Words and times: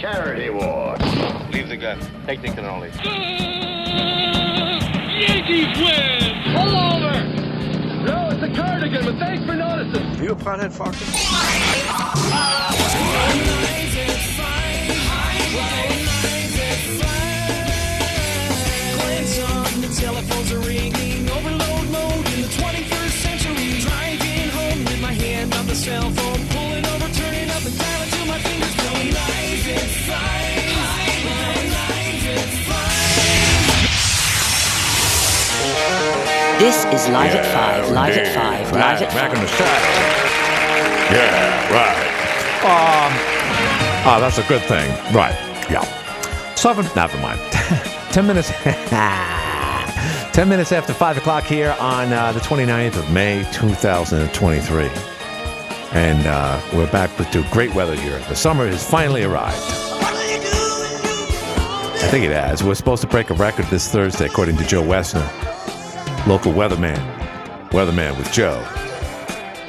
charity 0.00 0.50
war. 0.50 0.96
Leave 1.52 1.68
the 1.68 1.76
gun. 1.76 1.98
Take 2.26 2.42
the 2.42 2.48
cannoli. 2.48 2.90
Yankees 5.20 5.78
win! 5.78 6.54
Pull 6.54 6.76
over! 6.76 7.14
No, 8.04 8.28
it's 8.30 8.42
a 8.42 8.54
cardigan, 8.54 9.04
but 9.04 9.16
thanks 9.18 9.44
for 9.44 9.54
noticing. 9.54 10.22
You 10.22 10.32
a 10.32 10.36
pothead 10.36 10.72
fucker? 10.72 11.04
Telephones 19.94 20.52
are 20.52 20.58
ringing, 20.58 21.30
overload 21.30 21.88
mode 21.90 22.26
in 22.34 22.42
the 22.42 22.48
21st 22.48 23.16
century. 23.24 23.80
Driving 23.80 24.48
home 24.50 24.84
with 24.84 25.00
my 25.00 25.12
hand 25.12 25.54
on 25.54 25.66
the 25.66 25.74
cell 25.74 26.10
phone, 26.10 26.33
live 30.14 30.54
at 30.56 30.64
five. 30.74 31.50
Live 31.74 32.26
at 32.38 32.48
five. 32.68 32.94
This 36.58 36.84
is 36.86 37.08
Live 37.10 37.34
at 37.34 37.44
5, 37.46 37.90
Live 37.90 38.16
at 38.16 38.34
5, 38.34 38.72
Live 38.72 38.74
Back, 38.74 39.02
at 39.02 39.10
back 39.12 39.30
5. 39.32 39.38
in 39.38 39.42
the 39.42 39.48
saddle. 39.48 41.14
Yeah, 41.14 41.72
right. 41.74 42.14
Um, 42.64 43.12
oh, 44.06 44.20
that's 44.20 44.38
a 44.38 44.42
good 44.48 44.62
thing. 44.62 44.88
Right. 45.14 45.34
Yeah. 45.70 45.84
Seven. 46.54 46.86
Never 46.96 47.18
mind. 47.18 47.40
Ten 48.12 48.26
minutes. 48.26 48.50
Ten 50.32 50.48
minutes 50.48 50.72
after 50.72 50.94
five 50.94 51.18
o'clock 51.18 51.44
here 51.44 51.76
on 51.78 52.12
uh, 52.12 52.32
the 52.32 52.40
29th 52.40 52.96
of 52.96 53.10
May, 53.12 53.44
2023, 53.52 54.88
and 55.92 56.26
uh, 56.26 56.60
we're 56.72 56.90
back 56.90 57.16
with 57.18 57.30
to 57.32 57.44
great 57.50 57.74
weather 57.74 57.94
here. 57.94 58.18
The 58.28 58.34
summer 58.34 58.66
has 58.66 58.88
finally 58.88 59.24
arrived. 59.24 59.83
I 62.04 62.08
think 62.08 62.26
it 62.26 62.32
has. 62.32 62.62
We're 62.62 62.74
supposed 62.74 63.00
to 63.02 63.08
break 63.08 63.30
a 63.30 63.34
record 63.34 63.64
this 63.66 63.88
Thursday, 63.90 64.26
according 64.26 64.58
to 64.58 64.64
Joe 64.66 64.82
Wessner, 64.82 65.26
local 66.26 66.52
weatherman. 66.52 66.98
Weatherman 67.70 68.16
with 68.18 68.30
Joe. 68.30 68.62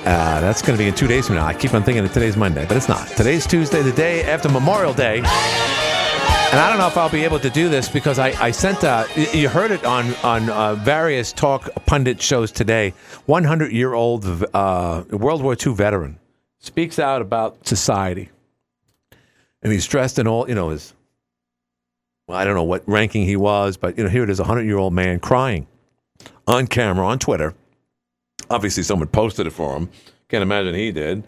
Uh, 0.05 0.41
that's 0.41 0.61
going 0.61 0.77
to 0.77 0.83
be 0.83 0.87
in 0.87 0.93
two 0.93 1.07
days 1.07 1.25
from 1.27 1.37
now. 1.37 1.45
I 1.45 1.53
keep 1.53 1.73
on 1.73 1.81
thinking 1.81 2.03
that 2.03 2.13
today's 2.13 2.37
Monday, 2.37 2.65
but 2.67 2.77
it's 2.77 2.89
not. 2.89 3.07
Today's 3.07 3.47
Tuesday, 3.47 3.81
the 3.81 3.93
day 3.93 4.23
after 4.25 4.49
Memorial 4.49 4.93
Day. 4.93 5.19
And 5.19 6.59
I 6.59 6.67
don't 6.69 6.77
know 6.77 6.87
if 6.87 6.97
I'll 6.97 7.09
be 7.09 7.23
able 7.23 7.39
to 7.39 7.49
do 7.49 7.69
this 7.69 7.87
because 7.89 8.19
I, 8.19 8.27
I 8.43 8.51
sent, 8.51 8.83
y- 8.83 9.07
you 9.33 9.49
heard 9.49 9.71
it 9.71 9.83
on, 9.85 10.13
on 10.15 10.49
uh, 10.49 10.75
various 10.75 11.31
talk 11.33 11.69
pundit 11.85 12.21
shows 12.21 12.51
today. 12.51 12.93
100 13.27 13.71
year 13.71 13.93
old 13.93 14.25
uh, 14.53 15.03
World 15.09 15.41
War 15.41 15.55
II 15.55 15.73
veteran 15.73 16.19
speaks 16.59 16.99
out 16.99 17.21
about 17.21 17.65
society. 17.65 18.29
And 19.63 19.71
he's 19.71 19.87
dressed 19.87 20.19
in 20.19 20.27
all, 20.27 20.47
you 20.47 20.53
know, 20.53 20.69
his, 20.69 20.93
I 22.27 22.43
don't 22.43 22.55
know 22.55 22.63
what 22.63 22.83
ranking 22.87 23.25
he 23.25 23.35
was, 23.35 23.77
but, 23.77 23.97
you 23.97 24.03
know, 24.03 24.09
here 24.09 24.23
it 24.23 24.29
is 24.29 24.39
a 24.39 24.43
100 24.43 24.63
year 24.63 24.77
old 24.77 24.93
man 24.93 25.19
crying 25.19 25.67
on 26.47 26.67
camera 26.67 27.05
on 27.05 27.19
Twitter. 27.19 27.53
Obviously, 28.49 28.83
someone 28.83 29.07
posted 29.07 29.47
it 29.47 29.51
for 29.51 29.75
him. 29.75 29.89
Can't 30.29 30.41
imagine 30.41 30.73
he 30.75 30.91
did. 30.91 31.23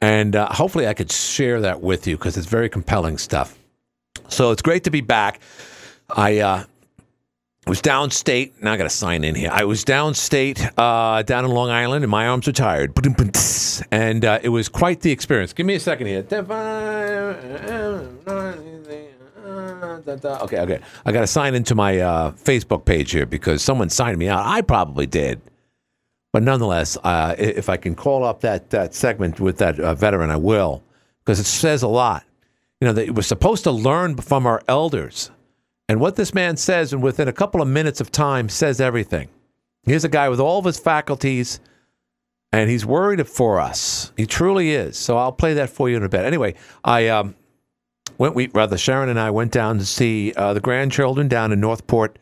And 0.00 0.36
uh, 0.36 0.48
hopefully, 0.52 0.86
I 0.86 0.94
could 0.94 1.10
share 1.10 1.60
that 1.62 1.80
with 1.80 2.06
you 2.06 2.16
because 2.16 2.36
it's 2.36 2.46
very 2.46 2.68
compelling 2.68 3.18
stuff. 3.18 3.58
So 4.28 4.50
it's 4.50 4.62
great 4.62 4.84
to 4.84 4.90
be 4.90 5.00
back. 5.00 5.40
I 6.10 6.38
uh, 6.38 6.64
was 7.66 7.82
downstate. 7.82 8.52
Now 8.62 8.72
I 8.72 8.76
got 8.76 8.84
to 8.84 8.90
sign 8.90 9.24
in 9.24 9.34
here. 9.34 9.50
I 9.52 9.64
was 9.64 9.84
downstate, 9.84 10.70
uh, 10.78 11.22
down 11.22 11.44
in 11.44 11.50
Long 11.50 11.70
Island, 11.70 12.04
and 12.04 12.10
my 12.10 12.28
arms 12.28 12.46
were 12.46 12.52
tired. 12.52 12.94
And 13.90 14.24
uh, 14.24 14.38
it 14.42 14.50
was 14.50 14.68
quite 14.68 15.00
the 15.00 15.10
experience. 15.10 15.52
Give 15.52 15.66
me 15.66 15.74
a 15.74 15.80
second 15.80 16.06
here. 16.06 16.22
Okay, 20.42 20.60
okay. 20.60 20.80
I 21.04 21.12
got 21.12 21.20
to 21.20 21.26
sign 21.26 21.54
into 21.54 21.74
my 21.74 21.98
uh, 21.98 22.30
Facebook 22.32 22.84
page 22.84 23.10
here 23.10 23.26
because 23.26 23.62
someone 23.62 23.90
signed 23.90 24.18
me 24.18 24.28
out. 24.28 24.44
I 24.44 24.62
probably 24.62 25.06
did. 25.06 25.40
But 26.32 26.42
nonetheless, 26.42 26.96
uh, 27.02 27.34
if 27.38 27.68
I 27.68 27.76
can 27.76 27.94
call 27.94 28.24
up 28.24 28.42
that, 28.42 28.70
that 28.70 28.94
segment 28.94 29.40
with 29.40 29.58
that 29.58 29.80
uh, 29.80 29.94
veteran, 29.94 30.30
I 30.30 30.36
will, 30.36 30.82
because 31.24 31.40
it 31.40 31.44
says 31.44 31.82
a 31.82 31.88
lot. 31.88 32.24
You 32.80 32.86
know, 32.86 32.92
that 32.92 33.10
we're 33.10 33.22
supposed 33.22 33.64
to 33.64 33.72
learn 33.72 34.16
from 34.18 34.46
our 34.46 34.62
elders. 34.68 35.30
And 35.88 36.00
what 36.00 36.16
this 36.16 36.34
man 36.34 36.56
says, 36.56 36.92
and 36.92 37.02
within 37.02 37.28
a 37.28 37.32
couple 37.32 37.62
of 37.62 37.68
minutes 37.68 38.00
of 38.00 38.12
time, 38.12 38.48
says 38.48 38.80
everything. 38.80 39.28
Here's 39.84 40.04
a 40.04 40.08
guy 40.08 40.28
with 40.28 40.38
all 40.38 40.58
of 40.58 40.64
his 40.66 40.78
faculties, 40.78 41.60
and 42.52 42.68
he's 42.68 42.84
worried 42.84 43.26
for 43.26 43.58
us. 43.58 44.12
He 44.16 44.26
truly 44.26 44.72
is. 44.72 44.98
So 44.98 45.16
I'll 45.16 45.32
play 45.32 45.54
that 45.54 45.70
for 45.70 45.88
you 45.88 45.96
in 45.96 46.02
a 46.02 46.08
bit. 46.08 46.24
Anyway, 46.24 46.54
I 46.84 47.08
um, 47.08 47.34
went. 48.18 48.34
We 48.34 48.48
rather 48.48 48.76
Sharon 48.76 49.08
and 49.08 49.18
I 49.18 49.30
went 49.30 49.52
down 49.52 49.78
to 49.78 49.86
see 49.86 50.32
uh, 50.34 50.52
the 50.52 50.60
grandchildren 50.60 51.28
down 51.28 51.52
in 51.52 51.60
Northport, 51.60 52.18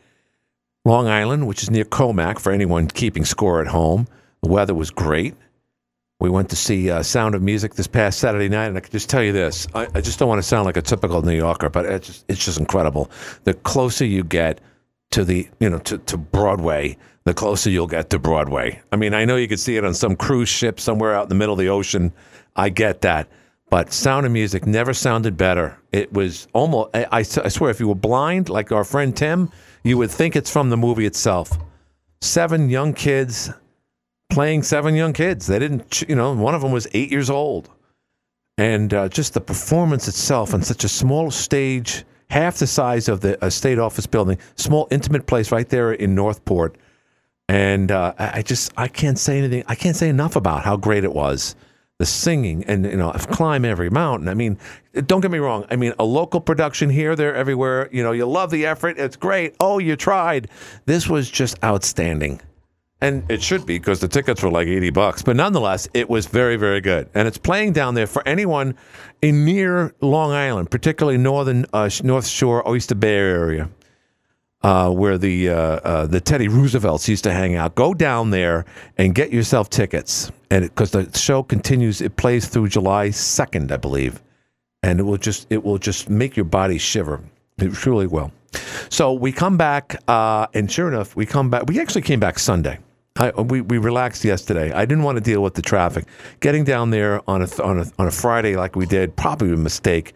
Long 0.85 1.09
Island, 1.09 1.47
which 1.47 1.63
is 1.63 1.71
near 1.71 1.85
Commack. 1.85 2.39
For 2.39 2.53
anyone 2.53 2.89
keeping 2.89 3.25
score 3.25 3.61
at 3.61 3.67
home, 3.67 4.07
the 4.43 4.49
weather 4.49 4.75
was 4.75 4.91
great. 4.91 5.35
We 6.19 6.31
went 6.31 6.49
to 6.51 6.57
see 6.57 6.91
uh, 6.91 7.03
Sound 7.03 7.35
of 7.35 7.43
Music 7.43 7.75
this 7.75 7.87
past 7.87 8.19
Saturday 8.19 8.49
night, 8.49 8.69
and 8.69 8.77
I 8.77 8.81
can 8.81 8.93
just 8.93 9.11
tell 9.11 9.23
you 9.23 9.33
this: 9.33 9.67
I, 9.75 9.87
I 9.95 10.01
just 10.01 10.19
don't 10.19 10.29
want 10.29 10.39
to 10.39 10.47
sound 10.47 10.65
like 10.65 10.79
a 10.79 10.83
typical 10.83 11.21
New 11.23 11.37
Yorker, 11.37 11.69
but 11.69 11.85
it's 11.85 12.07
just, 12.07 12.25
it's 12.29 12.45
just 12.45 12.59
incredible. 12.59 13.11
The 13.45 13.55
closer 13.55 14.07
you 14.07 14.25
get 14.25 14.61
to 15.11 15.25
the 15.25 15.49
you 15.61 15.69
know 15.69 15.79
to, 15.81 15.99
to 15.99 16.17
Broadway, 16.17 16.97
the 17.25 17.35
closer 17.35 17.69
you'll 17.69 17.87
get 17.87 18.09
to 18.11 18.19
Broadway. 18.19 18.81
I 18.93 18.97
mean, 18.97 19.13
I 19.13 19.25
know 19.27 19.37
you 19.37 19.49
could 19.49 19.61
see 19.61 19.77
it 19.77 19.85
on 19.85 19.93
some 19.93 20.17
cruise 20.17 20.49
ship 20.49 20.81
somewhere 20.81 21.15
out 21.15 21.25
in 21.25 21.29
the 21.29 21.35
middle 21.35 21.53
of 21.53 21.59
the 21.59 21.69
ocean. 21.69 22.13
I 22.55 22.71
get 22.71 23.03
that, 23.03 23.29
but 23.71 23.93
Sound 23.93 24.27
of 24.27 24.33
Music 24.33 24.67
never 24.67 24.95
sounded 24.95 25.37
better. 25.37 25.79
It 25.93 26.13
was 26.13 26.49
almost 26.53 26.91
I, 26.95 27.07
I 27.13 27.23
swear, 27.23 27.71
if 27.71 27.81
you 27.81 27.89
were 27.89 27.95
blind 27.95 28.49
like 28.49 28.73
our 28.73 28.85
friend 28.85 29.17
Tim, 29.17 29.51
you 29.83 29.99
would 29.99 30.11
think 30.11 30.37
it's 30.37 30.51
from 30.51 30.71
the 30.71 30.77
movie 30.77 31.07
itself. 31.07 31.51
Seven 32.21 32.71
young 32.71 32.93
kids 32.95 33.51
playing 34.31 34.63
seven 34.63 34.95
young 34.95 35.13
kids. 35.13 35.47
They 35.47 35.59
didn't, 35.59 36.03
you 36.09 36.15
know, 36.15 36.33
one 36.35 36.55
of 36.55 36.63
them 36.63 36.73
was 36.73 36.87
eight 36.93 37.11
years 37.11 37.31
old. 37.31 37.71
And 38.59 38.93
uh, 38.95 39.09
just 39.09 39.35
the 39.35 39.41
performance 39.41 40.09
itself 40.09 40.55
on 40.55 40.63
such 40.63 40.85
a 40.85 40.89
small 40.89 41.31
stage, 41.31 42.05
half 42.31 42.59
the 42.59 42.67
size 42.67 43.09
of 43.09 43.21
the 43.21 43.39
state 43.51 43.79
office 43.79 44.07
building, 44.07 44.39
small, 44.57 44.89
intimate 44.91 45.27
place 45.27 45.53
right 45.53 45.69
there 45.69 45.93
in 45.93 46.15
Northport. 46.15 46.77
And 47.49 47.93
uh, 47.93 48.15
I 48.19 48.43
just, 48.43 48.73
I 48.77 48.89
can't 48.89 49.19
say 49.19 49.39
anything, 49.39 49.63
I 49.69 49.75
can't 49.75 49.95
say 49.97 50.09
enough 50.09 50.37
about 50.37 50.65
how 50.65 50.77
great 50.77 51.05
it 51.05 51.13
was. 51.13 51.55
The 51.99 52.07
singing 52.07 52.63
and, 52.65 52.85
you 52.85 52.97
know, 52.97 53.11
I've 53.11 53.65
every 53.65 53.89
mountain. 53.89 54.29
I 54.29 54.35
mean, 54.35 54.59
don't 55.07 55.23
get 55.23 55.31
me 55.31 55.39
wrong. 55.39 55.65
I 55.71 55.77
mean, 55.77 55.95
a 55.99 56.05
local 56.05 56.41
production 56.43 56.91
here, 56.91 57.17
there, 57.17 57.35
everywhere. 57.35 57.89
You 57.91 58.03
know, 58.03 58.13
you 58.13 58.27
love 58.27 58.51
the 58.51 58.67
effort. 58.67 58.99
It's 58.99 59.17
great. 59.17 59.57
Oh, 59.61 59.79
you 59.79 59.97
tried. 59.97 60.51
This 60.85 61.09
was 61.09 61.31
just 61.31 61.63
outstanding. 61.65 62.43
And 63.01 63.31
it 63.31 63.43
should 63.43 63.67
be 63.67 63.79
because 63.79 64.01
the 64.01 64.09
tickets 64.09 64.43
were 64.43 64.51
like 64.51 64.69
80 64.69 64.91
bucks. 64.91 65.23
But 65.23 65.37
nonetheless, 65.37 65.87
it 65.93 66.09
was 66.09 66.27
very, 66.27 66.57
very 66.57 66.81
good. 66.81 67.09
And 67.15 67.29
it's 67.29 67.39
playing 67.39 67.73
down 67.73 67.95
there 67.95 68.07
for 68.07 68.27
anyone 68.27 68.75
in 69.21 69.45
near 69.45 69.95
Long 70.01 70.33
Island, 70.33 70.71
particularly 70.71 71.19
northern 71.19 71.67
uh, 71.73 71.91
North 72.03 72.27
Shore, 72.27 72.67
Oyster 72.67 72.95
Bay 72.95 73.15
area, 73.15 73.69
uh, 74.67 74.91
where 74.91 75.17
the, 75.17 75.49
uh, 75.49 75.55
uh, 75.55 76.07
the 76.09 76.21
Teddy 76.21 76.49
Roosevelts 76.49 77.09
used 77.09 77.23
to 77.23 77.33
hang 77.33 77.55
out. 77.55 77.77
Go 77.77 77.95
down 77.95 78.31
there 78.31 78.65
and 78.99 79.15
get 79.15 79.31
yourself 79.33 79.71
tickets. 79.71 80.33
And 80.51 80.65
because 80.65 80.91
the 80.91 81.09
show 81.17 81.45
continues, 81.45 82.01
it 82.01 82.17
plays 82.17 82.49
through 82.49 82.71
July 82.71 83.11
2nd, 83.11 83.71
I 83.71 83.77
believe. 83.77 84.21
And 84.83 84.99
it 84.99 85.05
will 85.05 85.19
just 85.19 85.47
it 85.51 85.63
will 85.63 85.79
just 85.79 86.11
make 86.11 86.37
your 86.37 86.45
body 86.45 86.79
shiver. 86.79 87.21
It 87.59 87.75
truly 87.75 88.09
will. 88.09 88.33
So 88.89 89.13
we 89.13 89.31
come 89.31 89.57
back, 89.57 90.03
uh, 90.09 90.49
and 90.53 90.71
sure 90.71 90.89
enough, 90.89 91.15
we 91.15 91.27
come 91.27 91.49
back. 91.49 91.69
We 91.69 91.79
actually 91.81 92.03
came 92.03 92.19
back 92.19 92.39
Sunday. 92.39 92.81
I, 93.19 93.31
we, 93.41 93.61
we 93.61 93.79
relaxed 93.79 94.25
yesterday. 94.25 94.73
I 94.73 94.85
didn't 94.85 95.05
want 95.05 95.17
to 95.17 95.23
deal 95.23 95.43
with 95.45 95.55
the 95.55 95.63
traffic. 95.63 96.07
Getting 96.41 96.65
down 96.65 96.91
there 96.91 97.23
on 97.31 97.43
a 97.43 97.63
on 97.63 97.79
a 97.79 97.87
on 98.01 98.09
a 98.09 98.11
Friday 98.11 98.57
like 98.57 98.75
we 98.75 98.87
did, 98.87 99.15
probably 99.15 99.53
a 99.53 99.57
mistake. 99.57 100.13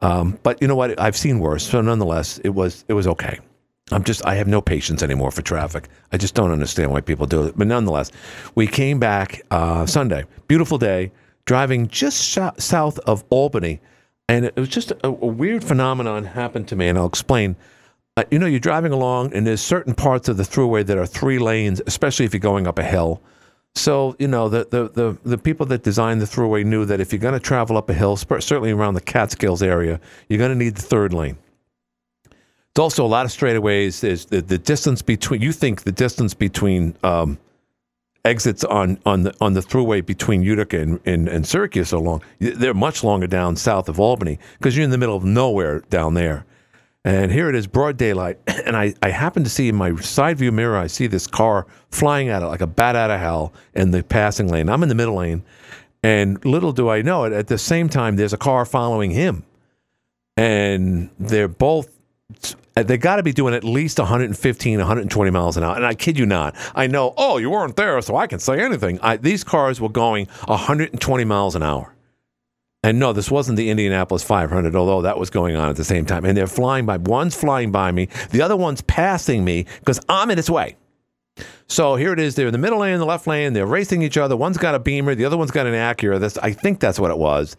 Um, 0.00 0.36
but 0.42 0.60
you 0.60 0.66
know 0.66 0.76
what? 0.76 1.00
I've 1.00 1.16
seen 1.16 1.38
worse. 1.38 1.64
So 1.68 1.80
nonetheless, 1.80 2.38
it 2.38 2.50
was 2.50 2.84
it 2.88 2.94
was 2.94 3.06
okay. 3.06 3.38
I'm 3.94 4.02
just 4.02 4.26
I 4.26 4.34
have 4.34 4.48
no 4.48 4.60
patience 4.60 5.02
anymore 5.02 5.30
for 5.30 5.42
traffic. 5.42 5.88
I 6.12 6.16
just 6.16 6.34
don't 6.34 6.50
understand 6.50 6.90
why 6.90 7.00
people 7.00 7.26
do 7.26 7.44
it. 7.44 7.56
But 7.56 7.68
nonetheless, 7.68 8.10
we 8.54 8.66
came 8.66 8.98
back 8.98 9.42
uh, 9.50 9.86
Sunday. 9.86 10.24
Beautiful 10.48 10.78
day. 10.78 11.12
Driving 11.44 11.86
just 11.88 12.24
sho- 12.24 12.54
south 12.58 12.98
of 13.00 13.22
Albany, 13.30 13.80
and 14.28 14.46
it 14.46 14.56
was 14.56 14.68
just 14.68 14.90
a, 14.90 15.06
a 15.06 15.10
weird 15.10 15.62
phenomenon 15.62 16.24
happened 16.24 16.66
to 16.68 16.76
me, 16.76 16.88
and 16.88 16.98
I'll 16.98 17.06
explain. 17.06 17.56
Uh, 18.16 18.24
you 18.30 18.38
know, 18.38 18.46
you're 18.46 18.60
driving 18.60 18.92
along, 18.92 19.32
and 19.34 19.46
there's 19.46 19.60
certain 19.60 19.94
parts 19.94 20.28
of 20.28 20.36
the 20.36 20.44
thruway 20.44 20.86
that 20.86 20.96
are 20.96 21.06
three 21.06 21.38
lanes, 21.38 21.80
especially 21.86 22.24
if 22.24 22.32
you're 22.32 22.40
going 22.40 22.66
up 22.66 22.78
a 22.78 22.84
hill. 22.84 23.20
So, 23.74 24.14
you 24.20 24.28
know, 24.28 24.48
the, 24.48 24.68
the, 24.70 24.88
the, 24.88 25.18
the 25.24 25.38
people 25.38 25.66
that 25.66 25.82
designed 25.82 26.20
the 26.20 26.26
thruway 26.26 26.64
knew 26.64 26.84
that 26.84 27.00
if 27.00 27.12
you're 27.12 27.18
going 27.18 27.34
to 27.34 27.40
travel 27.40 27.76
up 27.76 27.90
a 27.90 27.92
hill, 27.92 28.16
certainly 28.16 28.70
around 28.70 28.94
the 28.94 29.00
Catskills 29.00 29.64
area, 29.64 30.00
you're 30.28 30.38
going 30.38 30.56
to 30.56 30.64
need 30.64 30.76
the 30.76 30.82
third 30.82 31.12
lane. 31.12 31.36
It's 32.74 32.80
also 32.80 33.06
a 33.06 33.08
lot 33.08 33.24
of 33.24 33.30
straightaways. 33.30 34.00
There's 34.00 34.26
the, 34.26 34.42
the 34.42 34.58
distance 34.58 35.00
between, 35.00 35.40
you 35.40 35.52
think 35.52 35.82
the 35.82 35.92
distance 35.92 36.34
between 36.34 36.96
um, 37.04 37.38
exits 38.24 38.64
on 38.64 38.98
on 39.06 39.22
the 39.22 39.34
on 39.40 39.52
the 39.52 39.60
thruway 39.60 40.04
between 40.04 40.42
Utica 40.42 40.80
and, 40.80 41.00
and, 41.04 41.28
and 41.28 41.46
Syracuse 41.46 41.92
are 41.92 42.00
long. 42.00 42.22
They're 42.40 42.74
much 42.74 43.04
longer 43.04 43.28
down 43.28 43.54
south 43.54 43.88
of 43.88 44.00
Albany 44.00 44.38
because 44.58 44.76
you're 44.76 44.84
in 44.84 44.90
the 44.90 44.98
middle 44.98 45.16
of 45.16 45.24
nowhere 45.24 45.80
down 45.90 46.14
there. 46.14 46.44
And 47.04 47.30
here 47.30 47.50
it 47.50 47.54
is, 47.54 47.66
broad 47.66 47.96
daylight, 47.96 48.38
and 48.46 48.76
I, 48.76 48.94
I 49.02 49.10
happen 49.10 49.44
to 49.44 49.50
see 49.50 49.68
in 49.68 49.76
my 49.76 49.94
side 49.96 50.38
view 50.38 50.50
mirror, 50.50 50.76
I 50.76 50.86
see 50.86 51.06
this 51.06 51.26
car 51.26 51.66
flying 51.90 52.28
at 52.28 52.42
it 52.42 52.46
like 52.46 52.62
a 52.62 52.66
bat 52.66 52.96
out 52.96 53.10
of 53.10 53.20
hell 53.20 53.52
in 53.74 53.90
the 53.90 54.02
passing 54.02 54.48
lane. 54.48 54.68
I'm 54.68 54.82
in 54.82 54.88
the 54.88 54.94
middle 54.94 55.16
lane, 55.16 55.44
and 56.02 56.42
little 56.44 56.72
do 56.72 56.88
I 56.88 57.02
know 57.02 57.24
it, 57.24 57.32
at 57.32 57.46
the 57.46 57.58
same 57.58 57.88
time, 57.88 58.16
there's 58.16 58.32
a 58.32 58.38
car 58.38 58.64
following 58.64 59.10
him. 59.10 59.44
And 60.36 61.10
they're 61.18 61.46
both, 61.46 62.00
Uh, 62.76 62.82
they 62.82 62.96
got 62.96 63.16
to 63.16 63.22
be 63.22 63.32
doing 63.32 63.54
at 63.54 63.64
least 63.64 63.98
115, 63.98 64.78
120 64.78 65.30
miles 65.30 65.56
an 65.56 65.62
hour. 65.62 65.76
And 65.76 65.86
I 65.86 65.94
kid 65.94 66.18
you 66.18 66.26
not, 66.26 66.56
I 66.74 66.86
know, 66.86 67.14
oh, 67.16 67.38
you 67.38 67.50
weren't 67.50 67.76
there, 67.76 68.00
so 68.02 68.16
I 68.16 68.26
can 68.26 68.38
say 68.38 68.60
anything. 68.60 68.98
I, 69.00 69.16
these 69.16 69.44
cars 69.44 69.80
were 69.80 69.88
going 69.88 70.26
120 70.46 71.24
miles 71.24 71.54
an 71.54 71.62
hour. 71.62 71.94
And 72.82 72.98
no, 72.98 73.14
this 73.14 73.30
wasn't 73.30 73.56
the 73.56 73.70
Indianapolis 73.70 74.22
500, 74.22 74.76
although 74.76 75.02
that 75.02 75.18
was 75.18 75.30
going 75.30 75.56
on 75.56 75.70
at 75.70 75.76
the 75.76 75.84
same 75.84 76.04
time. 76.04 76.24
And 76.26 76.36
they're 76.36 76.46
flying 76.46 76.84
by. 76.84 76.98
One's 76.98 77.34
flying 77.34 77.72
by 77.72 77.92
me, 77.92 78.08
the 78.30 78.42
other 78.42 78.56
one's 78.56 78.82
passing 78.82 79.44
me 79.44 79.66
because 79.78 80.00
I'm 80.08 80.30
in 80.30 80.38
its 80.38 80.50
way. 80.50 80.76
So 81.66 81.96
here 81.96 82.12
it 82.12 82.20
is. 82.20 82.34
They're 82.34 82.48
in 82.48 82.52
the 82.52 82.58
middle 82.58 82.80
lane, 82.80 82.98
the 82.98 83.06
left 83.06 83.26
lane. 83.26 83.54
They're 83.54 83.66
racing 83.66 84.02
each 84.02 84.18
other. 84.18 84.36
One's 84.36 84.58
got 84.58 84.74
a 84.74 84.78
Beamer, 84.78 85.14
the 85.14 85.24
other 85.24 85.36
one's 85.36 85.50
got 85.50 85.66
an 85.66 85.72
Acura. 85.72 86.20
That's, 86.20 86.36
I 86.38 86.52
think 86.52 86.80
that's 86.80 87.00
what 87.00 87.10
it 87.10 87.18
was. 87.18 87.56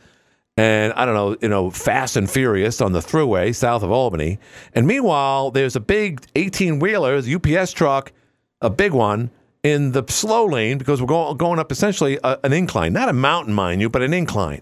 And 0.57 0.93
I 0.93 1.05
don't 1.05 1.15
know, 1.15 1.37
you 1.41 1.49
know, 1.49 1.69
fast 1.69 2.15
and 2.15 2.29
furious 2.29 2.79
on 2.79 2.93
the 2.93 2.99
thruway 2.99 3.53
south 3.53 3.83
of 3.83 3.91
Albany. 3.91 4.39
And 4.73 4.87
meanwhile, 4.87 5.51
there's 5.51 5.75
a 5.75 5.81
big 5.81 6.25
18 6.35 6.79
wheeler, 6.79 7.17
UPS 7.17 7.73
truck, 7.73 8.13
a 8.61 8.69
big 8.69 8.93
one 8.93 9.31
in 9.63 9.91
the 9.91 10.03
slow 10.07 10.45
lane 10.45 10.77
because 10.77 11.01
we're 11.01 11.35
going, 11.35 11.59
up 11.59 11.71
essentially 11.71 12.17
a, 12.23 12.39
an 12.43 12.53
incline, 12.53 12.93
not 12.93 13.09
a 13.09 13.13
mountain, 13.13 13.53
mind 13.53 13.81
you, 13.81 13.89
but 13.89 14.01
an 14.01 14.13
incline 14.13 14.61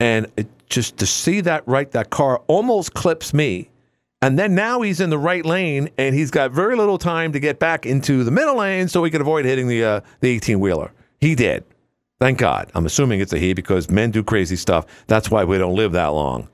and 0.00 0.26
it, 0.36 0.46
just 0.68 0.96
to 0.98 1.06
see 1.06 1.40
that 1.42 1.66
right, 1.66 1.90
that 1.92 2.10
car 2.10 2.42
almost 2.46 2.94
clips 2.94 3.32
me. 3.32 3.70
And 4.22 4.38
then 4.38 4.54
now 4.54 4.80
he's 4.80 5.00
in 5.00 5.10
the 5.10 5.18
right 5.18 5.44
lane, 5.44 5.90
and 5.98 6.14
he's 6.14 6.30
got 6.30 6.50
very 6.50 6.74
little 6.74 6.98
time 6.98 7.32
to 7.32 7.40
get 7.40 7.58
back 7.58 7.86
into 7.86 8.24
the 8.24 8.30
middle 8.30 8.56
lane, 8.56 8.88
so 8.88 9.04
he 9.04 9.10
could 9.10 9.20
avoid 9.20 9.44
hitting 9.44 9.68
the 9.68 9.84
uh, 9.84 10.00
the 10.20 10.28
eighteen 10.28 10.58
wheeler. 10.58 10.90
He 11.20 11.34
did, 11.34 11.64
thank 12.20 12.38
God. 12.38 12.70
I'm 12.74 12.86
assuming 12.86 13.20
it's 13.20 13.32
a 13.32 13.38
he 13.38 13.54
because 13.54 13.90
men 13.90 14.10
do 14.10 14.22
crazy 14.22 14.56
stuff. 14.56 14.86
That's 15.06 15.30
why 15.30 15.44
we 15.44 15.58
don't 15.58 15.74
live 15.74 15.92
that 15.92 16.08
long. 16.08 16.48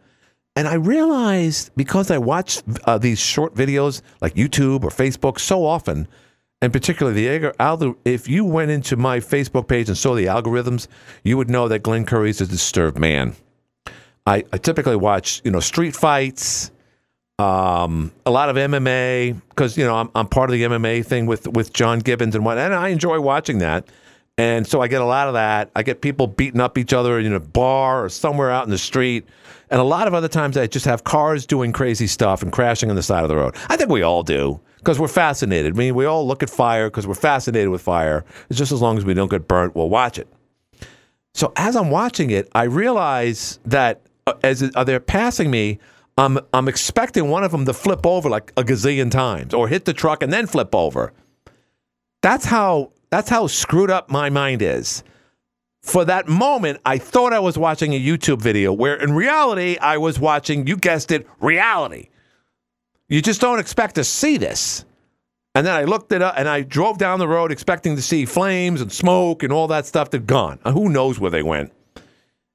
And 0.54 0.68
I 0.68 0.74
realized 0.74 1.70
because 1.76 2.10
I 2.10 2.18
watch 2.18 2.62
uh, 2.84 2.98
these 2.98 3.18
short 3.18 3.54
videos 3.54 4.02
like 4.20 4.34
YouTube 4.34 4.84
or 4.84 4.90
Facebook 4.90 5.38
so 5.40 5.64
often, 5.64 6.06
and 6.60 6.72
particularly 6.72 7.26
the 7.26 7.96
if 8.04 8.28
you 8.28 8.44
went 8.44 8.70
into 8.70 8.96
my 8.96 9.18
Facebook 9.18 9.66
page 9.66 9.88
and 9.88 9.96
saw 9.96 10.14
the 10.14 10.26
algorithms, 10.26 10.88
you 11.24 11.36
would 11.38 11.48
know 11.48 11.68
that 11.68 11.82
Glenn 11.82 12.04
Curry 12.04 12.30
is 12.30 12.40
a 12.40 12.46
disturbed 12.46 12.98
man. 12.98 13.34
I, 14.26 14.44
I 14.52 14.58
typically 14.58 14.94
watch, 14.94 15.40
you 15.42 15.50
know, 15.50 15.58
street 15.58 15.96
fights, 15.96 16.70
um, 17.38 18.12
a 18.24 18.30
lot 18.30 18.48
of 18.48 18.56
MMA 18.56 19.40
because 19.48 19.76
you 19.76 19.84
know 19.84 19.96
I'm, 19.96 20.10
I'm 20.14 20.28
part 20.28 20.50
of 20.50 20.54
the 20.54 20.62
MMA 20.62 21.04
thing 21.04 21.26
with 21.26 21.48
with 21.48 21.72
John 21.72 21.98
Gibbons 21.98 22.34
and 22.34 22.44
what, 22.44 22.58
and 22.58 22.74
I 22.74 22.88
enjoy 22.88 23.20
watching 23.20 23.58
that. 23.58 23.86
And 24.38 24.66
so 24.66 24.80
I 24.80 24.88
get 24.88 25.02
a 25.02 25.06
lot 25.06 25.28
of 25.28 25.34
that. 25.34 25.70
I 25.76 25.82
get 25.82 26.00
people 26.00 26.26
beating 26.26 26.60
up 26.60 26.78
each 26.78 26.92
other 26.92 27.18
in 27.18 27.32
a 27.34 27.40
bar 27.40 28.04
or 28.04 28.08
somewhere 28.08 28.50
out 28.50 28.64
in 28.64 28.70
the 28.70 28.78
street. 28.78 29.26
And 29.70 29.80
a 29.80 29.84
lot 29.84 30.08
of 30.08 30.14
other 30.14 30.28
times 30.28 30.56
I 30.56 30.66
just 30.66 30.86
have 30.86 31.04
cars 31.04 31.46
doing 31.46 31.72
crazy 31.72 32.06
stuff 32.06 32.42
and 32.42 32.50
crashing 32.50 32.88
on 32.90 32.96
the 32.96 33.02
side 33.02 33.22
of 33.22 33.28
the 33.28 33.36
road. 33.36 33.54
I 33.68 33.76
think 33.76 33.90
we 33.90 34.02
all 34.02 34.22
do 34.22 34.60
because 34.78 34.98
we're 34.98 35.08
fascinated. 35.08 35.74
I 35.74 35.76
mean, 35.76 35.94
we 35.94 36.06
all 36.06 36.26
look 36.26 36.42
at 36.42 36.50
fire 36.50 36.88
because 36.88 37.06
we're 37.06 37.14
fascinated 37.14 37.68
with 37.68 37.82
fire. 37.82 38.24
It's 38.48 38.58
just 38.58 38.72
as 38.72 38.80
long 38.82 38.98
as 38.98 39.04
we 39.04 39.14
don't 39.14 39.30
get 39.30 39.46
burnt, 39.46 39.76
we'll 39.76 39.90
watch 39.90 40.18
it. 40.18 40.28
So 41.34 41.52
as 41.56 41.76
I'm 41.76 41.90
watching 41.90 42.30
it, 42.30 42.48
I 42.54 42.64
realize 42.64 43.58
that 43.64 44.02
uh, 44.26 44.34
as 44.42 44.70
uh, 44.74 44.84
they're 44.84 45.00
passing 45.00 45.50
me, 45.50 45.78
I'm 46.18 46.38
I'm 46.52 46.68
expecting 46.68 47.28
one 47.28 47.42
of 47.42 47.52
them 47.52 47.64
to 47.64 47.72
flip 47.72 48.06
over 48.06 48.28
like 48.28 48.52
a 48.56 48.62
gazillion 48.62 49.10
times 49.10 49.54
or 49.54 49.68
hit 49.68 49.86
the 49.86 49.94
truck 49.94 50.22
and 50.22 50.32
then 50.32 50.46
flip 50.46 50.74
over. 50.74 51.12
That's 52.20 52.44
how 52.44 52.91
that's 53.12 53.28
how 53.28 53.46
screwed 53.46 53.90
up 53.90 54.08
my 54.08 54.30
mind 54.30 54.62
is. 54.62 55.04
For 55.82 56.02
that 56.06 56.28
moment, 56.28 56.80
I 56.86 56.96
thought 56.96 57.34
I 57.34 57.40
was 57.40 57.58
watching 57.58 57.92
a 57.92 58.00
YouTube 58.00 58.40
video 58.40 58.72
where 58.72 58.96
in 58.96 59.12
reality, 59.12 59.76
I 59.76 59.98
was 59.98 60.18
watching, 60.18 60.66
you 60.66 60.78
guessed 60.78 61.10
it, 61.10 61.26
reality. 61.38 62.08
You 63.10 63.20
just 63.20 63.42
don't 63.42 63.58
expect 63.58 63.96
to 63.96 64.04
see 64.04 64.38
this. 64.38 64.86
And 65.54 65.66
then 65.66 65.74
I 65.74 65.84
looked 65.84 66.10
it 66.12 66.22
up 66.22 66.36
and 66.38 66.48
I 66.48 66.62
drove 66.62 66.96
down 66.96 67.18
the 67.18 67.28
road 67.28 67.52
expecting 67.52 67.96
to 67.96 68.02
see 68.02 68.24
flames 68.24 68.80
and 68.80 68.90
smoke 68.90 69.42
and 69.42 69.52
all 69.52 69.68
that 69.68 69.84
stuff 69.84 70.08
that 70.12 70.26
gone. 70.26 70.58
Who 70.64 70.88
knows 70.88 71.20
where 71.20 71.30
they 71.30 71.42
went? 71.42 71.70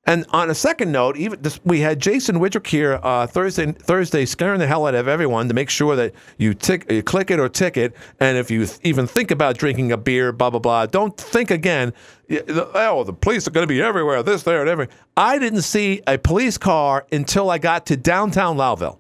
And 0.08 0.26
on 0.30 0.50
a 0.50 0.56
second 0.56 0.94
note, 0.94 1.18
even 1.18 1.42
this, 1.42 1.60
we 1.66 1.82
had 1.82 2.00
Jason 2.00 2.38
Widrick 2.38 2.66
here 2.66 2.98
uh, 3.04 3.28
Thursday, 3.28 3.74
Thursday, 3.74 4.26
scaring 4.26 4.60
the 4.60 4.66
hell 4.66 4.88
out 4.88 4.96
of 4.96 5.10
everyone 5.10 5.50
to 5.50 5.54
make 5.54 5.70
sure 5.70 5.98
that 5.98 6.14
you, 6.38 6.54
tick, 6.54 6.90
you 6.90 7.04
click 7.04 7.30
it 7.30 7.42
or 7.42 7.50
ticket. 7.50 7.94
And 8.22 8.38
if 8.38 8.50
you 8.50 8.66
th- 8.66 8.80
even 8.84 9.06
think 9.06 9.32
about 9.32 9.58
drinking 9.58 9.92
a 9.92 9.98
beer, 9.98 10.32
blah 10.32 10.50
blah 10.50 10.60
blah, 10.60 10.86
don't 10.86 11.16
think 11.18 11.52
again. 11.52 11.94
Oh, 12.32 13.04
the 13.04 13.12
police 13.12 13.50
are 13.50 13.52
going 13.52 13.68
to 13.68 13.68
be 13.68 13.82
everywhere. 13.82 14.24
This, 14.24 14.44
there, 14.44 14.62
and 14.62 14.70
everywhere. 14.70 14.96
I 15.18 15.40
didn't 15.40 15.64
see 15.64 16.02
a 16.08 16.18
police 16.18 16.58
car 16.58 17.06
until 17.12 17.50
I 17.50 17.58
got 17.58 17.86
to 17.88 17.98
downtown 17.98 18.56
Lowville. 18.56 19.00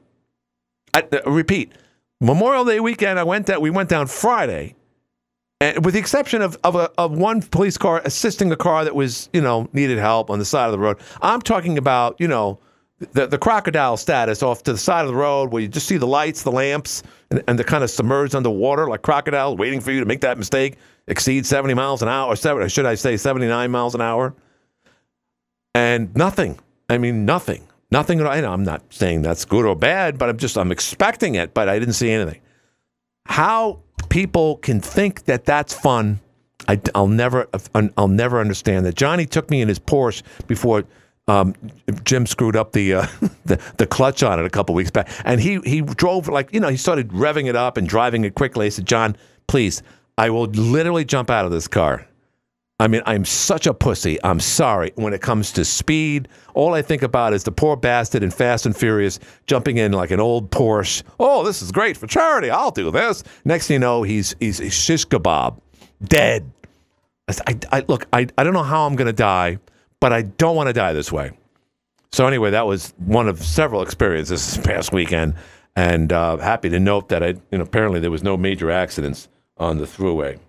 I, 0.94 1.03
uh, 1.12 1.31
repeat, 1.31 1.71
Memorial 2.19 2.65
Day 2.65 2.81
weekend. 2.81 3.18
I 3.18 3.24
went 3.24 3.45
that 3.45 3.62
we 3.62 3.69
went 3.69 3.88
down 3.88 4.07
Friday 4.07 4.75
and 5.59 5.83
with 5.83 5.95
the 5.95 6.00
exception 6.00 6.42
of, 6.42 6.57
of, 6.63 6.75
a, 6.75 6.92
of 6.98 7.18
one 7.18 7.42
police 7.42 7.77
car 7.77 8.01
assisting 8.06 8.51
a 8.51 8.56
car 8.56 8.83
that 8.83 8.95
was, 8.95 9.30
you 9.33 9.42
know, 9.42 9.68
needed 9.74 9.98
help 9.98 10.30
on 10.30 10.38
the 10.38 10.45
side 10.45 10.65
of 10.65 10.71
the 10.71 10.80
road, 10.80 10.98
I'm 11.21 11.42
talking 11.42 11.77
about, 11.77 12.15
you 12.19 12.27
know, 12.27 12.59
the, 13.13 13.27
the 13.27 13.38
crocodile 13.38 13.98
status 13.98 14.44
off 14.44 14.63
to 14.63 14.71
the 14.71 14.77
side 14.77 15.01
of 15.01 15.07
the 15.07 15.15
road 15.15 15.51
where 15.51 15.62
you 15.62 15.68
just 15.68 15.88
see 15.88 15.98
the 15.98 16.07
lights, 16.07 16.44
the 16.44 16.51
lamps, 16.51 17.04
and, 17.31 17.44
and 17.48 17.57
they're 17.57 17.65
kind 17.65 17.83
of 17.83 17.89
submerged 17.89 18.36
underwater 18.36 18.88
like 18.88 19.01
crocodiles 19.01 19.57
waiting 19.57 19.81
for 19.81 19.92
you 19.92 20.00
to 20.00 20.06
make 20.06 20.21
that 20.21 20.38
mistake, 20.38 20.77
exceed 21.07 21.45
70 21.45 21.74
miles 21.74 22.01
an 22.01 22.07
hour, 22.07 22.31
or, 22.31 22.36
seven, 22.36 22.68
should 22.69 22.86
I 22.86 22.95
say 22.95 23.18
79 23.18 23.71
miles 23.71 23.95
an 23.95 24.01
hour. 24.01 24.36
And 25.74 26.15
nothing. 26.15 26.60
I 26.89 26.98
mean, 26.98 27.25
nothing. 27.25 27.68
Nothing. 27.89 28.19
at 28.19 28.25
all. 28.25 28.53
I'm 28.53 28.63
not 28.63 28.81
saying 28.89 29.21
that's 29.21 29.45
good 29.45 29.65
or 29.65 29.75
bad, 29.75 30.18
but 30.18 30.30
I'm 30.30 30.38
just, 30.38 30.57
I'm 30.57 30.71
expecting 30.71 31.36
it, 31.36 31.53
but 31.53 31.69
I 31.69 31.80
didn't 31.80 31.94
see 31.94 32.12
anything. 32.12 32.42
How 33.27 33.79
people 34.09 34.57
can 34.57 34.79
think 34.79 35.25
that 35.25 35.45
that's 35.45 35.74
fun. 35.74 36.19
I, 36.68 36.79
will 36.95 37.07
never, 37.07 37.47
I'll 37.74 38.07
never 38.07 38.41
understand 38.41 38.85
that. 38.85 38.95
Johnny 38.95 39.25
took 39.25 39.50
me 39.50 39.62
in 39.62 39.69
his 39.69 39.79
Porsche 39.79 40.24
before 40.47 40.83
um, 41.27 41.53
Jim 42.03 42.25
screwed 42.25 42.56
up 42.56 42.71
the, 42.71 42.94
uh, 42.95 43.07
the 43.45 43.62
the 43.77 43.85
clutch 43.85 44.24
on 44.24 44.39
it 44.39 44.45
a 44.45 44.50
couple 44.50 44.74
weeks 44.75 44.91
back, 44.91 45.09
and 45.25 45.41
he 45.41 45.59
he 45.65 45.81
drove 45.81 46.27
like 46.27 46.53
you 46.53 46.60
know 46.60 46.69
he 46.69 46.77
started 46.77 47.10
revving 47.10 47.48
it 47.48 47.55
up 47.55 47.77
and 47.77 47.88
driving 47.88 48.24
it 48.24 48.36
quickly. 48.36 48.67
I 48.67 48.69
said, 48.69 48.86
John, 48.86 49.15
please, 49.48 49.84
I 50.17 50.29
will 50.29 50.46
literally 50.46 51.05
jump 51.05 51.29
out 51.29 51.46
of 51.46 51.51
this 51.51 51.67
car. 51.67 52.07
I 52.79 52.88
mean, 52.88 53.01
I'm 53.07 53.25
such 53.25 53.65
a 53.65 53.74
pussy. 53.74 54.19
I'm 54.24 54.39
sorry. 54.39 54.91
When 54.96 55.12
it 55.12 55.22
comes 55.22 55.51
to 55.53 55.65
speed, 55.65 56.27
all 56.53 56.75
I 56.75 56.84
think 56.84 57.01
about 57.01 57.34
is 57.34 57.43
the 57.43 57.51
poor 57.51 57.75
bastard 57.75 58.22
in 58.22 58.29
Fast 58.29 58.67
and 58.67 58.77
Furious 58.77 59.19
jumping 59.48 59.77
in 59.77 59.93
like 59.93 60.12
an 60.12 60.19
old 60.19 60.51
Porsche. 60.51 61.01
Oh, 61.19 61.43
this 61.43 61.63
is 61.63 61.72
great 61.72 61.98
for 61.98 62.05
charity. 62.05 62.51
I'll 62.51 62.69
do 62.69 62.91
this. 62.91 63.24
Next 63.46 63.67
thing 63.67 63.75
you 63.75 63.79
know, 63.79 64.03
he's 64.03 64.36
he's, 64.39 64.60
he's 64.60 64.75
shish 64.75 65.07
kebab, 65.07 65.60
dead. 66.03 66.51
I, 67.48 67.60
I, 67.72 67.86
look, 67.88 68.05
I, 68.13 68.27
I 68.38 68.43
don't 68.43 68.53
know 68.53 68.63
how 68.63 68.86
I'm 68.86 68.96
going 68.96 69.07
to 69.07 69.13
die, 69.13 69.57
but 70.00 70.13
I 70.13 70.22
don't 70.22 70.55
want 70.55 70.67
to 70.67 70.74
die 70.74 70.93
this 70.93 71.12
way. 71.12 71.31
So 72.12 72.25
anyway, 72.25 72.51
that 72.51 72.67
was 72.67 72.93
one 72.98 73.27
of 73.27 73.43
several 73.43 73.81
experiences 73.81 74.55
this 74.55 74.65
past 74.65 74.93
weekend, 74.93 75.34
and 75.75 76.13
uh, 76.13 76.38
happy 76.38 76.69
to 76.69 76.79
note 76.79 77.10
that 77.10 77.24
I, 77.24 77.27
you 77.51 77.57
know, 77.57 77.63
apparently 77.63 78.00
there 78.00 78.12
was 78.12 78.24
no 78.24 78.38
major 78.38 78.72
accidents 78.72 79.27
on 79.57 79.79
the 79.79 79.86
thruway. 79.86 80.39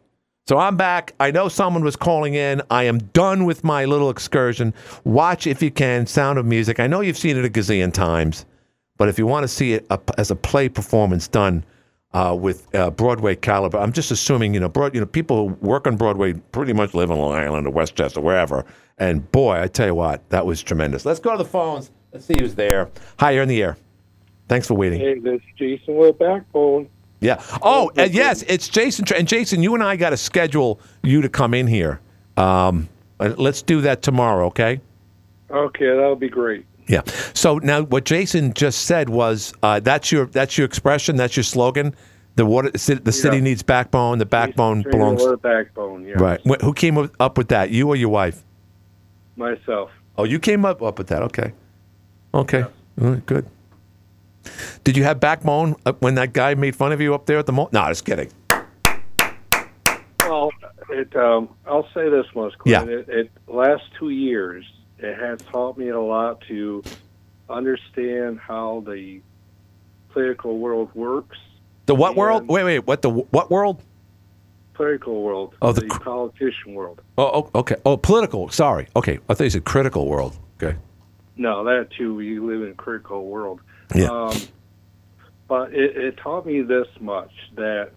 So 0.49 0.57
I'm 0.57 0.79
back. 0.79 1.13
I 1.21 1.31
know 1.31 1.49
someone 1.49 1.85
was 1.85 1.95
calling 1.95 2.33
in. 2.33 2.63
I 2.71 2.85
am 2.85 3.01
done 3.13 3.45
with 3.45 3.65
my 3.65 3.85
little 3.85 4.09
excursion. 4.09 4.73
Watch 5.05 5.47
if 5.47 5.63
you 5.63 5.71
can 5.71 6.07
Sound 6.07 6.39
of 6.39 6.47
Music. 6.47 6.81
I 6.81 6.87
know 6.87 7.03
you've 7.03 7.19
seen 7.19 7.37
it 7.37 7.45
a 7.45 7.51
gazillion 7.51 7.93
times, 7.93 8.47
but 8.97 9.11
if 9.11 9.19
you 9.19 9.27
want 9.27 9.45
to 9.45 9.49
see 9.49 9.75
it 9.75 9.87
as 10.17 10.31
a 10.31 10.35
play 10.35 10.71
performance 10.71 11.29
done 11.29 11.67
uh, 12.15 12.35
with 12.41 12.75
uh, 12.75 12.89
Broadway 12.89 13.37
caliber, 13.37 13.77
I'm 13.77 13.93
just 13.93 14.11
assuming 14.11 14.55
you 14.55 14.61
know, 14.61 14.71
broad, 14.71 14.95
you 14.95 15.01
know, 15.01 15.07
people 15.07 15.51
who 15.51 15.55
work 15.57 15.87
on 15.87 15.99
Broadway 15.99 16.33
pretty 16.33 16.73
much 16.73 16.95
live 16.95 17.11
on 17.11 17.19
Long 17.19 17.35
Island 17.35 17.67
or 17.67 17.71
Westchester, 17.71 18.23
wherever. 18.23 18.65
And 18.97 19.31
boy, 19.31 19.61
I 19.61 19.67
tell 19.67 19.89
you 19.89 19.95
what, 19.95 20.27
that 20.31 20.47
was 20.47 20.63
tremendous. 20.63 21.05
Let's 21.05 21.21
go 21.21 21.33
to 21.33 21.37
the 21.37 21.45
phones. 21.45 21.91
Let's 22.11 22.25
see 22.25 22.37
who's 22.41 22.55
there. 22.55 22.89
Hi, 23.19 23.33
you're 23.33 23.43
in 23.43 23.51
the 23.51 23.63
air. 23.63 23.77
Thanks 24.49 24.67
for 24.67 24.73
waiting. 24.73 24.99
Hey, 24.99 25.19
this 25.19 25.43
is 25.43 25.59
Jason 25.59 25.97
with 25.97 26.19
Backbone. 26.19 26.89
Yeah. 27.21 27.43
Oh, 27.63 27.91
and 27.97 28.13
yes, 28.15 28.43
it's 28.47 28.69
Jason. 28.69 29.05
And 29.17 29.27
Jason, 29.27 29.63
you 29.63 29.75
and 29.75 29.83
I 29.83 29.97
got 29.97 30.11
to 30.11 30.17
schedule 30.17 30.81
you 31.03 31.21
to 31.23 31.29
come 31.29 31.53
in 31.55 31.67
here. 31.67 32.01
Um, 32.37 32.89
uh, 33.19 33.35
let's 33.37 33.63
do 33.63 33.81
that 33.81 34.03
tomorrow, 34.03 34.47
okay? 34.47 34.81
Okay, 35.51 35.87
that'll 35.87 36.15
be 36.15 36.29
great. 36.29 36.65
Yeah. 36.87 37.03
So 37.35 37.59
now, 37.59 37.83
what 37.83 38.05
Jason 38.05 38.55
just 38.55 38.83
said 38.83 39.09
was 39.09 39.53
uh, 39.63 39.81
that's 39.81 40.13
your 40.13 40.27
that's 40.27 40.57
your 40.57 40.65
expression, 40.65 41.17
that's 41.17 41.37
your 41.37 41.45
slogan. 41.45 41.95
The 42.37 42.47
water, 42.47 42.71
the 42.71 42.79
city, 42.79 43.01
the 43.03 43.11
city 43.13 43.39
Yeah. 43.39 43.43
needs 43.43 43.63
backbone. 43.65 44.19
The 44.19 44.27
backbone 44.27 44.85
Training 44.85 44.99
belongs. 45.01 45.23
with 45.25 45.33
a 45.33 45.37
backbone. 45.39 46.05
Yeah. 46.07 46.15
Right. 46.19 46.41
Who 46.63 46.73
came 46.73 46.97
up- 46.97 47.11
up 47.19 47.37
with 47.37 47.49
that? 47.49 47.71
You 47.71 47.89
or 47.89 47.97
your 47.97 48.11
wife? 48.11 48.45
Myself. 49.37 49.91
Oh, 50.17 50.25
you 50.25 50.39
came 50.39 50.65
up 50.65 50.81
up 50.83 50.99
with 50.99 51.09
that. 51.09 51.23
Okay. 51.23 51.53
Okay. 52.33 52.63
All 52.63 53.09
right, 53.11 53.27
good. 53.27 53.47
Did 54.85 54.97
you 54.97 55.05
have 55.05 55.21
backbone 55.21 55.77
uh, 55.87 55.93
when 56.01 56.15
that 56.17 56.33
guy 56.33 56.55
made 56.55 56.77
fun 56.77 56.93
of 56.93 57.01
you 57.01 57.15
up 57.15 57.27
there 57.27 57.39
at 57.39 57.47
the 57.47 57.53
mall? 57.53 57.69
No, 57.73 57.87
just 57.89 58.05
kidding. 58.05 58.31
Well, 60.21 60.51
it. 60.91 61.15
Um, 61.17 61.49
I'll 61.67 61.89
say 61.95 62.09
this 62.09 62.27
much. 62.35 62.53
Yeah. 62.65 62.85
It, 62.85 63.09
it 63.09 63.31
last 63.47 63.85
two 63.99 64.11
years, 64.11 64.65
it 64.99 65.19
has 65.19 65.41
taught 65.51 65.79
me 65.79 65.89
a 65.89 66.01
lot 66.01 66.41
to 66.49 66.83
understand 67.49 68.39
how 68.39 68.85
the 68.87 69.21
political 70.11 70.59
world 70.59 70.91
works. 70.95 71.39
The 71.87 71.95
what 71.95 72.17
world? 72.17 72.49
Wait, 72.49 72.65
wait. 72.65 72.87
What 72.87 73.03
the 73.03 73.11
what 73.11 73.51
world? 73.51 73.83
Political 74.75 75.23
world. 75.23 75.55
Oh, 75.63 75.73
the 75.73 75.81
the, 75.81 75.87
cr- 75.89 76.03
politician 76.03 76.75
world. 76.75 77.01
Oh, 77.17 77.51
oh, 77.55 77.61
okay. 77.61 77.77
Oh, 77.85 77.97
political. 77.97 78.49
Sorry. 78.51 78.87
Okay. 78.95 79.19
I 79.29 79.35
thought 79.35 79.45
you 79.45 79.51
said 79.51 79.65
critical 79.65 80.07
world. 80.07 80.39
Okay. 80.63 80.77
No, 81.37 81.65
that 81.65 81.89
too. 81.97 82.15
We 82.15 82.39
live 82.39 82.63
in 82.63 82.71
a 82.71 82.75
critical 82.75 83.27
world. 83.27 83.61
Yeah. 83.95 84.09
Um, 84.11 84.37
but 85.49 85.73
it, 85.73 85.97
it 85.97 86.17
taught 86.19 86.47
me 86.47 86.63
this 86.63 86.87
much 87.01 87.33
that 87.57 87.91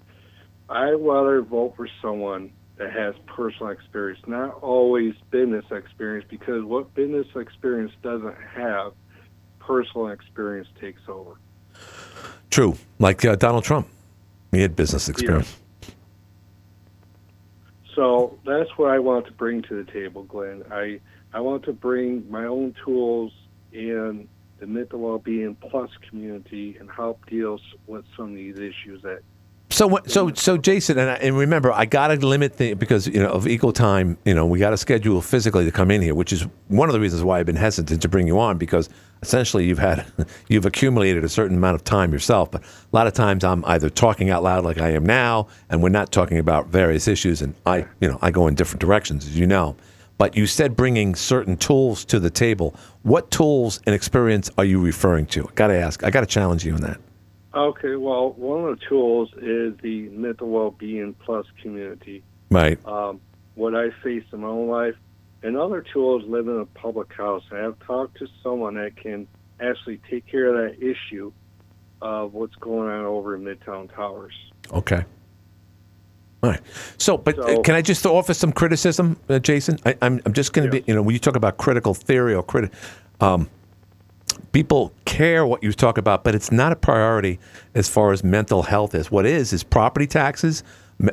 I 0.69 0.91
rather 0.91 1.41
vote 1.41 1.73
for 1.75 1.89
someone 2.01 2.51
that 2.77 2.91
has 2.93 3.13
personal 3.27 3.71
experience, 3.71 4.19
not 4.25 4.61
always 4.61 5.13
business 5.29 5.65
experience, 5.69 6.25
because 6.29 6.63
what 6.63 6.93
business 6.95 7.27
experience 7.35 7.91
doesn't 8.01 8.37
have, 8.55 8.93
personal 9.59 10.07
experience 10.07 10.67
takes 10.79 11.01
over. 11.07 11.33
True. 12.49 12.75
Like 12.99 13.23
uh, 13.23 13.35
Donald 13.35 13.63
Trump. 13.63 13.87
He 14.51 14.61
had 14.61 14.75
business 14.75 15.07
experience. 15.07 15.57
So 17.95 18.37
that's 18.45 18.69
what 18.77 18.91
I 18.91 18.99
want 18.99 19.25
to 19.27 19.31
bring 19.31 19.61
to 19.63 19.83
the 19.83 19.91
table, 19.91 20.23
Glenn. 20.23 20.63
I 20.71 20.99
I 21.33 21.39
want 21.39 21.63
to 21.63 21.73
bring 21.73 22.29
my 22.29 22.45
own 22.45 22.75
tools 22.83 23.31
in 23.71 24.27
the 24.61 24.67
mental 24.67 24.99
well-being 24.99 25.55
plus 25.55 25.89
community 26.07 26.77
and 26.79 26.89
help 26.89 27.25
deal 27.25 27.55
s- 27.55 27.79
with 27.87 28.05
some 28.15 28.29
of 28.29 28.35
these 28.35 28.57
issues 28.57 29.01
that 29.01 29.21
So? 29.71 29.97
So 30.05 30.31
so 30.33 30.55
Jason 30.57 30.99
and 30.99 31.09
I, 31.09 31.15
and 31.15 31.35
remember, 31.35 31.71
I 31.71 31.85
got 31.85 32.09
to 32.09 32.15
limit 32.15 32.57
the 32.57 32.75
because 32.75 33.07
you 33.07 33.19
know 33.23 33.31
of 33.31 33.47
equal 33.47 33.73
time. 33.73 34.17
You 34.23 34.35
know, 34.35 34.45
we 34.45 34.59
got 34.59 34.69
to 34.69 34.77
schedule 34.77 35.19
physically 35.21 35.65
to 35.65 35.71
come 35.71 35.89
in 35.89 36.01
here, 36.01 36.13
which 36.13 36.31
is 36.31 36.45
one 36.67 36.89
of 36.89 36.93
the 36.93 36.99
reasons 36.99 37.23
why 37.23 37.39
I've 37.39 37.45
been 37.47 37.55
hesitant 37.55 38.01
to 38.03 38.07
bring 38.07 38.27
you 38.27 38.39
on 38.39 38.57
because 38.59 38.87
essentially 39.23 39.65
you've 39.65 39.79
had 39.79 40.05
you've 40.47 40.67
accumulated 40.67 41.23
a 41.23 41.29
certain 41.29 41.57
amount 41.57 41.75
of 41.75 41.83
time 41.83 42.13
yourself. 42.13 42.51
But 42.51 42.61
a 42.61 42.65
lot 42.91 43.07
of 43.07 43.13
times 43.13 43.43
I'm 43.43 43.65
either 43.65 43.89
talking 43.89 44.29
out 44.29 44.43
loud 44.43 44.63
like 44.63 44.77
I 44.77 44.89
am 44.89 45.05
now, 45.05 45.47
and 45.71 45.81
we're 45.81 45.89
not 45.89 46.11
talking 46.11 46.37
about 46.37 46.67
various 46.67 47.07
issues, 47.07 47.41
and 47.41 47.55
I 47.65 47.87
you 47.99 48.07
know 48.09 48.19
I 48.21 48.29
go 48.29 48.45
in 48.47 48.53
different 48.53 48.81
directions, 48.81 49.25
as 49.25 49.39
you 49.39 49.47
know. 49.47 49.75
But 50.21 50.37
you 50.37 50.45
said 50.45 50.75
bringing 50.75 51.15
certain 51.15 51.57
tools 51.57 52.05
to 52.05 52.19
the 52.19 52.29
table. 52.29 52.75
What 53.01 53.31
tools 53.31 53.81
and 53.87 53.95
experience 53.95 54.51
are 54.55 54.63
you 54.63 54.79
referring 54.79 55.25
to? 55.33 55.47
I 55.47 55.51
got 55.55 55.67
to 55.69 55.75
ask. 55.75 56.03
I 56.03 56.11
got 56.11 56.19
to 56.19 56.27
challenge 56.27 56.63
you 56.63 56.75
on 56.75 56.81
that. 56.81 56.99
Okay, 57.55 57.95
well, 57.95 58.33
one 58.33 58.65
of 58.65 58.79
the 58.79 58.85
tools 58.85 59.29
is 59.37 59.73
the 59.81 60.09
mental 60.09 60.49
well-being 60.49 61.15
plus 61.25 61.47
community. 61.59 62.23
Right. 62.51 62.77
Um, 62.85 63.19
what 63.55 63.73
I 63.73 63.89
face 64.03 64.23
in 64.31 64.41
my 64.41 64.47
own 64.47 64.67
life. 64.67 64.93
and 65.41 65.57
other 65.57 65.83
tools 65.91 66.21
living 66.27 66.53
in 66.53 66.61
a 66.61 66.65
public 66.67 67.11
house. 67.13 67.41
I've 67.51 67.79
talked 67.79 68.19
to 68.19 68.27
someone 68.43 68.75
that 68.75 68.95
can 68.95 69.27
actually 69.59 70.01
take 70.07 70.27
care 70.27 70.55
of 70.55 70.69
that 70.69 70.85
issue 70.85 71.31
of 71.99 72.35
what's 72.35 72.53
going 72.57 72.91
on 72.91 73.05
over 73.05 73.33
in 73.33 73.41
Midtown 73.41 73.91
Towers. 73.95 74.35
Okay. 74.71 75.03
All 76.43 76.49
right. 76.49 76.61
So, 76.97 77.17
but 77.17 77.37
uh, 77.37 77.47
So- 77.55 77.61
can 77.61 77.75
I 77.75 77.81
just 77.81 78.05
offer 78.05 78.33
some 78.33 78.51
criticism, 78.51 79.17
uh, 79.29 79.39
Jason? 79.39 79.77
I, 79.85 79.95
I'm, 80.01 80.19
I'm 80.25 80.33
just 80.33 80.53
going 80.53 80.69
to 80.69 80.71
be, 80.71 80.83
you 80.87 80.95
know, 80.95 81.01
when 81.01 81.13
you 81.13 81.19
talk 81.19 81.35
about 81.35 81.57
critical 81.57 81.93
theory 81.93 82.33
or 82.33 82.43
criti- 82.43 82.71
um, 83.19 83.49
people 84.51 84.91
care 85.05 85.45
what 85.45 85.61
you 85.63 85.71
talk 85.71 85.97
about, 85.97 86.23
but 86.23 86.33
it's 86.35 86.51
not 86.51 86.71
a 86.71 86.75
priority 86.75 87.39
as 87.75 87.87
far 87.87 88.11
as 88.11 88.23
mental 88.23 88.63
health 88.63 88.95
is. 88.95 89.11
What 89.11 89.25
is 89.25 89.53
is 89.53 89.63
property 89.63 90.07
taxes, 90.07 90.63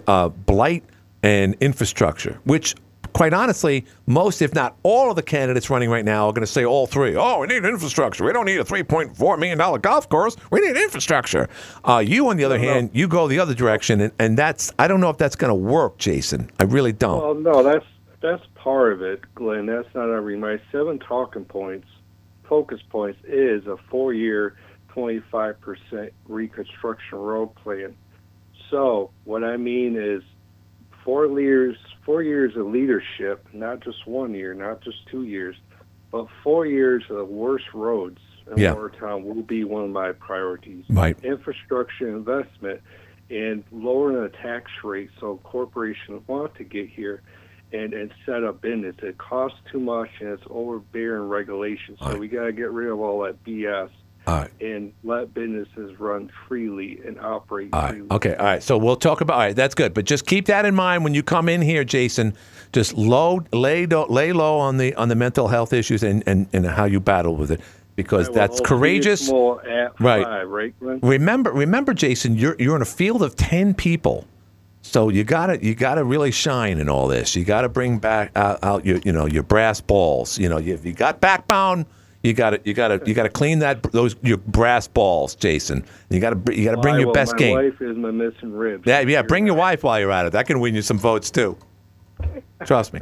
uh, 0.06 0.28
blight, 0.28 0.84
and 1.22 1.54
infrastructure, 1.60 2.38
which. 2.44 2.74
Quite 3.12 3.32
honestly, 3.32 3.84
most, 4.06 4.42
if 4.42 4.54
not 4.54 4.76
all, 4.82 5.10
of 5.10 5.16
the 5.16 5.22
candidates 5.22 5.70
running 5.70 5.90
right 5.90 6.04
now 6.04 6.26
are 6.26 6.32
going 6.32 6.46
to 6.46 6.52
say 6.52 6.64
all 6.64 6.86
three. 6.86 7.16
Oh, 7.16 7.40
we 7.40 7.46
need 7.46 7.64
infrastructure. 7.64 8.24
We 8.24 8.32
don't 8.32 8.46
need 8.46 8.60
a 8.60 8.64
$3.4 8.64 9.38
million 9.38 9.80
golf 9.80 10.08
course. 10.08 10.36
We 10.50 10.60
need 10.60 10.76
infrastructure. 10.76 11.48
Uh, 11.84 11.98
you, 11.98 12.28
on 12.28 12.36
the 12.36 12.44
other 12.44 12.58
hand, 12.58 12.90
you 12.92 13.08
go 13.08 13.26
the 13.28 13.38
other 13.38 13.54
direction, 13.54 14.00
and, 14.00 14.12
and 14.18 14.38
that's, 14.38 14.72
I 14.78 14.88
don't 14.88 15.00
know 15.00 15.10
if 15.10 15.18
that's 15.18 15.36
going 15.36 15.50
to 15.50 15.54
work, 15.54 15.98
Jason. 15.98 16.50
I 16.60 16.64
really 16.64 16.92
don't. 16.92 17.20
Well, 17.20 17.34
no, 17.34 17.62
that's 17.62 17.84
that's 18.20 18.42
part 18.56 18.92
of 18.92 19.02
it, 19.02 19.22
Glenn. 19.34 19.66
That's 19.66 19.88
not 19.94 20.10
every. 20.10 20.36
My 20.36 20.60
seven 20.72 20.98
talking 20.98 21.44
points, 21.44 21.86
focus 22.48 22.80
points, 22.90 23.18
is 23.24 23.66
a 23.66 23.76
four-year, 23.90 24.56
twenty-five 24.88 25.60
percent 25.60 26.12
reconstruction 26.26 27.18
road 27.18 27.54
plan. 27.54 27.96
So 28.70 29.10
what 29.24 29.44
I 29.44 29.56
mean 29.56 29.96
is, 29.96 30.22
four 31.04 31.26
years, 31.40 31.76
four 32.08 32.22
years 32.22 32.56
of 32.56 32.64
leadership, 32.66 33.46
not 33.52 33.80
just 33.80 34.06
one 34.06 34.32
year, 34.32 34.54
not 34.54 34.80
just 34.80 34.96
two 35.10 35.24
years, 35.24 35.54
but 36.10 36.26
four 36.42 36.64
years 36.64 37.04
of 37.10 37.18
the 37.18 37.24
worst 37.24 37.66
roads 37.74 38.18
in 38.50 38.56
Yeah. 38.56 38.72
Watertown 38.72 39.24
will 39.26 39.42
be 39.42 39.62
one 39.64 39.84
of 39.84 39.90
my 39.90 40.12
priorities 40.12 40.86
Right. 40.88 41.22
infrastructure 41.22 42.08
investment 42.08 42.80
and 43.28 43.62
lowering 43.70 44.22
the 44.22 44.30
tax 44.30 44.70
rate 44.82 45.10
so 45.20 45.36
corporations 45.44 46.26
want 46.26 46.54
to 46.54 46.64
get 46.64 46.88
here 46.88 47.20
and, 47.74 47.92
and 47.92 48.10
set 48.24 48.42
up 48.42 48.62
business. 48.62 48.96
It 49.02 49.18
costs 49.18 49.58
too 49.70 49.78
much 49.80 50.08
and 50.20 50.30
it's 50.30 50.42
overbearing 50.48 51.28
regulations. 51.28 51.98
So 52.00 52.06
Right. 52.12 52.18
we 52.18 52.28
got 52.28 52.44
to 52.46 52.52
get 52.52 52.70
rid 52.70 52.88
of 52.88 52.98
all 53.00 53.20
that 53.24 53.44
BS 53.44 53.90
All 54.28 54.40
right. 54.40 54.50
and 54.60 54.92
let 55.04 55.32
businesses 55.34 55.98
run 55.98 56.30
freely 56.46 57.00
and 57.06 57.18
operate 57.20 57.70
All 57.72 57.82
right. 57.82 57.90
freely. 57.92 58.08
Okay. 58.10 58.34
All 58.34 58.44
right. 58.44 58.62
So 58.62 58.76
we'll 58.76 58.96
talk 58.96 59.20
about. 59.20 59.34
All 59.34 59.40
right. 59.40 59.56
That's 59.56 59.74
good. 59.74 59.94
But 59.94 60.04
just 60.04 60.26
keep 60.26 60.46
that 60.46 60.64
in 60.64 60.74
mind 60.74 61.04
when 61.04 61.14
you 61.14 61.22
come 61.22 61.48
in 61.48 61.62
here, 61.62 61.84
Jason. 61.84 62.34
Just 62.72 62.94
low, 62.94 63.40
lay, 63.52 63.86
do, 63.86 64.04
lay 64.04 64.32
low 64.32 64.58
on 64.58 64.76
the 64.76 64.94
on 64.96 65.08
the 65.08 65.14
mental 65.14 65.48
health 65.48 65.72
issues 65.72 66.02
and, 66.02 66.22
and, 66.26 66.46
and 66.52 66.66
how 66.66 66.84
you 66.84 67.00
battle 67.00 67.34
with 67.34 67.50
it, 67.50 67.62
because 67.96 68.28
Well, 68.28 68.34
that's 68.34 68.52
I'll 68.52 68.56
see 68.58 68.62
you 68.62 68.66
courageous. 68.66 69.30
Right. 69.30 70.24
Five, 70.24 70.48
right, 70.48 70.74
Remember, 70.80 71.50
remember, 71.50 71.94
Jason. 71.94 72.36
You're 72.36 72.56
you're 72.58 72.76
in 72.76 72.82
a 72.82 72.84
field 72.84 73.22
of 73.22 73.36
ten 73.36 73.72
people, 73.72 74.26
so 74.82 75.08
you 75.08 75.24
gotta 75.24 75.64
you 75.64 75.74
gotta 75.74 76.04
really 76.04 76.30
shine 76.30 76.78
in 76.78 76.90
all 76.90 77.08
this. 77.08 77.34
You 77.34 77.44
gotta 77.46 77.70
bring 77.70 77.98
back 77.98 78.32
out, 78.36 78.62
out 78.62 78.84
your 78.84 78.98
you 78.98 79.12
know 79.12 79.24
your 79.24 79.42
brass 79.44 79.80
balls. 79.80 80.38
You 80.38 80.50
know, 80.50 80.58
if 80.58 80.84
you 80.84 80.92
got 80.92 81.20
backbone, 81.22 81.86
you 82.22 82.32
got 82.34 82.50
to 82.50 82.60
you 82.64 82.74
got 82.74 82.88
to 82.88 83.00
you 83.06 83.14
got 83.14 83.24
to 83.24 83.28
clean 83.28 83.60
that 83.60 83.82
those 83.92 84.16
your 84.22 84.38
brass 84.38 84.88
balls, 84.88 85.34
Jason. 85.34 85.84
You 86.10 86.20
got 86.20 86.44
to 86.44 86.56
you 86.56 86.64
got 86.64 86.72
to 86.72 86.80
bring 86.80 86.94
Why? 86.94 87.00
your 87.00 87.06
Well, 87.08 87.14
best 87.14 87.32
my 87.32 87.38
game. 87.38 87.56
My 87.56 87.62
wife 87.64 87.80
is 87.80 87.96
my 87.96 88.10
missing 88.10 88.52
ribs. 88.52 88.84
Yeah, 88.86 89.00
yeah. 89.00 89.22
Bring 89.22 89.46
your 89.46 89.56
wife 89.56 89.82
while 89.84 90.00
you're 90.00 90.12
at 90.12 90.26
it. 90.26 90.32
That 90.32 90.46
can 90.46 90.60
win 90.60 90.74
you 90.74 90.82
some 90.82 90.98
votes 90.98 91.30
too. 91.30 91.56
Trust 92.64 92.92
me. 92.92 93.00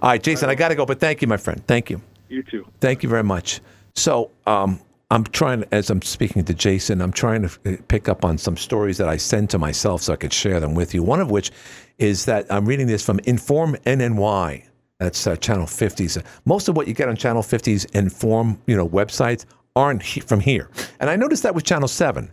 All 0.00 0.10
right, 0.10 0.22
Jason, 0.22 0.48
I 0.48 0.54
got 0.54 0.68
to 0.68 0.74
go, 0.74 0.86
but 0.86 1.00
thank 1.00 1.20
you, 1.20 1.28
my 1.28 1.36
friend. 1.36 1.62
Thank 1.66 1.90
you. 1.90 2.00
You 2.28 2.42
too. 2.42 2.66
Thank 2.80 3.02
you 3.02 3.08
very 3.08 3.24
much. 3.24 3.60
So, 3.94 4.30
um, 4.46 4.80
I'm 5.10 5.24
trying, 5.24 5.64
as 5.70 5.90
I'm 5.90 6.00
speaking 6.02 6.44
to 6.44 6.54
Jason, 6.54 7.00
I'm 7.00 7.12
trying 7.12 7.46
to 7.46 7.58
uh, 7.66 7.76
pick 7.88 8.08
up 8.08 8.24
on 8.24 8.38
some 8.38 8.56
stories 8.56 8.96
that 8.98 9.08
I 9.08 9.16
send 9.16 9.50
to 9.50 9.58
myself 9.58 10.02
so 10.02 10.12
I 10.14 10.16
could 10.16 10.32
share 10.32 10.58
them 10.58 10.74
with 10.74 10.94
you. 10.94 11.02
One 11.02 11.20
of 11.20 11.30
which 11.30 11.52
is 11.98 12.24
that 12.24 12.46
I'm 12.50 12.64
reading 12.66 12.86
this 12.86 13.04
from 13.04 13.20
Inform 13.20 13.76
NNY. 13.86 14.64
That's 15.00 15.26
uh, 15.26 15.36
Channel 15.36 15.66
50's. 15.66 16.18
Most 16.44 16.68
of 16.68 16.76
what 16.76 16.86
you 16.86 16.94
get 16.94 17.08
on 17.08 17.16
Channel 17.16 17.42
50's 17.42 17.84
Inform, 17.86 18.60
you 18.66 18.76
know, 18.76 18.88
websites 18.88 19.44
aren't 19.76 20.02
he- 20.02 20.20
from 20.20 20.40
here. 20.40 20.70
And 21.00 21.10
I 21.10 21.16
noticed 21.16 21.42
that 21.42 21.54
with 21.54 21.64
Channel 21.64 21.88
7 21.88 22.30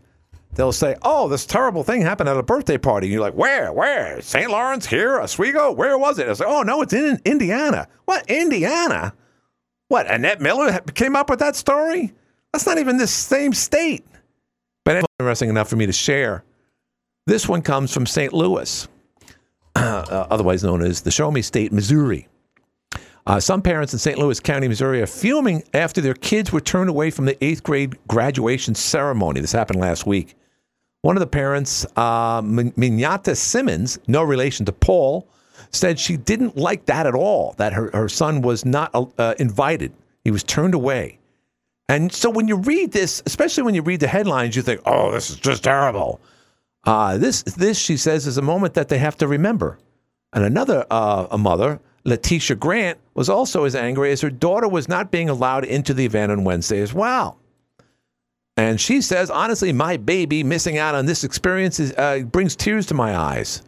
they'll 0.54 0.72
say, 0.74 0.96
"Oh, 1.02 1.30
this 1.30 1.46
terrible 1.46 1.82
thing 1.84 2.02
happened 2.02 2.28
at 2.30 2.36
a 2.38 2.44
birthday 2.44 2.78
party." 2.78 3.08
And 3.08 3.14
you're 3.14 3.22
like, 3.22 3.34
"Where? 3.36 3.72
Where? 3.72 4.22
St. 4.22 4.50
Lawrence? 4.52 4.86
Here? 4.86 5.20
Oswego? 5.20 5.72
Where 5.72 5.98
was 5.98 6.20
it?" 6.20 6.28
I 6.28 6.34
say, 6.34 6.46
"Oh 6.46 6.62
no, 6.62 6.82
it's 6.82 6.94
in 6.94 7.20
Indiana." 7.26 7.88
What? 8.06 8.30
Indiana? 8.30 9.14
What? 9.88 10.08
Annette 10.12 10.42
Miller 10.42 10.80
came 10.94 11.16
up 11.16 11.30
with 11.30 11.40
that 11.40 11.56
story? 11.56 12.14
That's 12.52 12.66
not 12.66 12.78
even 12.78 12.98
the 12.98 13.08
same 13.08 13.54
state. 13.54 14.06
But 14.84 14.98
it's 14.98 15.08
interesting 15.20 15.50
enough 15.50 15.70
for 15.70 15.78
me 15.78 15.86
to 15.86 15.94
share. 15.94 16.44
This 17.28 17.48
one 17.48 17.62
comes 17.62 17.94
from 17.94 18.06
St. 18.06 18.34
Louis, 18.34 18.88
uh, 19.76 20.28
otherwise 20.30 20.64
known 20.64 20.82
as 20.82 21.02
the 21.02 21.12
Show 21.12 21.32
Me 21.32 21.42
State, 21.42 21.72
Missouri. 21.72 22.28
Uh, 23.28 23.40
some 23.40 23.62
parents 23.62 23.94
in 23.94 24.00
St. 24.00 24.18
Louis 24.18 24.40
County, 24.40 24.68
Missouri, 24.68 25.02
are 25.02 25.08
fuming 25.08 25.64
after 25.74 26.02
their 26.02 26.14
kids 26.14 26.52
were 26.52 26.62
turned 26.62 26.90
away 26.90 27.12
from 27.12 27.26
the 27.26 27.44
eighth 27.44 27.64
grade 27.64 27.98
graduation 28.08 28.74
ceremony. 28.74 29.42
This 29.42 29.52
happened 29.52 29.80
last 29.80 30.06
week. 30.06 30.36
One 31.02 31.16
of 31.16 31.22
the 31.22 31.28
parents, 31.28 31.86
uh, 31.96 32.42
Minyata 32.42 33.36
Simmons, 33.36 34.00
no 34.08 34.24
relation 34.24 34.66
to 34.68 34.72
Paul, 34.72 35.28
said 35.72 36.00
she 36.00 36.18
didn't 36.18 36.58
like 36.58 36.86
that 36.86 37.08
at 37.08 37.16
all, 37.16 37.54
that 37.58 37.74
her, 37.74 37.90
her 37.94 38.10
son 38.10 38.42
was 38.42 38.66
not 38.66 38.92
uh, 39.18 39.36
invited. 39.40 39.94
He 40.24 40.32
was 40.32 40.44
turned 40.44 40.74
away. 40.74 41.18
And 41.90 42.12
so 42.12 42.30
when 42.30 42.48
you 42.48 42.56
read 42.58 42.92
this, 42.92 43.22
especially 43.26 43.64
when 43.64 43.76
you 43.76 43.82
read 43.82 44.00
the 44.00 44.08
headlines, 44.08 44.56
you 44.56 44.62
think, 44.62 44.82
oh, 44.86 45.12
this 45.12 45.30
is 45.30 45.38
just 45.38 45.64
terrible. 45.64 46.22
Uh, 46.86 47.18
this, 47.18 47.44
this, 47.44 47.78
she 47.78 47.98
says, 47.98 48.28
is 48.28 48.38
a 48.38 48.42
moment 48.42 48.74
that 48.76 48.88
they 48.88 48.98
have 48.98 49.18
to 49.18 49.28
remember. 49.28 49.78
And 50.34 50.44
another 50.44 50.86
uh, 50.90 51.28
a 51.32 51.38
mother, 51.38 51.80
Letitia 52.04 52.56
Grant, 52.56 52.98
was 53.14 53.30
also 53.30 53.66
as 53.66 53.76
angry 53.76 54.12
as 54.12 54.22
her 54.22 54.30
daughter 54.30 54.68
was 54.68 54.88
not 54.88 55.12
being 55.12 55.30
allowed 55.30 55.66
into 55.66 55.94
the 55.94 56.06
event 56.06 56.32
on 56.32 56.44
Wednesday 56.44 56.82
as 56.82 56.94
well. 56.94 57.38
And 58.58 58.80
she 58.80 59.02
says, 59.02 59.30
honestly, 59.30 59.72
my 59.72 59.98
baby 59.98 60.44
missing 60.44 60.78
out 60.78 60.96
on 60.96 61.06
this 61.06 61.24
experience 61.24 61.80
is, 61.80 61.94
uh, 61.98 62.20
brings 62.20 62.56
tears 62.56 62.86
to 62.88 62.94
my 62.94 63.16
eyes. 63.18 63.64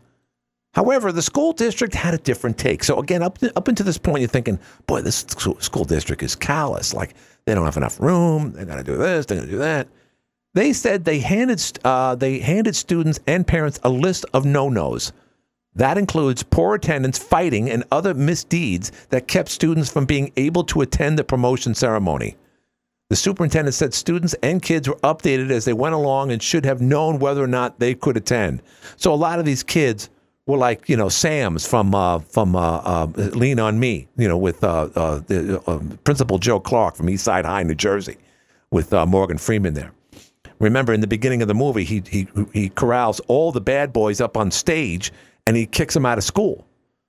However, 0.73 1.11
the 1.11 1.21
school 1.21 1.53
district 1.53 1.93
had 1.93 2.13
a 2.13 2.17
different 2.17 2.57
take. 2.57 2.83
So 2.83 2.99
again, 2.99 3.21
up 3.21 3.37
up 3.55 3.67
until 3.67 3.85
this 3.85 3.99
point, 3.99 4.21
you're 4.21 4.27
thinking, 4.27 4.59
boy, 4.87 5.01
this 5.01 5.25
school 5.59 5.85
district 5.85 6.23
is 6.23 6.35
callous. 6.35 6.93
Like 6.93 7.13
they 7.45 7.53
don't 7.53 7.65
have 7.65 7.77
enough 7.77 7.99
room. 7.99 8.51
They 8.53 8.65
got 8.65 8.77
to 8.77 8.83
do 8.83 8.97
this. 8.97 9.27
They 9.27 9.35
got 9.35 9.45
to 9.45 9.51
do 9.51 9.59
that. 9.59 9.87
They 10.55 10.73
said 10.73 11.05
they 11.05 11.19
handed 11.19 11.61
uh, 11.83 12.15
they 12.15 12.39
handed 12.39 12.75
students 12.75 13.19
and 13.27 13.45
parents 13.45 13.79
a 13.83 13.89
list 13.89 14.25
of 14.33 14.45
no 14.45 14.69
nos. 14.69 15.11
That 15.75 15.98
includes 15.98 16.44
poor 16.44 16.75
attendance, 16.75 17.18
fighting, 17.18 17.70
and 17.70 17.84
other 17.92 18.13
misdeeds 18.13 18.92
that 19.10 19.27
kept 19.27 19.50
students 19.50 19.92
from 19.92 20.06
being 20.06 20.32
able 20.38 20.63
to 20.65 20.82
attend 20.82 21.18
the 21.18 21.24
promotion 21.24 21.74
ceremony. 21.74 22.36
The 23.10 23.15
superintendent 23.15 23.75
said 23.75 23.94
students 23.94 24.34
and 24.42 24.62
kids 24.62 24.88
were 24.88 24.96
updated 24.98 25.51
as 25.51 25.65
they 25.65 25.74
went 25.74 25.96
along 25.96 26.32
and 26.32 26.42
should 26.42 26.65
have 26.65 26.82
known 26.82 27.20
whether 27.20 27.44
or 27.44 27.48
not 27.48 27.80
they 27.80 27.94
could 27.94 28.18
attend. 28.18 28.62
So 28.98 29.13
a 29.13 29.15
lot 29.15 29.39
of 29.39 29.46
these 29.46 29.62
kids 29.63 30.10
were 30.46 30.58
like, 30.58 30.89
you 30.89 30.98
know, 30.98 31.10
Sam's 31.10 31.65
from 31.65 31.94
uh, 31.94 32.20
from 32.20 32.56
uh, 32.56 32.77
uh, 32.77 33.08
Lean 33.15 33.60
on 33.60 33.80
Me, 33.80 34.08
you 34.18 34.27
know, 34.27 34.38
with 34.38 34.63
uh, 34.63 34.89
uh, 34.96 35.22
the, 35.27 35.62
uh, 35.68 35.80
Principal 36.03 36.39
Joe 36.39 36.60
Clark 36.60 36.96
from 36.96 37.10
East 37.10 37.24
Side 37.24 37.46
High, 37.46 37.63
New 37.63 37.75
Jersey, 37.75 38.18
with 38.72 38.92
Morgan 38.92 39.38
Freeman 39.38 39.74
there. 39.74 39.92
Remember, 40.60 40.94
in 40.94 41.01
the 41.01 41.08
beginning 41.08 41.42
of 41.42 41.48
the 41.48 41.53
movie, 41.53 41.84
he 41.84 42.03
he 42.08 42.27
he 42.53 42.70
corrals 42.70 43.20
all 43.27 43.51
the 43.51 43.62
bad 43.62 43.94
boys 43.94 44.22
up 44.22 44.38
on 44.38 44.50
stage 44.50 45.12
and 45.47 45.55
he 45.57 45.65
kicks 45.65 45.93
them 45.93 46.05
out 46.05 46.17
of 46.17 46.23
school. 46.23 46.65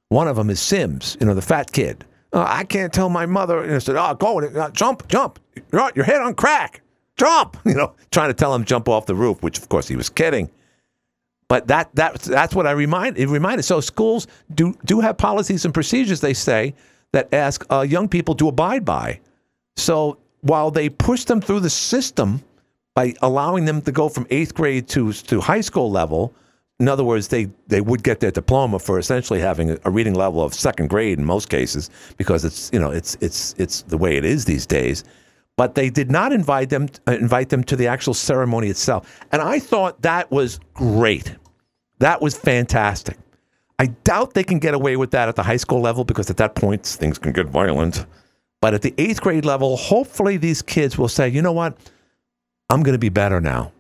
One 0.08 0.28
of 0.28 0.36
them 0.36 0.50
is 0.50 0.60
Sims, 0.60 1.16
you 1.20 1.26
know, 1.26 1.34
the 1.34 1.42
fat 1.42 1.72
kid. 1.72 2.04
Uh, 2.32 2.44
I 2.46 2.64
can't 2.64 2.92
tell 2.92 3.08
my 3.08 3.26
mother. 3.26 3.62
And 3.62 3.74
I 3.74 3.78
said, 3.78 3.96
"Oh, 3.96 4.14
go, 4.14 4.40
uh, 4.40 4.70
jump, 4.70 5.06
jump! 5.08 5.38
You're 5.72 5.90
your 5.94 6.04
head 6.04 6.20
on 6.20 6.34
crack, 6.34 6.82
jump!" 7.16 7.56
You 7.64 7.74
know, 7.74 7.94
trying 8.10 8.30
to 8.30 8.34
tell 8.34 8.54
him 8.54 8.64
jump 8.64 8.88
off 8.88 9.06
the 9.06 9.14
roof, 9.14 9.42
which 9.42 9.58
of 9.58 9.68
course 9.68 9.88
he 9.88 9.96
was 9.96 10.10
kidding. 10.10 10.50
But 11.48 11.68
that 11.68 11.94
that 11.94 12.20
that's 12.22 12.54
what 12.54 12.66
I 12.66 12.72
remind 12.72 13.18
it 13.18 13.28
reminded. 13.28 13.62
So 13.62 13.80
schools 13.80 14.26
do 14.54 14.76
do 14.84 15.00
have 15.00 15.16
policies 15.16 15.64
and 15.64 15.72
procedures. 15.72 16.20
They 16.20 16.34
say 16.34 16.74
that 17.12 17.32
ask 17.32 17.64
uh, 17.70 17.82
young 17.82 18.08
people 18.08 18.34
to 18.36 18.48
abide 18.48 18.84
by. 18.84 19.20
So 19.76 20.18
while 20.40 20.70
they 20.70 20.88
push 20.88 21.24
them 21.24 21.40
through 21.40 21.60
the 21.60 21.70
system 21.70 22.42
by 22.94 23.14
allowing 23.22 23.64
them 23.64 23.80
to 23.82 23.92
go 23.92 24.08
from 24.08 24.26
eighth 24.30 24.54
grade 24.54 24.88
to 24.88 25.12
to 25.12 25.40
high 25.40 25.60
school 25.60 25.90
level, 25.90 26.34
in 26.80 26.88
other 26.88 27.04
words, 27.04 27.28
they, 27.28 27.48
they 27.68 27.80
would 27.80 28.02
get 28.02 28.20
their 28.20 28.32
diploma 28.32 28.78
for 28.78 28.98
essentially 28.98 29.38
having 29.40 29.78
a, 29.84 29.90
reading 29.90 30.14
level 30.14 30.42
of 30.42 30.52
second 30.54 30.88
grade 30.88 31.18
in 31.18 31.24
most 31.24 31.48
cases 31.48 31.88
because 32.16 32.44
it's 32.44 32.70
you 32.72 32.80
know 32.80 32.90
it's 32.90 33.16
it's 33.20 33.54
it's 33.58 33.82
the 33.82 33.96
way 33.96 34.16
it 34.16 34.24
is 34.24 34.44
these 34.44 34.66
days. 34.66 35.04
But 35.56 35.76
they 35.76 35.88
did 35.88 36.10
not 36.10 36.32
invite 36.32 36.70
them 36.70 36.88
uh, 37.06 37.12
invite 37.12 37.48
them 37.48 37.62
to 37.64 37.76
the 37.76 37.86
actual 37.86 38.14
ceremony 38.14 38.68
itself, 38.68 39.20
and 39.30 39.40
I 39.40 39.60
thought 39.60 40.02
that 40.02 40.30
was 40.32 40.58
great. 40.74 41.36
That 42.00 42.20
was 42.20 42.36
fantastic. 42.36 43.18
I 43.78 43.86
doubt 43.86 44.34
they 44.34 44.44
can 44.44 44.58
get 44.58 44.74
away 44.74 44.96
with 44.96 45.12
that 45.12 45.28
at 45.28 45.36
the 45.36 45.42
high 45.42 45.56
school 45.56 45.80
level 45.80 46.04
because 46.04 46.28
at 46.28 46.36
that 46.38 46.56
point 46.56 46.84
things 46.84 47.18
can 47.18 47.32
get 47.32 47.46
violent. 47.46 48.04
But 48.60 48.74
at 48.74 48.82
the 48.82 48.94
eighth 48.98 49.20
grade 49.20 49.44
level, 49.44 49.76
hopefully 49.76 50.38
these 50.38 50.62
kids 50.62 50.96
will 50.96 51.08
say, 51.08 51.28
you 51.28 51.42
know 51.42 51.52
what, 51.52 51.76
I'm 52.70 52.82
going 52.82 52.94
to 52.94 52.98
be 52.98 53.10
better 53.10 53.40
now. 53.40 53.72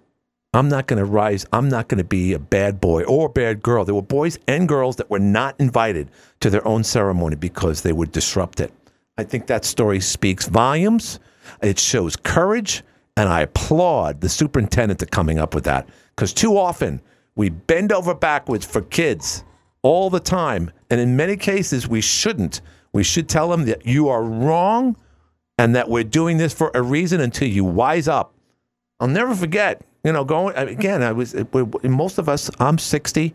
I'm 0.54 0.68
not 0.68 0.86
going 0.86 1.00
to 1.00 1.04
rise. 1.04 1.44
I'm 1.52 1.68
not 1.68 1.88
going 1.88 1.98
to 1.98 2.04
be 2.04 2.32
a 2.32 2.38
bad 2.38 2.80
boy 2.80 3.02
or 3.02 3.26
a 3.26 3.28
bad 3.30 3.60
girl. 3.60 3.84
There 3.84 3.94
were 3.94 4.02
boys 4.02 4.38
and 4.46 4.68
girls 4.68 4.94
that 4.96 5.10
were 5.10 5.18
not 5.18 5.56
invited 5.58 6.12
to 6.40 6.48
their 6.48 6.66
own 6.66 6.84
ceremony 6.84 7.34
because 7.34 7.82
they 7.82 7.92
would 7.92 8.12
disrupt 8.12 8.60
it. 8.60 8.72
I 9.18 9.24
think 9.24 9.48
that 9.48 9.64
story 9.64 9.98
speaks 9.98 10.46
volumes. 10.46 11.18
It 11.60 11.80
shows 11.80 12.14
courage, 12.14 12.84
and 13.16 13.28
I 13.28 13.40
applaud 13.40 14.20
the 14.20 14.28
superintendent 14.28 15.00
to 15.00 15.06
coming 15.06 15.40
up 15.40 15.56
with 15.56 15.64
that 15.64 15.88
because 16.14 16.32
too 16.32 16.56
often 16.56 17.00
we 17.34 17.48
bend 17.48 17.90
over 17.90 18.14
backwards 18.14 18.64
for 18.64 18.80
kids 18.80 19.42
all 19.82 20.08
the 20.08 20.20
time, 20.20 20.70
and 20.88 21.00
in 21.00 21.16
many 21.16 21.36
cases 21.36 21.88
we 21.88 22.00
shouldn't. 22.00 22.60
We 22.92 23.02
should 23.02 23.28
tell 23.28 23.48
them 23.48 23.64
that 23.64 23.84
you 23.84 24.08
are 24.08 24.22
wrong 24.22 24.96
and 25.58 25.74
that 25.74 25.90
we're 25.90 26.04
doing 26.04 26.36
this 26.36 26.54
for 26.54 26.70
a 26.74 26.82
reason 26.82 27.20
until 27.20 27.48
you 27.48 27.64
wise 27.64 28.06
up. 28.06 28.34
I'll 29.00 29.08
never 29.08 29.34
forget 29.34 29.82
you 30.04 30.12
know, 30.12 30.24
going 30.24 30.54
again, 30.56 31.02
I 31.02 31.12
was 31.12 31.34
most 31.82 32.18
of 32.18 32.28
us. 32.28 32.50
I'm 32.60 32.78
60. 32.78 33.34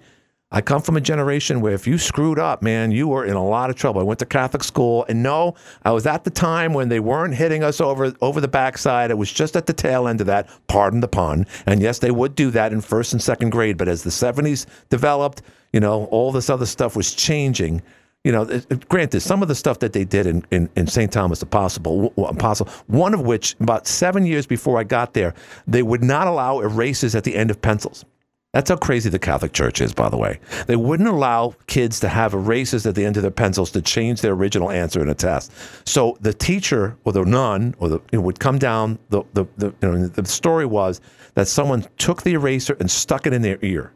I 0.51 0.61
come 0.61 0.81
from 0.81 0.97
a 0.97 1.01
generation 1.01 1.61
where 1.61 1.73
if 1.73 1.85
you 1.85 1.99
screwed 1.99 2.39
up, 2.39 2.63
man, 2.63 2.89
you 2.89 3.07
were 3.07 3.23
in 3.23 3.35
a 3.35 3.45
lot 3.45 3.69
of 3.69 3.75
trouble. 3.75 4.01
I 4.01 4.03
went 4.03 4.17
to 4.19 4.25
Catholic 4.25 4.63
school, 4.63 5.05
and 5.07 5.21
no, 5.21 5.53
I 5.83 5.91
was 5.91 6.07
at 6.07 6.23
the 6.23 6.31
time 6.31 6.73
when 6.73 6.89
they 6.89 6.99
weren't 6.99 7.35
hitting 7.35 7.63
us 7.63 7.79
over 7.79 8.13
over 8.21 8.41
the 8.41 8.47
backside. 8.47 9.11
It 9.11 9.17
was 9.17 9.31
just 9.31 9.55
at 9.55 9.67
the 9.67 9.73
tail 9.73 10.07
end 10.07 10.21
of 10.21 10.27
that. 10.27 10.49
Pardon 10.67 11.01
the 11.01 11.07
pun. 11.07 11.45
And 11.65 11.81
yes, 11.81 11.99
they 11.99 12.11
would 12.11 12.33
do 12.35 12.49
that 12.51 12.73
in 12.73 12.81
first 12.81 13.13
and 13.13 13.21
second 13.21 13.51
grade. 13.51 13.77
But 13.77 13.87
as 13.87 14.03
the 14.03 14.09
70s 14.09 14.65
developed, 14.89 15.43
you 15.71 15.79
know, 15.79 16.05
all 16.05 16.31
this 16.31 16.49
other 16.49 16.65
stuff 16.65 16.95
was 16.95 17.13
changing 17.13 17.83
you 18.29 18.33
know, 18.33 18.45
granted, 18.89 19.21
some 19.21 19.41
of 19.41 19.47
the 19.47 19.55
stuff 19.55 19.79
that 19.79 19.91
they 19.91 20.05
did 20.05 20.27
in, 20.27 20.45
in, 20.51 20.69
in 20.75 20.85
St. 20.85 21.11
Thomas 21.11 21.41
Apostle, 21.41 22.13
Apostle, 22.15 22.67
one 22.85 23.15
of 23.15 23.21
which, 23.21 23.55
about 23.59 23.87
seven 23.87 24.23
years 24.23 24.45
before 24.45 24.77
I 24.77 24.83
got 24.83 25.15
there, 25.15 25.33
they 25.65 25.81
would 25.81 26.03
not 26.03 26.27
allow 26.27 26.59
erasers 26.59 27.15
at 27.15 27.23
the 27.23 27.35
end 27.35 27.49
of 27.49 27.59
pencils. 27.59 28.05
That's 28.53 28.69
how 28.69 28.77
crazy 28.77 29.09
the 29.09 29.17
Catholic 29.17 29.51
Church 29.51 29.81
is, 29.81 29.95
by 29.95 30.09
the 30.09 30.17
way. 30.17 30.39
They 30.67 30.75
wouldn't 30.75 31.09
allow 31.09 31.55
kids 31.65 31.99
to 32.01 32.07
have 32.07 32.35
erasers 32.35 32.85
at 32.85 32.93
the 32.93 33.03
end 33.03 33.17
of 33.17 33.23
their 33.23 33.31
pencils 33.31 33.71
to 33.71 33.81
change 33.81 34.21
their 34.21 34.33
original 34.33 34.69
answer 34.69 35.01
in 35.01 35.09
a 35.09 35.15
test. 35.15 35.51
So 35.87 36.15
the 36.21 36.33
teacher 36.33 36.97
or 37.05 37.13
the 37.13 37.25
nun 37.25 37.73
or 37.79 37.89
the 37.89 38.21
would 38.21 38.39
come 38.39 38.59
down. 38.59 38.99
The 39.09 39.23
the, 39.33 39.45
the, 39.57 39.73
you 39.81 39.91
know, 39.91 40.07
the 40.07 40.23
story 40.27 40.67
was 40.67 41.01
that 41.33 41.47
someone 41.47 41.87
took 41.97 42.21
the 42.21 42.33
eraser 42.33 42.77
and 42.79 42.91
stuck 42.91 43.25
it 43.25 43.33
in 43.33 43.41
their 43.41 43.57
ear 43.63 43.91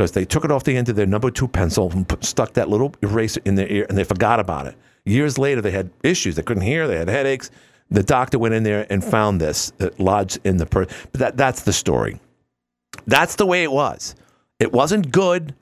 because 0.00 0.12
they 0.12 0.24
took 0.24 0.46
it 0.46 0.50
off 0.50 0.64
the 0.64 0.74
end 0.74 0.88
of 0.88 0.96
their 0.96 1.04
number 1.04 1.30
two 1.30 1.46
pencil 1.46 1.92
and 1.92 2.08
put, 2.08 2.24
stuck 2.24 2.54
that 2.54 2.70
little 2.70 2.94
eraser 3.02 3.42
in 3.44 3.54
their 3.54 3.70
ear 3.70 3.84
and 3.90 3.98
they 3.98 4.04
forgot 4.04 4.40
about 4.40 4.66
it. 4.66 4.74
Years 5.04 5.36
later, 5.36 5.60
they 5.60 5.72
had 5.72 5.90
issues. 6.02 6.36
They 6.36 6.42
couldn't 6.42 6.62
hear. 6.62 6.88
They 6.88 6.96
had 6.96 7.08
headaches. 7.08 7.50
The 7.90 8.02
doctor 8.02 8.38
went 8.38 8.54
in 8.54 8.62
there 8.62 8.86
and 8.88 9.04
found 9.04 9.42
this 9.42 9.74
uh, 9.78 9.90
lodged 9.98 10.38
in 10.42 10.56
the 10.56 10.64
person. 10.64 10.96
But 11.12 11.20
that, 11.20 11.36
that's 11.36 11.64
the 11.64 11.74
story. 11.74 12.18
That's 13.06 13.36
the 13.36 13.44
way 13.44 13.62
it 13.62 13.70
was. 13.70 14.14
It 14.58 14.72
wasn't 14.72 15.12
good. 15.12 15.54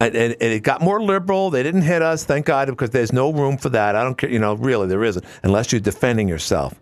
And, 0.00 0.16
and, 0.16 0.32
and, 0.40 0.50
it 0.50 0.62
got 0.62 0.80
more 0.80 1.02
liberal. 1.02 1.50
They 1.50 1.62
didn't 1.62 1.82
hit 1.82 2.00
us, 2.00 2.24
thank 2.24 2.46
God, 2.46 2.68
because 2.68 2.88
there's 2.88 3.12
no 3.12 3.34
room 3.34 3.58
for 3.58 3.68
that. 3.68 3.96
I 3.96 4.02
don't 4.02 4.16
care, 4.16 4.30
you 4.30 4.38
know, 4.38 4.54
really, 4.54 4.86
there 4.86 5.04
isn't, 5.04 5.26
unless 5.42 5.72
you're 5.72 5.80
defending 5.82 6.26
yourself. 6.26 6.74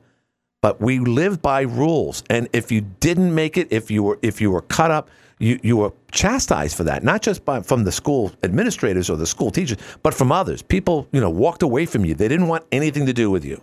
But 0.62 0.80
we 0.80 1.00
lived 1.00 1.42
by 1.42 1.62
rules, 1.62 2.22
and 2.30 2.48
if 2.52 2.70
you 2.70 2.82
didn't 3.00 3.34
make 3.34 3.56
it, 3.56 3.68
if 3.70 3.90
you 3.90 4.02
were 4.02 4.18
if 4.20 4.40
you 4.40 4.50
were 4.50 4.62
cut 4.62 4.90
up, 4.90 5.08
you, 5.38 5.60
you 5.62 5.76
were 5.76 5.92
chastised 6.12 6.76
for 6.76 6.84
that, 6.84 7.04
not 7.04 7.22
just 7.22 7.44
by, 7.44 7.60
from 7.60 7.84
the 7.84 7.92
school 7.92 8.32
administrators 8.42 9.10
or 9.10 9.16
the 9.16 9.26
school 9.26 9.50
teachers, 9.50 9.78
but 10.02 10.14
from 10.14 10.32
others. 10.32 10.62
People, 10.62 11.06
you 11.12 11.20
know, 11.20 11.30
walked 11.30 11.62
away 11.62 11.84
from 11.86 12.04
you. 12.04 12.14
They 12.14 12.28
didn't 12.28 12.48
want 12.48 12.64
anything 12.72 13.06
to 13.06 13.12
do 13.12 13.30
with 13.30 13.44
you. 13.44 13.60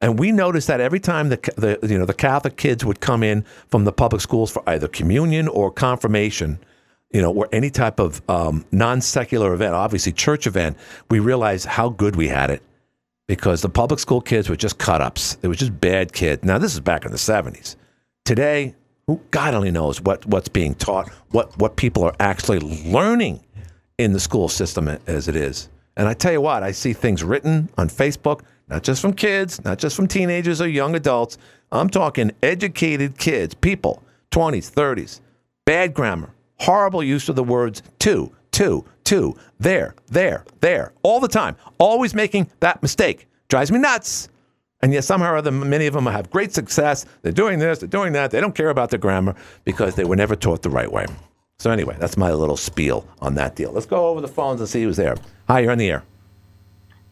And 0.00 0.18
we 0.18 0.30
noticed 0.30 0.68
that 0.68 0.80
every 0.80 1.00
time 1.00 1.28
the, 1.28 1.38
the 1.56 1.88
you 1.88 1.98
know 1.98 2.04
the 2.04 2.14
Catholic 2.14 2.56
kids 2.56 2.84
would 2.84 3.00
come 3.00 3.24
in 3.24 3.44
from 3.68 3.84
the 3.84 3.92
public 3.92 4.22
schools 4.22 4.50
for 4.50 4.62
either 4.68 4.86
communion 4.86 5.48
or 5.48 5.72
confirmation, 5.72 6.60
you 7.10 7.20
know, 7.20 7.32
or 7.32 7.48
any 7.50 7.70
type 7.70 7.98
of 7.98 8.22
um, 8.30 8.64
non 8.70 9.00
secular 9.00 9.52
event, 9.52 9.74
obviously 9.74 10.12
church 10.12 10.46
event, 10.46 10.76
we 11.10 11.18
realized 11.18 11.66
how 11.66 11.88
good 11.88 12.14
we 12.14 12.28
had 12.28 12.50
it 12.50 12.62
because 13.26 13.60
the 13.60 13.68
public 13.68 13.98
school 13.98 14.20
kids 14.20 14.48
were 14.48 14.54
just 14.54 14.78
cut 14.78 15.00
ups. 15.00 15.34
They 15.36 15.48
were 15.48 15.56
just 15.56 15.80
bad 15.80 16.12
kids. 16.12 16.44
Now 16.44 16.58
this 16.58 16.74
is 16.74 16.80
back 16.80 17.04
in 17.04 17.10
the 17.10 17.18
seventies. 17.18 17.76
Today, 18.24 18.76
who 19.08 19.18
God 19.30 19.54
only 19.54 19.70
knows 19.70 20.02
what, 20.02 20.24
what's 20.26 20.50
being 20.50 20.74
taught, 20.74 21.08
what, 21.30 21.56
what 21.58 21.76
people 21.76 22.04
are 22.04 22.14
actually 22.20 22.60
learning 22.60 23.40
in 23.96 24.12
the 24.12 24.20
school 24.20 24.50
system 24.50 24.86
as 25.06 25.28
it 25.28 25.34
is. 25.34 25.70
And 25.96 26.06
I 26.06 26.12
tell 26.12 26.30
you 26.30 26.42
what, 26.42 26.62
I 26.62 26.72
see 26.72 26.92
things 26.92 27.24
written 27.24 27.70
on 27.78 27.88
Facebook, 27.88 28.42
not 28.68 28.82
just 28.82 29.00
from 29.00 29.14
kids, 29.14 29.64
not 29.64 29.78
just 29.78 29.96
from 29.96 30.08
teenagers 30.08 30.60
or 30.60 30.68
young 30.68 30.94
adults. 30.94 31.38
I'm 31.72 31.88
talking 31.88 32.32
educated 32.42 33.16
kids, 33.16 33.54
people, 33.54 34.02
20s, 34.30 34.70
30s, 34.70 35.20
bad 35.64 35.94
grammar, 35.94 36.28
horrible 36.58 37.02
use 37.02 37.30
of 37.30 37.34
the 37.34 37.42
words 37.42 37.82
to, 38.00 38.30
to, 38.52 38.84
to, 39.04 39.34
there, 39.58 39.94
there, 40.08 40.44
there, 40.60 40.92
all 41.02 41.18
the 41.18 41.28
time, 41.28 41.56
always 41.78 42.14
making 42.14 42.50
that 42.60 42.82
mistake. 42.82 43.26
Drives 43.48 43.72
me 43.72 43.78
nuts. 43.78 44.28
And 44.80 44.92
yet, 44.92 45.04
somehow 45.04 45.32
or 45.32 45.36
other, 45.38 45.50
many 45.50 45.86
of 45.86 45.94
them 45.94 46.06
have 46.06 46.30
great 46.30 46.52
success. 46.52 47.04
They're 47.22 47.32
doing 47.32 47.58
this, 47.58 47.80
they're 47.80 47.88
doing 47.88 48.12
that. 48.12 48.30
They 48.30 48.40
don't 48.40 48.54
care 48.54 48.70
about 48.70 48.90
the 48.90 48.98
grammar 48.98 49.34
because 49.64 49.96
they 49.96 50.04
were 50.04 50.14
never 50.14 50.36
taught 50.36 50.62
the 50.62 50.70
right 50.70 50.90
way. 50.90 51.06
So, 51.58 51.72
anyway, 51.72 51.96
that's 51.98 52.16
my 52.16 52.32
little 52.32 52.56
spiel 52.56 53.06
on 53.20 53.34
that 53.34 53.56
deal. 53.56 53.72
Let's 53.72 53.86
go 53.86 54.06
over 54.06 54.20
the 54.20 54.28
phones 54.28 54.60
and 54.60 54.68
see 54.68 54.84
who's 54.84 54.96
there. 54.96 55.16
Hi, 55.48 55.60
you're 55.60 55.72
on 55.72 55.78
the 55.78 55.90
air. 55.90 56.04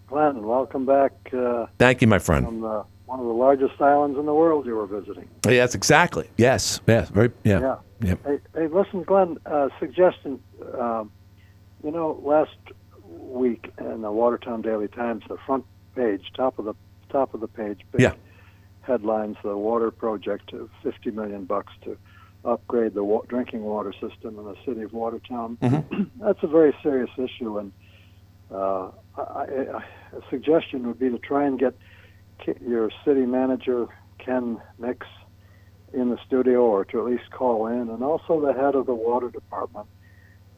Glenn, 0.07 0.47
welcome 0.47 0.87
back. 0.87 1.13
Uh, 1.37 1.67
Thank 1.79 2.01
you, 2.01 2.07
my 2.07 2.21
friend. 2.21 2.47
From 2.47 2.61
the, 2.61 2.85
one 3.07 3.19
of 3.19 3.27
the 3.27 3.33
largest 3.33 3.81
islands 3.81 4.17
in 4.17 4.27
the 4.27 4.35
world 4.35 4.65
you 4.67 4.77
were 4.77 4.87
visiting. 4.87 5.29
Yes, 5.45 5.75
exactly. 5.75 6.31
Yes, 6.37 6.81
yes, 6.87 7.09
very, 7.09 7.33
yeah. 7.43 7.61
Yeah. 7.61 7.77
Yep. 8.03 8.27
Hey, 8.27 8.39
hey, 8.55 8.67
listen, 8.69 9.03
Glenn. 9.03 9.39
Uh, 9.47 9.71
suggestion. 9.81 10.41
Um, 10.79 11.11
you 11.83 11.91
know, 11.91 12.21
last 12.23 12.57
week 13.05 13.73
in 13.79 14.03
the 14.03 14.13
Watertown 14.13 14.63
Daily 14.63 14.87
Times, 14.87 15.25
the 15.29 15.39
front 15.45 15.65
page, 15.97 16.23
top 16.37 16.61
of 16.61 16.67
the 16.67 16.75
top 17.17 17.33
of 17.35 17.41
the 17.41 17.49
page, 17.49 17.81
big 17.93 18.03
Yeah. 18.03 18.15
headlines: 18.83 19.37
the 19.43 19.57
water 19.57 19.91
project 19.91 20.53
of 20.53 20.69
50 20.83 21.11
million 21.13 21.45
bucks 21.47 21.73
to 21.85 21.97
upgrade 22.45 22.93
the 22.95 23.03
wa- 23.03 23.23
drinking 23.27 23.63
water 23.63 23.93
system 23.93 24.39
in 24.39 24.45
the 24.45 24.57
city 24.67 24.83
of 24.83 24.93
Watertown. 24.93 25.59
That's 26.21 26.43
a 26.43 26.47
very 26.47 26.75
serious 26.83 27.11
issue, 27.17 27.59
and 27.59 27.73
uh, 28.51 28.91
I, 29.17 29.23
I, 29.79 29.85
a 30.19 30.21
suggestion 30.31 30.87
would 30.87 30.99
be 30.99 31.11
to 31.11 31.19
try 31.19 31.45
and 31.47 31.59
get 31.59 31.75
your 32.61 32.91
city 33.05 33.25
manager 33.27 33.87
Ken 34.19 34.61
Mix 34.79 35.07
in 35.95 36.11
the 36.11 36.19
studio, 36.27 36.61
or 36.61 36.85
to 36.85 36.99
at 37.01 37.07
least 37.07 37.31
call 37.31 37.67
in, 37.67 37.89
and 37.89 38.03
also 38.05 38.41
the 38.41 38.53
head 38.53 38.75
of 38.75 38.85
the 38.87 38.95
water 38.95 39.31
department, 39.31 39.87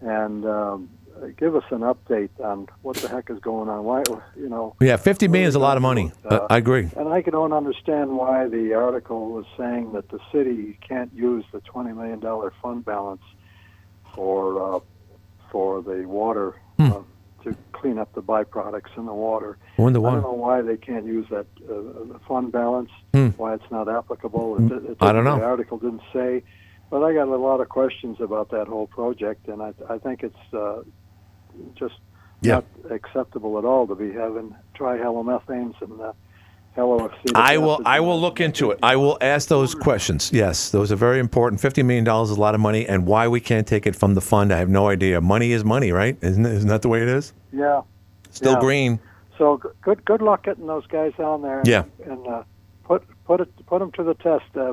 and 0.00 0.44
um, 0.44 0.90
give 1.36 1.54
us 1.56 1.64
an 1.70 1.80
update 1.80 2.30
on 2.42 2.68
what 2.82 2.96
the 2.96 3.08
heck 3.08 3.30
is 3.30 3.38
going 3.40 3.68
on. 3.68 3.84
Why, 3.84 4.02
you 4.36 4.48
know. 4.48 4.74
Yeah, 4.80 4.96
50 4.96 5.28
million 5.28 5.48
is 5.48 5.54
a 5.54 5.58
lot 5.58 5.76
of 5.76 5.82
money. 5.82 6.12
Uh, 6.24 6.46
I 6.50 6.56
agree. 6.58 6.88
And 6.96 7.08
I 7.08 7.20
don't 7.22 7.52
understand 7.52 8.16
why 8.16 8.48
the 8.48 8.74
article 8.74 9.30
was 9.30 9.44
saying 9.56 9.92
that 9.92 10.08
the 10.10 10.18
city 10.32 10.78
can't 10.86 11.12
use 11.14 11.44
the 11.52 11.60
twenty 11.60 11.92
million 11.92 12.20
dollar 12.20 12.52
fund 12.62 12.84
balance 12.84 13.22
for 14.14 14.76
uh, 14.76 14.80
for 15.50 15.82
the 15.82 16.04
water 16.06 16.54
Hmm. 16.76 16.92
uh, 16.92 16.98
to 17.44 17.56
clean 17.72 17.98
up 17.98 18.12
the 18.14 18.22
byproducts 18.22 18.96
in 18.96 19.06
the 19.06 19.14
water. 19.14 19.58
I 19.78 19.82
don't 19.82 19.92
know 20.22 20.32
why 20.32 20.62
they 20.62 20.76
can't 20.76 21.06
use 21.06 21.26
that 21.30 21.46
uh, 21.68 22.18
fund 22.28 22.52
balance. 22.52 22.90
Hmm. 23.14 23.28
Why 23.36 23.54
it's 23.54 23.70
not 23.70 23.88
applicable. 23.88 24.56
It, 24.72 24.72
it 24.90 24.96
I 25.00 25.12
don't 25.12 25.24
know. 25.24 25.38
The 25.38 25.44
article 25.44 25.78
didn't 25.78 26.02
say, 26.12 26.42
but 26.90 27.02
I 27.02 27.12
got 27.14 27.28
a 27.28 27.36
lot 27.36 27.60
of 27.60 27.68
questions 27.68 28.20
about 28.20 28.50
that 28.50 28.66
whole 28.68 28.86
project, 28.86 29.48
and 29.48 29.62
I, 29.62 29.72
I 29.88 29.98
think 29.98 30.22
it's 30.22 30.54
uh, 30.54 30.82
just 31.74 31.94
Yeah. 32.40 32.54
not 32.54 32.64
acceptable 32.90 33.58
at 33.58 33.64
all 33.64 33.86
to 33.86 33.94
be 33.94 34.12
having 34.12 34.54
trihalomethanes 34.78 35.80
and 35.82 36.00
uh, 36.00 36.12
I 37.34 37.58
will. 37.58 37.80
I 37.84 37.98
will 37.98 38.20
look 38.20 38.40
into 38.40 38.70
it. 38.70 38.78
I 38.82 38.94
will 38.94 39.18
ask 39.20 39.48
those 39.48 39.74
questions. 39.74 40.30
Yes, 40.32 40.70
those 40.70 40.92
are 40.92 40.96
very 40.96 41.18
important. 41.18 41.60
Fifty 41.60 41.82
million 41.82 42.04
dollars 42.04 42.30
is 42.30 42.36
a 42.36 42.40
lot 42.40 42.54
of 42.54 42.60
money, 42.60 42.86
and 42.86 43.04
why 43.04 43.26
we 43.26 43.40
can't 43.40 43.66
take 43.66 43.84
it 43.86 43.96
from 43.96 44.14
the 44.14 44.20
fund, 44.20 44.52
I 44.52 44.58
have 44.58 44.68
no 44.68 44.88
idea. 44.88 45.20
Money 45.20 45.50
is 45.50 45.64
money, 45.64 45.90
right? 45.90 46.16
Isn't 46.20 46.46
it? 46.46 46.52
Isn't 46.52 46.68
that 46.68 46.82
the 46.82 46.88
way 46.88 47.02
it 47.02 47.08
is? 47.08 47.32
Yeah. 47.52 47.82
Still 48.30 48.52
Yeah. 48.52 48.60
green. 48.60 49.00
So 49.38 49.60
good 49.82 50.04
good 50.04 50.22
luck 50.22 50.44
getting 50.44 50.66
those 50.68 50.86
guys 50.86 51.12
down 51.18 51.42
there. 51.42 51.62
Yeah. 51.64 51.82
And 52.06 52.24
uh, 52.28 52.42
put 53.28 53.38
put 53.38 53.40
it 53.40 53.66
put 53.66 53.78
them 53.80 53.92
to 53.92 54.02
the 54.02 54.14
test. 54.14 54.44
Uh, 54.56 54.72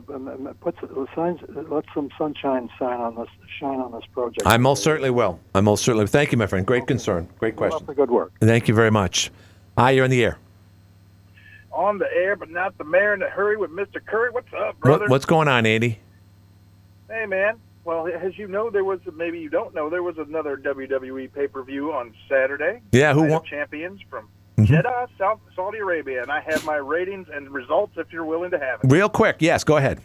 put 0.62 0.76
s- 0.82 0.90
signs. 1.14 1.40
Let 1.70 1.84
some 1.94 2.10
sunshine 2.18 2.70
shine 2.80 3.00
on 3.00 3.16
this 3.16 3.28
shine 3.60 3.80
on 3.80 3.92
this 3.92 4.06
project. 4.14 4.42
I 4.48 4.58
most 4.58 4.82
certainly 4.84 5.10
will. 5.12 5.40
I 5.54 5.62
most 5.62 5.84
certainly. 5.84 6.08
Thank 6.08 6.32
you, 6.32 6.38
my 6.38 6.48
friend. 6.48 6.66
Great 6.66 6.88
concern. 6.88 7.28
Great 7.40 7.56
question. 7.56 7.86
the 7.86 7.94
good 7.94 8.10
work. 8.10 8.32
Thank 8.40 8.68
you 8.68 8.74
very 8.74 8.92
much. 8.92 9.30
Hi, 9.78 9.92
you're 9.92 10.06
in 10.06 10.12
the 10.12 10.24
air. 10.24 10.38
on 11.72 11.98
the 11.98 12.08
air, 12.14 12.36
but 12.38 12.50
not 12.50 12.78
the 12.78 12.86
mayor 12.86 13.14
in 13.14 13.22
a 13.22 13.30
hurry 13.30 13.58
with 13.58 13.70
Mr. 13.70 14.04
Curry. 14.06 14.30
What's 14.32 14.48
up, 14.54 14.76
What, 14.76 14.80
brother? 14.80 15.06
what's 15.08 15.26
going 15.26 15.50
on, 15.50 15.66
Andy? 15.66 16.00
Hey, 17.10 17.26
man. 17.26 17.60
Well, 17.84 18.08
as 18.08 18.38
you 18.38 18.48
know, 18.48 18.70
there 18.72 18.84
was 18.86 19.00
maybe 19.16 19.40
you 19.40 19.50
don't 19.50 19.76
know 19.76 19.90
there 19.92 20.02
was 20.02 20.18
another 20.18 20.58
WWE 20.58 21.32
pay 21.34 21.48
per 21.48 21.62
view 21.64 21.92
on 21.94 22.14
Saturday. 22.30 22.82
Yeah, 22.92 23.14
who 23.14 23.24
won? 23.28 23.44
Champions 23.44 24.00
from 24.10 24.28
Mhm. 24.58 24.66
Jeddah, 24.68 25.10
South 25.18 25.40
Saudi 25.56 25.80
Arabia, 25.80 26.22
and 26.22 26.32
I 26.32 26.40
have 26.40 26.66
my 26.66 26.76
ratings 26.78 27.28
and 27.34 27.50
results 27.50 27.94
if 27.98 28.12
you're 28.14 28.26
willing 28.26 28.52
to 28.52 28.60
have 28.60 28.82
it. 28.84 28.88
Real 28.92 29.10
quick, 29.10 29.38
yes, 29.40 29.64
go 29.64 29.78
ahead. 29.78 30.00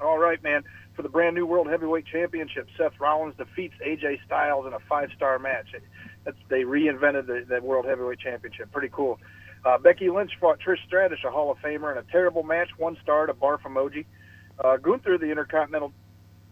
All 0.00 0.18
right, 0.18 0.42
man. 0.42 0.64
For 0.94 1.02
the 1.02 1.08
brand 1.08 1.34
new 1.34 1.44
World 1.44 1.68
Heavyweight 1.68 2.06
Championship, 2.06 2.68
Seth 2.78 2.98
Rollins 3.00 3.34
defeats 3.36 3.74
AJ 3.84 4.20
Styles 4.24 4.66
in 4.66 4.72
a 4.72 4.78
five 4.80 5.10
star 5.16 5.38
match. 5.38 5.74
That's, 6.24 6.36
they 6.48 6.62
reinvented 6.62 7.26
the, 7.26 7.44
the 7.48 7.60
World 7.60 7.84
Heavyweight 7.84 8.20
Championship. 8.20 8.70
Pretty 8.72 8.90
cool. 8.92 9.18
Uh, 9.64 9.76
Becky 9.78 10.08
Lynch 10.08 10.32
fought 10.40 10.60
Trish 10.60 10.82
Stratus, 10.86 11.18
a 11.24 11.30
Hall 11.30 11.50
of 11.50 11.58
Famer, 11.58 11.90
in 11.92 11.98
a 11.98 12.02
terrible 12.12 12.42
match, 12.44 12.68
one 12.78 12.96
star 13.02 13.26
to 13.26 13.34
barf 13.34 13.60
emoji. 13.62 14.04
Uh, 14.62 14.76
Gunther, 14.76 15.18
the 15.18 15.30
Intercontinental 15.30 15.92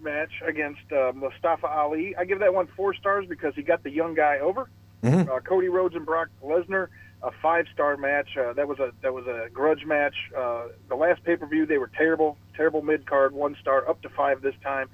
match 0.01 0.33
against 0.45 0.81
uh, 0.93 1.13
Mustafa 1.15 1.67
Ali. 1.69 2.17
I 2.17 2.25
give 2.25 2.41
that 2.41 2.53
one 2.53 2.67
four 2.77 2.95
stars 2.95 3.27
because 3.29 3.55
he 3.55 3.63
got 3.63 3.83
the 3.83 3.91
young 3.91 4.15
guy 4.15 4.39
over. 4.41 4.69
Mhm. 5.03 5.29
Uh, 5.29 5.41
Cody 5.41 5.69
Rhodes 5.69 5.95
and 5.95 6.07
Brock 6.07 6.29
Lesnar, 6.43 6.89
a 7.23 7.31
five-star 7.43 7.97
match. 7.97 8.37
Uh, 8.37 8.53
that 8.53 8.69
was 8.69 8.79
a 8.79 8.93
that 9.03 9.13
was 9.13 9.27
a 9.27 9.49
grudge 9.53 9.85
match. 9.85 10.15
Uh, 10.37 10.69
the 10.89 10.95
last 10.95 11.23
pay-per-view, 11.25 11.67
they 11.67 11.79
were 11.79 11.91
terrible, 11.97 12.37
terrible 12.57 12.83
mid-card, 12.83 13.33
one 13.33 13.57
star, 13.61 13.89
up 13.89 14.01
to 14.03 14.09
five 14.09 14.43
this 14.43 14.55
time. 14.63 14.89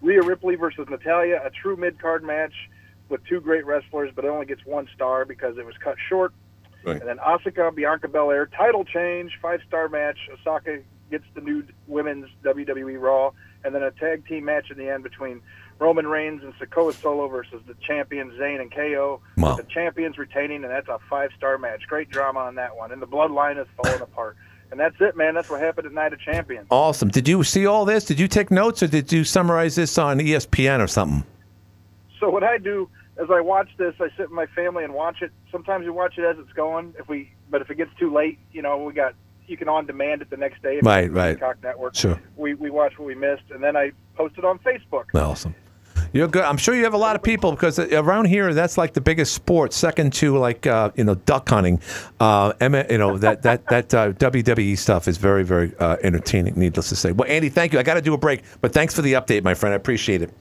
Rhea 0.00 0.22
Ripley 0.22 0.54
versus 0.54 0.86
Natalya, 0.88 1.40
a 1.44 1.50
true 1.50 1.76
mid-card 1.76 2.22
match 2.22 2.54
with 3.08 3.24
two 3.24 3.40
great 3.40 3.66
wrestlers, 3.66 4.12
but 4.14 4.24
it 4.24 4.28
only 4.28 4.46
gets 4.46 4.64
one 4.64 4.88
star 4.94 5.24
because 5.24 5.58
it 5.58 5.66
was 5.66 5.76
cut 5.78 5.96
short. 6.08 6.32
Right. 6.84 7.00
And 7.00 7.08
then 7.08 7.18
Asuka, 7.18 7.74
Bianca 7.74 8.06
Belair, 8.06 8.46
title 8.46 8.84
change, 8.84 9.32
five-star 9.42 9.88
match. 9.88 10.18
Asuka 10.32 10.82
gets 11.10 11.24
the 11.34 11.40
new 11.40 11.64
women's 11.86 12.28
WWE 12.44 13.00
Raw, 13.00 13.32
and 13.64 13.74
then 13.74 13.82
a 13.82 13.90
tag 13.90 14.26
team 14.26 14.44
match 14.44 14.70
in 14.70 14.78
the 14.78 14.88
end 14.88 15.02
between 15.02 15.40
Roman 15.78 16.06
Reigns 16.06 16.42
and 16.42 16.52
Sikoa 16.54 16.94
Solo 17.00 17.28
versus 17.28 17.62
the 17.66 17.74
champions 17.74 18.34
Zayn 18.34 18.60
and 18.60 18.72
KO. 18.72 19.20
Wow. 19.36 19.56
The 19.56 19.62
champions 19.64 20.18
retaining, 20.18 20.64
and 20.64 20.72
that's 20.72 20.88
a 20.88 20.98
five-star 21.08 21.58
match. 21.58 21.82
Great 21.86 22.10
drama 22.10 22.40
on 22.40 22.56
that 22.56 22.76
one, 22.76 22.92
and 22.92 23.00
the 23.00 23.06
bloodline 23.06 23.60
is 23.60 23.66
falling 23.76 24.00
apart. 24.00 24.36
And 24.70 24.78
that's 24.78 24.96
it, 25.00 25.16
man. 25.16 25.34
That's 25.34 25.48
what 25.48 25.60
happened 25.60 25.86
at 25.86 25.92
Night 25.94 26.12
of 26.12 26.20
Champions. 26.20 26.66
Awesome. 26.70 27.08
Did 27.08 27.26
you 27.26 27.42
see 27.42 27.64
all 27.64 27.84
this? 27.84 28.04
Did 28.04 28.20
you 28.20 28.28
take 28.28 28.50
notes, 28.50 28.82
or 28.82 28.86
did 28.86 29.10
you 29.10 29.24
summarize 29.24 29.76
this 29.76 29.96
on 29.96 30.18
ESPN 30.18 30.82
or 30.82 30.86
something? 30.86 31.24
So 32.20 32.28
what 32.28 32.44
I 32.44 32.58
do 32.58 32.90
as 33.18 33.30
I 33.30 33.40
watch 33.40 33.68
this, 33.78 33.94
I 34.00 34.08
sit 34.16 34.28
with 34.28 34.30
my 34.30 34.46
family 34.46 34.84
and 34.84 34.94
watch 34.94 35.22
it. 35.22 35.32
Sometimes 35.50 35.84
we 35.84 35.90
watch 35.90 36.18
it 36.18 36.24
as 36.24 36.38
it's 36.38 36.52
going. 36.52 36.94
If 36.98 37.08
we, 37.08 37.32
but 37.50 37.62
if 37.62 37.70
it 37.70 37.76
gets 37.76 37.90
too 37.98 38.12
late, 38.12 38.38
you 38.52 38.62
know, 38.62 38.78
we 38.78 38.92
got 38.92 39.14
you 39.48 39.56
can 39.56 39.68
on 39.68 39.86
demand 39.86 40.22
it 40.22 40.30
the 40.30 40.36
next 40.36 40.62
day. 40.62 40.80
Right, 40.82 41.10
right. 41.10 41.34
Peacock 41.34 41.56
Network. 41.62 41.94
Sure. 41.94 42.20
We 42.36 42.54
we 42.54 42.70
watch 42.70 42.98
what 42.98 43.06
we 43.06 43.14
missed, 43.14 43.50
and 43.50 43.62
then 43.62 43.76
I 43.76 43.92
post 44.16 44.36
it 44.38 44.44
on 44.44 44.58
Facebook. 44.60 45.04
Awesome. 45.14 45.54
You're 46.12 46.28
good. 46.28 46.44
I'm 46.44 46.56
sure 46.56 46.74
you 46.74 46.84
have 46.84 46.94
a 46.94 46.98
lot 46.98 47.16
of 47.16 47.22
people 47.22 47.50
because 47.50 47.78
around 47.78 48.26
here 48.26 48.54
that's 48.54 48.78
like 48.78 48.94
the 48.94 49.00
biggest 49.00 49.34
sport, 49.34 49.72
second 49.72 50.12
to 50.14 50.38
like 50.38 50.66
uh, 50.66 50.90
you 50.94 51.04
know 51.04 51.14
duck 51.14 51.48
hunting. 51.48 51.80
Uh, 52.18 52.52
you 52.60 52.98
know 52.98 53.18
that 53.18 53.42
that 53.42 53.66
that 53.66 53.94
uh, 53.94 54.12
WWE 54.12 54.78
stuff 54.78 55.06
is 55.06 55.18
very 55.18 55.44
very 55.44 55.74
uh, 55.78 55.96
entertaining. 56.02 56.54
Needless 56.56 56.88
to 56.90 56.96
say. 56.96 57.12
Well, 57.12 57.28
Andy, 57.28 57.48
thank 57.50 57.72
you. 57.72 57.78
I 57.78 57.82
got 57.82 57.94
to 57.94 58.02
do 58.02 58.14
a 58.14 58.18
break, 58.18 58.42
but 58.60 58.72
thanks 58.72 58.94
for 58.94 59.02
the 59.02 59.14
update, 59.14 59.42
my 59.42 59.54
friend. 59.54 59.72
I 59.72 59.76
appreciate 59.76 60.22
it. 60.22 60.32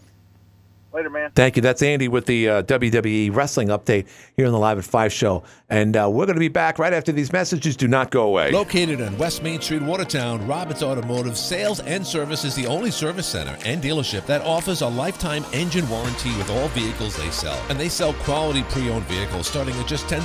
Later, 0.98 1.12
man. 1.12 1.30
Thank 1.36 1.56
you. 1.56 1.62
That's 1.62 1.84
Andy 1.84 2.08
with 2.08 2.26
the 2.26 2.50
uh, 2.50 2.64
WWE 2.64 3.36
wrestling 3.36 3.68
update 3.68 4.08
here 4.36 4.48
on 4.48 4.52
the 4.52 4.58
Live 4.58 4.80
at 4.80 4.84
Five 4.84 5.14
show, 5.14 5.44
and 5.70 5.96
uh, 5.96 6.10
we're 6.12 6.26
going 6.26 6.38
to 6.38 6.40
be 6.40 6.48
back 6.48 6.80
right 6.80 6.92
after 6.92 7.12
these 7.12 7.32
messages. 7.32 7.78
Do 7.78 7.88
not 7.88 8.10
go 8.10 8.24
away. 8.24 8.50
Located 8.50 9.02
on 9.02 9.16
West 9.20 9.44
Main 9.44 9.62
Street, 9.62 9.84
Watertown, 9.84 10.48
Roberts 10.48 10.82
Automotive 10.82 11.38
Sales 11.38 11.82
and 11.82 12.04
Service 12.04 12.44
is 12.46 12.56
the 12.56 12.66
only 12.66 12.90
service 12.90 13.28
center 13.28 13.56
and 13.64 13.80
dealership 13.80 14.26
that 14.26 14.42
offers 14.42 14.82
a 14.82 14.88
lifetime 14.88 15.46
engine 15.54 15.88
warranty 15.88 16.36
with 16.36 16.50
all 16.50 16.68
vehicles 16.70 17.16
they 17.16 17.30
sell. 17.30 17.64
And 17.70 17.80
they 17.80 17.90
sell 17.90 18.14
quality 18.14 18.64
pre 18.64 18.90
owned 18.90 19.06
vehicles 19.06 19.46
starting 19.46 19.76
at 19.76 19.86
just 19.86 20.08
$10,000. 20.08 20.24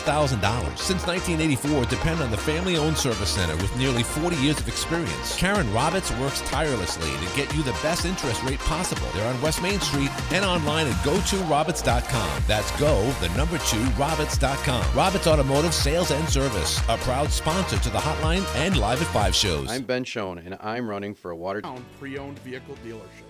Since 0.78 1.06
1984, 1.06 1.85
depend 1.85 2.22
on 2.22 2.30
the 2.30 2.38
family 2.38 2.78
owned 2.78 2.96
service 2.96 3.28
center 3.28 3.56
with 3.56 3.76
nearly 3.76 4.02
40 4.02 4.37
years 4.37 4.58
of 4.58 4.68
experience. 4.68 5.37
Karen 5.37 5.70
Roberts 5.74 6.11
works 6.12 6.40
tirelessly 6.48 7.11
to 7.11 7.37
get 7.37 7.54
you 7.54 7.62
the 7.62 7.78
best 7.82 8.06
interest 8.06 8.42
rate 8.44 8.61
possible. 8.61 9.06
They're 9.12 9.28
on 9.28 9.38
West 9.42 9.61
Main 9.61 9.78
Street 9.78 10.08
and 10.32 10.42
online 10.62 10.87
at 10.87 10.94
go2roberts.com. 11.05 12.42
That's 12.46 12.70
go, 12.79 13.11
the 13.20 13.29
number 13.37 13.59
two, 13.59 13.83
roberts.com. 13.98 14.96
Roberts 14.96 15.27
Automotive 15.27 15.75
Sales 15.75 16.11
and 16.11 16.29
Service, 16.29 16.79
a 16.88 16.96
proud 16.98 17.31
sponsor 17.31 17.79
to 17.79 17.90
the 17.90 17.98
hotline 17.98 18.44
and 18.57 18.77
Live 18.77 19.03
at 19.03 19.09
5 19.09 19.35
shows. 19.35 19.70
I'm 19.70 19.83
Ben 19.83 20.05
Schoen, 20.05 20.38
and 20.38 20.57
I'm 20.61 20.88
running 20.88 21.14
for 21.14 21.33
a 21.33 21.37
Watertown 21.37 21.85
pre-owned 21.98 22.38
vehicle 22.40 22.77
dealership. 22.87 23.25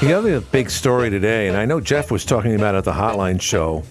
The 0.00 0.12
other 0.12 0.40
big 0.40 0.70
story 0.70 1.10
today, 1.10 1.48
and 1.48 1.56
I 1.56 1.64
know 1.64 1.80
Jeff 1.80 2.10
was 2.10 2.24
talking 2.24 2.54
about 2.54 2.74
it 2.74 2.78
at 2.78 2.84
the 2.84 2.92
Hotline 2.92 3.40
show, 3.40 3.82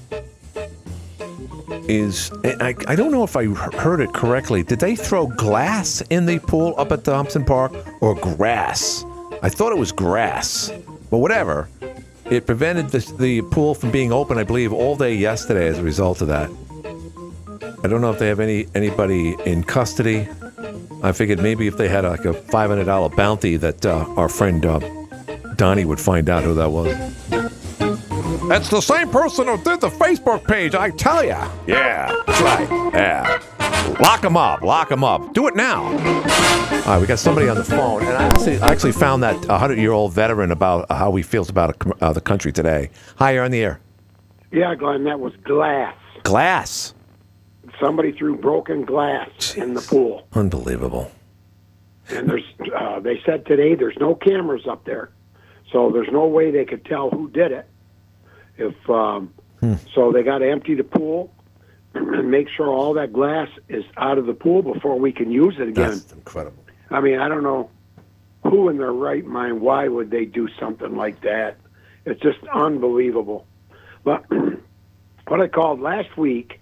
is 1.88 2.32
and 2.44 2.62
I, 2.62 2.76
I 2.88 2.96
don't 2.96 3.12
know 3.12 3.24
if 3.24 3.36
I 3.36 3.46
heard 3.46 4.02
it 4.02 4.14
correctly. 4.14 4.64
Did 4.64 4.80
they 4.80 4.96
throw 4.96 5.28
glass 5.28 6.02
in 6.10 6.26
the 6.26 6.40
pool 6.40 6.74
up 6.78 6.92
at 6.92 7.04
Thompson 7.04 7.44
Park 7.44 7.74
or 8.02 8.16
grass? 8.16 9.06
I 9.44 9.50
thought 9.50 9.72
it 9.72 9.78
was 9.78 9.92
grass, 9.92 10.72
but 11.12 11.20
whatever. 11.20 11.70
It 12.32 12.46
prevented 12.46 12.90
the, 12.90 13.00
the 13.20 13.42
pool 13.42 13.76
from 13.76 13.92
being 13.92 14.14
open, 14.14 14.38
I 14.38 14.44
believe, 14.44 14.72
all 14.72 14.96
day 14.96 15.14
yesterday 15.14 15.68
as 15.68 15.78
a 15.78 15.84
result 15.84 16.22
of 16.22 16.30
that. 16.30 16.50
I 17.84 17.88
don't 17.88 18.00
know 18.00 18.12
if 18.12 18.20
they 18.20 18.28
have 18.28 18.40
any 18.40 18.68
anybody 18.74 19.36
in 19.46 19.64
custody. 19.64 20.28
I 21.04 21.12
figured 21.12 21.42
maybe 21.42 21.68
if 21.68 21.78
they 21.78 21.90
had 21.90 22.06
like 22.06 22.26
a 22.26 22.34
five 22.34 22.70
hundred 22.70 22.86
dollar 22.86 23.10
bounty, 23.10 23.58
that 23.58 23.86
uh, 23.86 24.06
our 24.16 24.30
friend 24.30 24.66
uh, 24.66 24.80
Donnie 25.56 25.84
would 25.84 26.00
find 26.00 26.30
out 26.30 26.44
who 26.44 26.54
that 26.54 26.72
was. 26.72 27.51
It's 28.54 28.68
the 28.70 28.82
same 28.82 29.10
person 29.10 29.48
who 29.48 29.56
did 29.64 29.80
the 29.80 29.90
Facebook 29.90 30.46
page, 30.46 30.76
I 30.76 30.90
tell 30.90 31.24
ya. 31.24 31.50
Yeah, 31.66 32.14
that's 32.28 32.42
right. 32.42 32.70
Yeah. 32.94 33.42
Lock 34.02 34.26
him 34.26 34.36
up. 34.36 34.62
Lock 34.62 34.92
him 34.92 35.06
up. 35.06 35.34
Do 35.34 35.48
it 35.48 35.56
now. 35.56 35.84
All 35.86 35.92
right, 35.92 37.00
we 37.00 37.08
got 37.08 37.18
somebody 37.18 37.48
on 37.48 37.56
the 37.56 37.64
phone, 37.64 38.02
and 38.02 38.12
I 38.12 38.24
actually, 38.26 38.60
I 38.60 38.72
actually 38.72 38.92
found 38.92 39.24
that 39.24 39.36
100 39.46 39.78
year 39.78 39.94
old 39.94 40.12
veteran 40.12 40.52
about 40.52 40.92
how 40.92 41.16
he 41.16 41.24
feels 41.24 41.50
about 41.50 41.78
uh, 42.02 42.12
the 42.12 42.20
country 42.20 42.52
today. 42.52 42.90
Hi, 43.16 43.32
you're 43.32 43.46
on 43.46 43.52
the 43.52 43.64
air. 43.64 43.80
Yeah, 44.52 44.76
Glenn, 44.76 45.06
that 45.06 45.22
was 45.22 45.34
glass. 45.46 45.96
Glass. 46.24 46.94
Somebody 47.80 48.12
threw 48.12 48.36
broken 48.36 48.84
glass 48.84 49.56
in 49.56 49.76
the 49.76 49.82
pool. 49.82 50.28
Unbelievable. 50.34 51.10
And 52.10 52.28
there's, 52.28 52.44
uh, 52.76 53.00
they 53.00 53.22
said 53.26 53.46
today 53.46 53.76
there's 53.76 53.98
no 53.98 54.14
cameras 54.14 54.68
up 54.70 54.84
there, 54.84 55.12
so 55.72 55.90
there's 55.90 56.12
no 56.12 56.28
way 56.28 56.52
they 56.52 56.66
could 56.66 56.84
tell 56.84 57.10
who 57.10 57.30
did 57.30 57.54
it. 57.54 57.66
If 58.62 58.90
um, 58.90 59.34
so, 59.94 60.12
they 60.12 60.24
got 60.24 60.40
to 60.40 60.50
empty 60.50 60.76
the 60.76 60.84
pool 60.84 61.34
and 61.94 62.32
make 62.32 62.48
sure 62.50 62.68
all 62.68 62.94
that 62.94 63.14
glass 63.14 63.50
is 63.70 63.84
out 63.98 64.18
of 64.18 64.26
the 64.26 64.34
pool 64.34 64.62
before 64.62 64.98
we 64.98 65.12
can 65.12 65.32
use 65.32 65.56
it 65.60 65.68
again. 65.68 65.90
That's 65.90 66.12
incredible. 66.12 66.64
I 66.90 67.02
mean, 67.02 67.20
I 67.20 67.28
don't 67.28 67.44
know 67.44 67.70
who 68.44 68.70
in 68.70 68.78
their 68.78 68.92
right 68.92 69.26
mind. 69.26 69.62
Why 69.62 69.88
would 69.88 70.10
they 70.10 70.26
do 70.26 70.48
something 70.60 70.96
like 70.96 71.22
that? 71.22 71.58
It's 72.06 72.22
just 72.22 72.40
unbelievable. 72.52 73.46
But 74.04 74.26
what 75.28 75.42
I 75.42 75.48
called 75.48 75.80
last 75.80 76.18
week, 76.18 76.60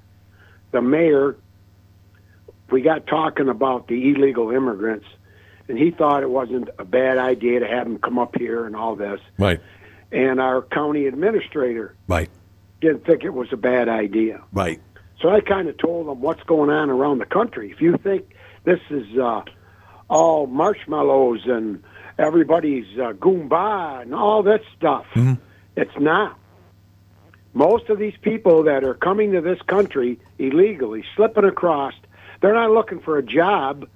the 0.71 0.81
mayor, 0.81 1.37
we 2.69 2.81
got 2.81 3.07
talking 3.07 3.49
about 3.49 3.87
the 3.87 4.09
illegal 4.09 4.51
immigrants, 4.51 5.05
and 5.67 5.77
he 5.77 5.91
thought 5.91 6.23
it 6.23 6.29
wasn't 6.29 6.69
a 6.77 6.85
bad 6.85 7.17
idea 7.17 7.61
to 7.61 7.67
have 7.67 7.85
them 7.85 7.97
come 7.97 8.19
up 8.19 8.35
here 8.37 8.65
and 8.65 8.75
all 8.75 8.95
this. 8.95 9.21
Right. 9.37 9.61
And 10.11 10.39
our 10.41 10.61
county 10.61 11.05
administrator 11.05 11.95
Right. 12.07 12.29
didn't 12.81 13.05
think 13.05 13.23
it 13.23 13.33
was 13.33 13.49
a 13.51 13.57
bad 13.57 13.87
idea. 13.89 14.41
Right. 14.51 14.81
So 15.21 15.29
I 15.29 15.41
kind 15.41 15.67
of 15.67 15.77
told 15.77 16.07
them 16.07 16.21
what's 16.21 16.43
going 16.43 16.69
on 16.69 16.89
around 16.89 17.19
the 17.19 17.25
country. 17.25 17.71
If 17.71 17.81
you 17.81 17.97
think 17.97 18.25
this 18.63 18.79
is 18.89 19.05
uh, 19.17 19.41
all 20.09 20.47
marshmallows 20.47 21.41
and 21.45 21.83
everybody's 22.17 22.87
uh, 22.97 23.13
Goomba 23.13 24.01
and 24.01 24.15
all 24.15 24.43
that 24.43 24.61
stuff, 24.77 25.05
it's 25.75 25.99
not. 25.99 26.37
Most 27.53 27.89
of 27.89 27.99
these 27.99 28.15
people 28.21 28.63
that 28.63 28.83
are 28.83 28.93
coming 28.93 29.33
to 29.33 29.41
this 29.41 29.61
country 29.63 30.19
illegally, 30.37 31.03
slipping 31.15 31.45
across, 31.45 31.93
they're 32.41 32.53
not 32.53 32.71
looking 32.71 32.99
for 32.99 33.17
a 33.17 33.23
job. 33.23 33.87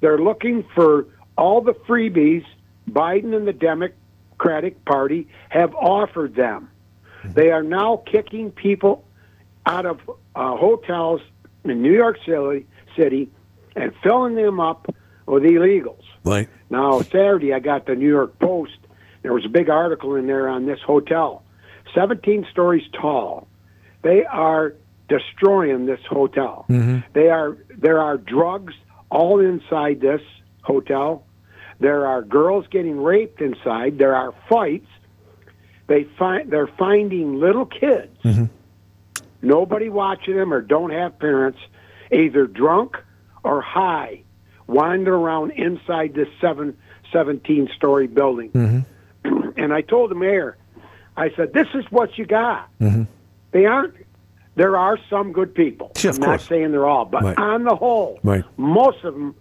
They're 0.00 0.18
looking 0.18 0.64
for 0.74 1.06
all 1.36 1.60
the 1.60 1.74
freebies 1.74 2.44
Biden 2.88 3.34
and 3.34 3.46
the 3.46 3.52
Democratic 4.38 4.84
Party 4.84 5.28
have 5.48 5.74
offered 5.74 6.34
them. 6.34 6.70
They 7.24 7.50
are 7.50 7.62
now 7.62 8.02
kicking 8.06 8.50
people 8.50 9.04
out 9.66 9.84
of 9.84 10.00
uh, 10.34 10.56
hotels 10.56 11.20
in 11.64 11.82
New 11.82 11.92
York 11.92 12.18
City, 12.24 12.66
City 12.96 13.30
and 13.74 13.92
filling 14.02 14.34
them 14.34 14.60
up 14.60 14.94
with 15.26 15.42
illegals. 15.42 16.04
Right. 16.24 16.48
Now, 16.70 17.00
Saturday, 17.02 17.52
I 17.52 17.58
got 17.58 17.86
the 17.86 17.94
New 17.94 18.08
York 18.08 18.38
Post. 18.38 18.78
There 19.22 19.32
was 19.32 19.44
a 19.44 19.48
big 19.48 19.68
article 19.68 20.14
in 20.14 20.26
there 20.26 20.48
on 20.48 20.66
this 20.66 20.78
hotel, 20.86 21.42
17 21.94 22.46
stories 22.50 22.84
tall. 22.92 23.48
They 24.02 24.24
are 24.24 24.74
destroying 25.08 25.86
this 25.86 26.00
hotel. 26.08 26.64
They 27.12 27.28
are 27.28 27.58
there 27.76 28.00
are 28.00 28.16
drugs 28.16 28.74
all 29.10 29.40
inside 29.40 30.00
this 30.00 30.20
hotel. 30.62 31.24
There 31.80 32.06
are 32.06 32.22
girls 32.22 32.66
getting 32.70 33.00
raped 33.00 33.40
inside. 33.40 33.98
There 33.98 34.14
are 34.16 34.34
fights. 34.48 34.88
They 35.86 36.04
find 36.18 36.50
they're 36.50 36.66
finding 36.66 37.38
little 37.40 37.66
kids. 37.66 38.16
Mm-hmm. 38.24 38.44
Nobody 39.42 39.88
watching 39.88 40.36
them 40.36 40.52
or 40.52 40.60
don't 40.60 40.90
have 40.90 41.18
parents, 41.18 41.58
either 42.10 42.46
drunk 42.46 42.96
or 43.44 43.60
high, 43.62 44.22
wandering 44.66 45.22
around 45.22 45.52
inside 45.52 46.14
this 46.14 46.28
seven, 46.40 46.76
17 47.12 47.68
story 47.76 48.08
building. 48.08 48.50
Mm-hmm. 48.50 49.48
and 49.56 49.72
I 49.72 49.80
told 49.82 50.10
the 50.10 50.14
mayor, 50.16 50.56
I 51.16 51.30
said, 51.36 51.52
"This 51.52 51.68
is 51.74 51.84
what 51.90 52.18
you 52.18 52.26
got." 52.26 52.68
Mm-hmm. 52.80 53.04
They 53.52 53.66
aren't. 53.66 53.94
There 54.56 54.76
are 54.76 54.98
some 55.08 55.30
good 55.32 55.54
people. 55.54 55.92
Of 55.94 56.04
I'm 56.04 56.16
not 56.20 56.26
course. 56.26 56.48
saying 56.48 56.72
they're 56.72 56.86
all, 56.86 57.04
but 57.04 57.22
Right. 57.22 57.38
on 57.38 57.62
the 57.62 57.76
whole, 57.76 58.18
Right. 58.24 58.42
most 58.56 59.04
of 59.04 59.14
them, 59.14 59.36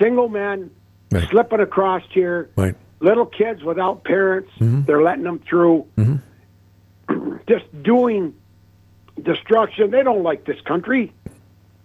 single 0.00 0.28
men 0.28 0.70
Right. 1.14 1.28
slipping 1.30 1.60
across 1.60 2.02
here, 2.10 2.50
Right. 2.56 2.74
little 3.00 3.26
kids 3.26 3.62
without 3.62 4.04
parents. 4.04 4.50
Mm-hmm. 4.58 4.82
They're 4.86 5.02
letting 5.02 5.24
them 5.24 5.38
through. 5.48 5.86
Just 7.48 7.64
doing 7.82 8.34
destruction. 9.22 9.90
They 9.90 10.02
don't 10.02 10.22
like 10.22 10.44
this 10.44 10.60
country. 10.62 11.12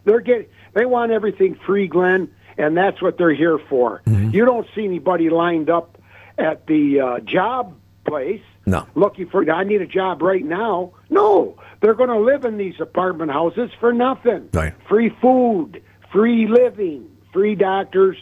They're 0.06 0.22
getting. 0.22 0.48
They 0.74 0.86
want 0.86 1.12
everything 1.12 1.56
free, 1.66 1.88
Glenn, 1.88 2.30
and 2.58 2.78
that's 2.78 3.02
what 3.02 3.18
they're 3.18 3.34
here 3.34 3.60
for. 3.70 4.02
Mm-hmm. 4.06 4.30
You 4.34 4.46
don't 4.46 4.68
see 4.76 4.86
anybody 4.86 5.30
lined 5.30 5.70
up 5.70 5.98
at 6.38 6.66
the 6.68 7.02
uh, 7.02 7.20
job 7.20 7.76
place 8.06 8.42
No. 8.66 8.86
looking 8.96 9.28
for. 9.30 9.50
I 9.52 9.64
need 9.66 9.82
a 9.82 9.86
job 9.88 10.22
right 10.22 10.44
now. 10.46 10.94
No, 11.10 11.58
they're 11.82 11.94
going 11.96 12.10
to 12.10 12.20
live 12.20 12.46
in 12.46 12.58
these 12.58 12.80
apartment 12.80 13.32
houses 13.32 13.70
for 13.80 13.92
nothing. 13.92 14.50
Right. 14.54 14.74
Free 14.88 15.10
food, 15.22 15.82
free 16.14 16.48
living, 16.48 17.10
free 17.34 17.56
doctors, 17.56 18.18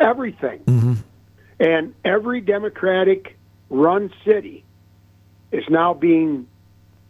everything. 0.00 0.60
Mm-hmm. 0.60 0.94
And 1.60 1.94
every 2.04 2.40
Democratic 2.40 3.36
run 3.68 4.10
city 4.24 4.64
is 5.52 5.64
now 5.68 5.94
being 5.94 6.46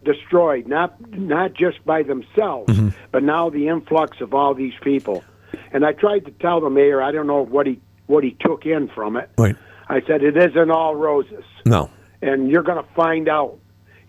destroyed, 0.03 0.67
not 0.67 0.99
not 1.11 1.53
just 1.53 1.83
by 1.85 2.03
themselves, 2.03 2.73
Mm-hmm. 2.73 2.89
but 3.11 3.23
now 3.23 3.49
the 3.49 3.67
influx 3.67 4.19
of 4.21 4.33
all 4.33 4.53
these 4.53 4.73
people. 4.81 5.23
And 5.71 5.85
I 5.85 5.93
tried 5.93 6.25
to 6.25 6.31
tell 6.31 6.59
the 6.59 6.69
mayor, 6.69 7.01
I 7.01 7.11
don't 7.11 7.27
know 7.27 7.43
what 7.45 7.65
he 7.67 7.79
what 8.07 8.23
he 8.23 8.35
took 8.39 8.65
in 8.65 8.89
from 8.89 9.15
it. 9.15 9.29
Right. 9.37 9.55
I 9.87 10.01
said 10.07 10.23
it 10.23 10.35
isn't 10.37 10.71
all 10.71 10.95
roses, 10.95 11.43
No. 11.65 11.89
and 12.21 12.49
you're 12.49 12.63
going 12.63 12.83
to 12.83 12.93
find 12.93 13.27
out. 13.29 13.57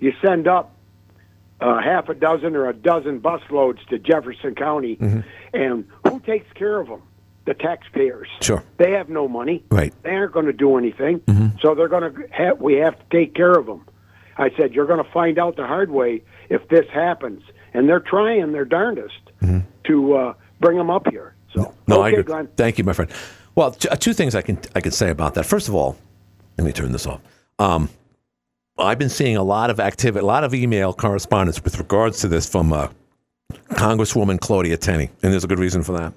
You 0.00 0.12
send 0.20 0.48
up 0.48 0.74
uh, 1.60 1.80
half 1.80 2.08
a 2.08 2.14
dozen 2.14 2.56
or 2.56 2.68
a 2.68 2.72
dozen 2.74 3.20
busloads 3.20 3.84
to 3.90 3.98
Jefferson 3.98 4.54
County, 4.56 4.96
Mm-hmm. 4.96 5.20
and 5.54 5.84
who 6.08 6.18
takes 6.20 6.50
care 6.54 6.80
of 6.80 6.88
them? 6.88 7.02
The 7.44 7.54
taxpayers. 7.54 8.28
Sure. 8.40 8.62
They 8.76 8.92
have 8.92 9.08
no 9.08 9.26
money. 9.26 9.64
Right. 9.70 9.92
They 10.02 10.10
aren't 10.10 10.32
going 10.32 10.46
to 10.46 10.52
do 10.52 10.76
anything. 10.78 11.20
Mm-hmm. 11.20 11.58
So 11.60 11.74
they're 11.74 11.88
going 11.88 12.14
to 12.14 12.28
have. 12.30 12.60
We 12.60 12.74
have 12.74 12.96
to 12.98 13.04
take 13.10 13.34
care 13.34 13.52
of 13.52 13.66
them. 13.66 13.84
I 14.38 14.50
said 14.56 14.74
you're 14.74 14.86
going 14.86 15.04
to 15.04 15.10
find 15.10 15.38
out 15.38 15.56
the 15.56 15.66
hard 15.66 15.90
way 15.90 16.22
if 16.48 16.68
this 16.68 16.86
happens, 16.92 17.42
and 17.74 17.88
they're 17.88 18.00
trying 18.00 18.52
their 18.52 18.64
darndest 18.64 19.14
to 19.84 20.14
uh, 20.14 20.34
bring 20.60 20.78
them 20.78 20.90
up 20.90 21.08
here. 21.10 21.34
So 21.52 21.62
Mm-hmm. 21.62 21.72
No, 21.88 22.00
I 22.00 22.10
agree. 22.10 22.22
Glenn. 22.22 22.48
Thank 22.56 22.78
you, 22.78 22.84
my 22.84 22.92
friend. 22.92 23.10
Well, 23.54 23.72
t- 23.72 23.88
uh, 23.88 23.96
two 23.96 24.14
things 24.14 24.34
I 24.34 24.40
can 24.42 24.58
I 24.74 24.80
can 24.80 24.92
say 24.92 25.10
about 25.10 25.34
that. 25.34 25.44
First 25.44 25.68
of 25.68 25.74
all, 25.74 25.96
let 26.56 26.64
me 26.64 26.72
turn 26.72 26.92
this 26.92 27.06
off. 27.06 27.20
Um, 27.58 27.90
I've 28.78 28.98
been 28.98 29.10
seeing 29.10 29.36
a 29.36 29.42
lot 29.42 29.68
of 29.68 29.78
activity, 29.80 30.22
a 30.22 30.26
lot 30.26 30.44
of 30.44 30.54
email 30.54 30.94
correspondence 30.94 31.62
with 31.62 31.78
regards 31.78 32.20
to 32.20 32.28
this 32.28 32.48
from 32.48 32.72
uh, 32.72 32.88
Congresswoman 33.72 34.40
Claudia 34.40 34.76
Tenney, 34.78 35.10
and 35.22 35.32
there's 35.32 35.44
a 35.44 35.48
good 35.48 35.58
reason 35.58 35.82
for 35.82 35.92
that. 35.92 36.12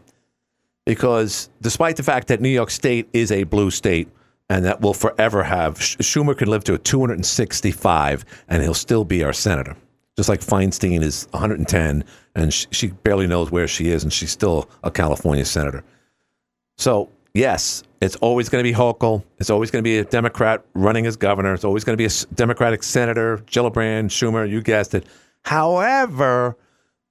Because 0.86 1.50
despite 1.62 1.95
the 1.95 2.04
fact 2.04 2.28
that 2.28 2.41
New 2.41 2.50
York 2.50 2.69
State 2.69 3.10
is 3.13 3.32
a 3.32 3.43
blue 3.43 3.71
state 3.71 4.08
and 4.50 4.63
that 4.65 4.82
will 4.82 4.93
forever 4.93 5.43
have, 5.43 5.80
Schumer 5.80 6.38
could 6.38 6.48
live 6.48 6.63
to 6.65 6.78
265 6.78 8.26
and 8.48 8.62
he'll 8.62 8.74
still 8.74 9.04
be 9.04 9.24
our 9.24 9.34
senator. 9.34 9.76
Just 10.15 10.30
like 10.30 10.39
Feinstein 10.39 11.02
is 11.02 11.28
110 11.32 12.04
and 12.36 12.54
she 12.54 12.88
barely 12.88 13.28
knows 13.28 13.52
where 13.52 13.67
she 13.67 13.89
is 13.89 14.04
and 14.04 14.13
she's 14.13 14.32
still 14.32 14.69
a 14.84 14.91
California 14.91 15.43
senator. 15.43 15.84
So, 16.78 17.10
yes, 17.34 17.84
it's 18.02 18.15
always 18.17 18.48
going 18.48 18.63
to 18.63 18.69
be 18.69 18.76
Hochul. 18.76 19.24
It's 19.39 19.50
always 19.50 19.71
going 19.71 19.84
to 19.84 19.88
be 19.88 19.98
a 19.98 20.06
Democrat 20.06 20.63
running 20.74 21.06
as 21.06 21.17
governor. 21.17 21.54
It's 21.54 21.65
always 21.65 21.84
going 21.84 21.98
to 21.98 22.02
be 22.02 22.06
a 22.06 22.36
Democratic 22.36 22.84
senator, 22.84 23.39
Gillibrand, 23.48 24.06
Schumer, 24.06 24.48
you 24.50 24.62
guessed 24.62 24.93
it. 24.93 25.06
However, 25.43 26.56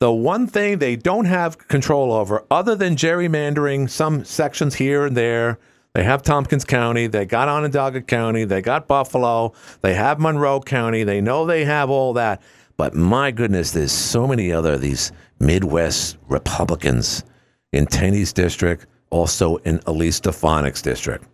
the 0.05 0.13
one 0.13 0.47
thing 0.47 0.81
they 0.81 0.97
don't 0.97 1.25
have 1.25 1.57
control 1.57 2.13
over, 2.13 2.45
other 2.51 2.75
than 2.75 2.95
gerrymandering 2.95 3.89
some 3.89 4.23
sections 4.23 4.75
here 4.75 5.07
and 5.07 5.17
there, 5.17 5.59
they 5.95 6.05
have 6.05 6.23
Tompkins 6.23 6.67
County, 6.67 7.07
they 7.07 7.25
got 7.25 7.49
Onondaga 7.49 8.03
County, 8.03 8.45
they 8.45 8.61
got 8.61 8.87
Buffalo, 8.87 9.55
they 9.81 9.95
have 9.95 10.21
Monroe 10.21 10.61
County, 10.61 11.05
they 11.05 11.23
know 11.23 11.47
they 11.47 11.65
have 11.65 11.89
all 11.89 12.13
that. 12.13 12.43
But 12.77 12.95
my 12.95 13.31
goodness, 13.31 13.71
there's 13.71 13.93
so 13.93 14.27
many 14.27 14.53
other 14.53 14.77
these 14.77 15.11
Midwest 15.41 16.19
Republicans 16.29 17.25
in 17.73 17.87
Tenney's 17.87 18.35
district, 18.35 18.85
also 19.09 19.57
in 19.57 19.81
Elise 19.87 20.17
Stefanik's 20.17 20.83
district. 20.83 21.25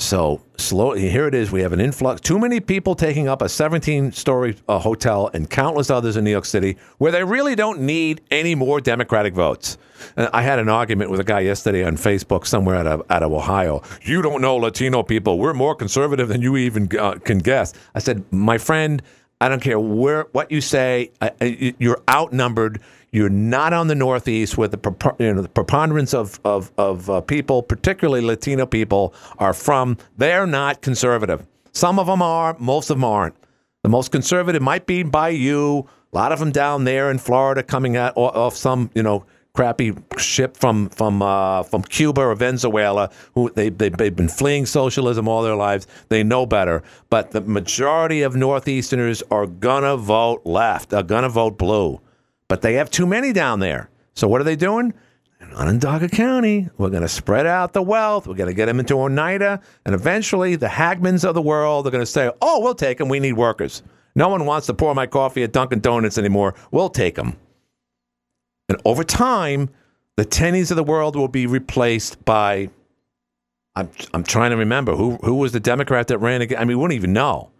So 0.00 0.40
slow. 0.56 0.92
Here 0.92 1.28
it 1.28 1.34
is. 1.34 1.52
We 1.52 1.60
have 1.60 1.74
an 1.74 1.80
influx. 1.80 2.22
Too 2.22 2.38
many 2.38 2.58
people 2.58 2.94
taking 2.94 3.28
up 3.28 3.42
a 3.42 3.44
17-story 3.44 4.56
uh, 4.66 4.78
hotel 4.78 5.30
and 5.34 5.48
countless 5.48 5.90
others 5.90 6.16
in 6.16 6.24
New 6.24 6.30
York 6.30 6.46
City, 6.46 6.78
where 6.96 7.12
they 7.12 7.22
really 7.22 7.54
don't 7.54 7.80
need 7.80 8.22
any 8.30 8.54
more 8.54 8.80
Democratic 8.80 9.34
votes. 9.34 9.76
And 10.16 10.30
I 10.32 10.40
had 10.40 10.58
an 10.58 10.70
argument 10.70 11.10
with 11.10 11.20
a 11.20 11.24
guy 11.24 11.40
yesterday 11.40 11.84
on 11.84 11.96
Facebook 11.96 12.46
somewhere 12.46 12.76
out 12.76 12.86
of 12.86 13.02
out 13.10 13.22
of 13.22 13.30
Ohio. 13.30 13.82
You 14.00 14.22
don't 14.22 14.40
know 14.40 14.56
Latino 14.56 15.02
people. 15.02 15.38
We're 15.38 15.52
more 15.52 15.74
conservative 15.74 16.28
than 16.28 16.40
you 16.40 16.56
even 16.56 16.88
uh, 16.98 17.16
can 17.16 17.38
guess. 17.38 17.74
I 17.94 17.98
said, 17.98 18.24
my 18.32 18.56
friend. 18.56 19.02
I 19.42 19.48
don't 19.48 19.62
care 19.62 19.80
where 19.80 20.26
what 20.32 20.50
you 20.50 20.60
say. 20.60 21.12
I, 21.22 21.74
you're 21.78 22.02
outnumbered. 22.10 22.80
You're 23.12 23.28
not 23.28 23.72
on 23.72 23.88
the 23.88 23.94
Northeast, 23.94 24.56
where 24.56 24.68
the 24.68 24.78
you 25.18 25.34
know 25.34 25.42
the 25.42 25.48
preponderance 25.48 26.14
of 26.14 26.38
of, 26.44 26.70
of 26.78 27.10
uh, 27.10 27.20
people, 27.20 27.62
particularly 27.62 28.20
Latino 28.20 28.66
people, 28.66 29.14
are 29.38 29.52
from. 29.52 29.98
They're 30.16 30.46
not 30.46 30.80
conservative. 30.80 31.44
Some 31.72 31.98
of 31.98 32.06
them 32.06 32.22
are. 32.22 32.56
Most 32.58 32.90
of 32.90 32.98
them 32.98 33.04
aren't. 33.04 33.34
The 33.82 33.88
most 33.88 34.12
conservative 34.12 34.62
might 34.62 34.86
be 34.86 35.02
by 35.02 35.30
you. 35.30 35.88
A 36.12 36.16
lot 36.16 36.32
of 36.32 36.38
them 36.38 36.52
down 36.52 36.84
there 36.84 37.10
in 37.10 37.18
Florida, 37.18 37.62
coming 37.62 37.96
out 37.96 38.16
off 38.16 38.56
some 38.56 38.90
you 38.94 39.02
know 39.02 39.24
crappy 39.52 39.92
ship 40.16 40.56
from 40.56 40.88
from 40.90 41.22
uh, 41.22 41.62
from 41.64 41.82
Cuba 41.82 42.20
or 42.20 42.34
Venezuela, 42.34 43.10
who 43.34 43.50
they, 43.50 43.68
they 43.68 43.88
they've 43.88 44.14
been 44.14 44.28
fleeing 44.28 44.66
socialism 44.66 45.28
all 45.28 45.42
their 45.42 45.56
lives. 45.56 45.86
They 46.08 46.22
know 46.22 46.46
better, 46.46 46.82
but 47.08 47.32
the 47.32 47.40
majority 47.40 48.22
of 48.22 48.34
Northeasterners 48.34 49.22
are 49.30 49.46
gonna 49.46 49.96
vote 49.96 50.42
left, 50.44 50.92
are 50.92 51.02
gonna 51.02 51.28
vote 51.28 51.58
blue, 51.58 52.00
but 52.50 52.62
they 52.62 52.74
have 52.74 52.90
too 52.90 53.06
many 53.06 53.32
down 53.32 53.60
there. 53.60 53.88
So 54.14 54.26
what 54.26 54.40
are 54.40 54.44
they 54.44 54.56
doing? 54.56 54.92
In 55.40 55.54
Onondaga 55.54 56.08
County, 56.08 56.68
we're 56.78 56.90
going 56.90 57.02
to 57.02 57.08
spread 57.08 57.46
out 57.46 57.74
the 57.74 57.80
wealth. 57.80 58.26
We're 58.26 58.34
going 58.34 58.50
to 58.50 58.54
get 58.54 58.66
them 58.66 58.80
into 58.80 59.00
Oneida, 59.00 59.60
and 59.86 59.94
eventually 59.94 60.56
the 60.56 60.66
Hagmans 60.66 61.24
of 61.24 61.36
the 61.36 61.40
world 61.40 61.86
are 61.86 61.90
going 61.90 62.02
to 62.02 62.06
say, 62.06 62.28
"Oh, 62.42 62.58
we'll 62.60 62.74
take 62.74 62.98
them. 62.98 63.08
We 63.08 63.20
need 63.20 63.34
workers. 63.34 63.84
No 64.16 64.28
one 64.28 64.46
wants 64.46 64.66
to 64.66 64.74
pour 64.74 64.96
my 64.96 65.06
coffee 65.06 65.44
at 65.44 65.52
Dunkin' 65.52 65.78
Donuts 65.78 66.18
anymore. 66.18 66.56
We'll 66.72 66.90
take 66.90 67.14
them." 67.14 67.36
And 68.68 68.80
over 68.84 69.04
time, 69.04 69.70
the 70.16 70.24
Tenneys 70.24 70.72
of 70.72 70.76
the 70.76 70.82
world 70.82 71.14
will 71.14 71.28
be 71.28 71.46
replaced 71.46 72.24
by. 72.24 72.68
I'm 73.76 73.90
I'm 74.12 74.24
trying 74.24 74.50
to 74.50 74.56
remember 74.56 74.96
who 74.96 75.18
who 75.22 75.36
was 75.36 75.52
the 75.52 75.60
Democrat 75.60 76.08
that 76.08 76.18
ran 76.18 76.42
again. 76.42 76.58
I 76.58 76.62
mean, 76.62 76.76
we 76.76 76.82
wouldn't 76.82 76.96
even 76.96 77.12
know. 77.12 77.50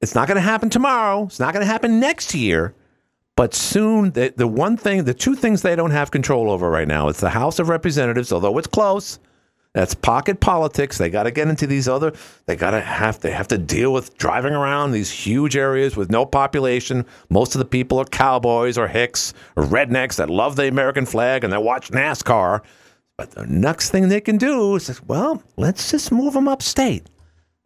It's 0.00 0.16
not 0.16 0.26
going 0.26 0.34
to 0.34 0.40
happen 0.40 0.68
tomorrow. 0.68 1.26
It's 1.26 1.38
not 1.38 1.54
going 1.54 1.64
to 1.64 1.72
happen 1.72 2.00
next 2.00 2.34
year. 2.34 2.74
But 3.36 3.54
soon, 3.54 4.12
the, 4.12 4.32
the 4.36 4.46
one 4.46 4.76
thing, 4.76 5.04
the 5.04 5.14
two 5.14 5.34
things 5.34 5.62
they 5.62 5.74
don't 5.74 5.90
have 5.90 6.10
control 6.10 6.50
over 6.50 6.70
right 6.70 6.86
now, 6.86 7.08
it's 7.08 7.20
the 7.20 7.30
House 7.30 7.58
of 7.58 7.68
Representatives, 7.68 8.32
although 8.32 8.56
it's 8.58 8.68
close. 8.68 9.18
That's 9.72 9.92
pocket 9.92 10.38
politics. 10.38 10.98
They 10.98 11.10
got 11.10 11.24
to 11.24 11.32
get 11.32 11.48
into 11.48 11.66
these 11.66 11.88
other. 11.88 12.12
They 12.46 12.54
got 12.54 12.70
to 12.70 12.80
have. 12.80 13.18
They 13.18 13.32
have 13.32 13.48
to 13.48 13.58
deal 13.58 13.92
with 13.92 14.16
driving 14.16 14.52
around 14.54 14.92
these 14.92 15.10
huge 15.10 15.56
areas 15.56 15.96
with 15.96 16.12
no 16.12 16.24
population. 16.24 17.04
Most 17.28 17.56
of 17.56 17.58
the 17.58 17.64
people 17.64 17.98
are 17.98 18.04
cowboys 18.04 18.78
or 18.78 18.86
hicks 18.86 19.34
or 19.56 19.64
rednecks 19.64 20.14
that 20.16 20.30
love 20.30 20.54
the 20.54 20.68
American 20.68 21.04
flag 21.04 21.42
and 21.42 21.52
they 21.52 21.58
watch 21.58 21.90
NASCAR. 21.90 22.62
But 23.16 23.32
the 23.32 23.46
next 23.46 23.90
thing 23.90 24.08
they 24.08 24.20
can 24.20 24.38
do 24.38 24.76
is, 24.76 25.02
well, 25.08 25.42
let's 25.56 25.90
just 25.90 26.12
move 26.12 26.34
them 26.34 26.46
upstate 26.46 27.08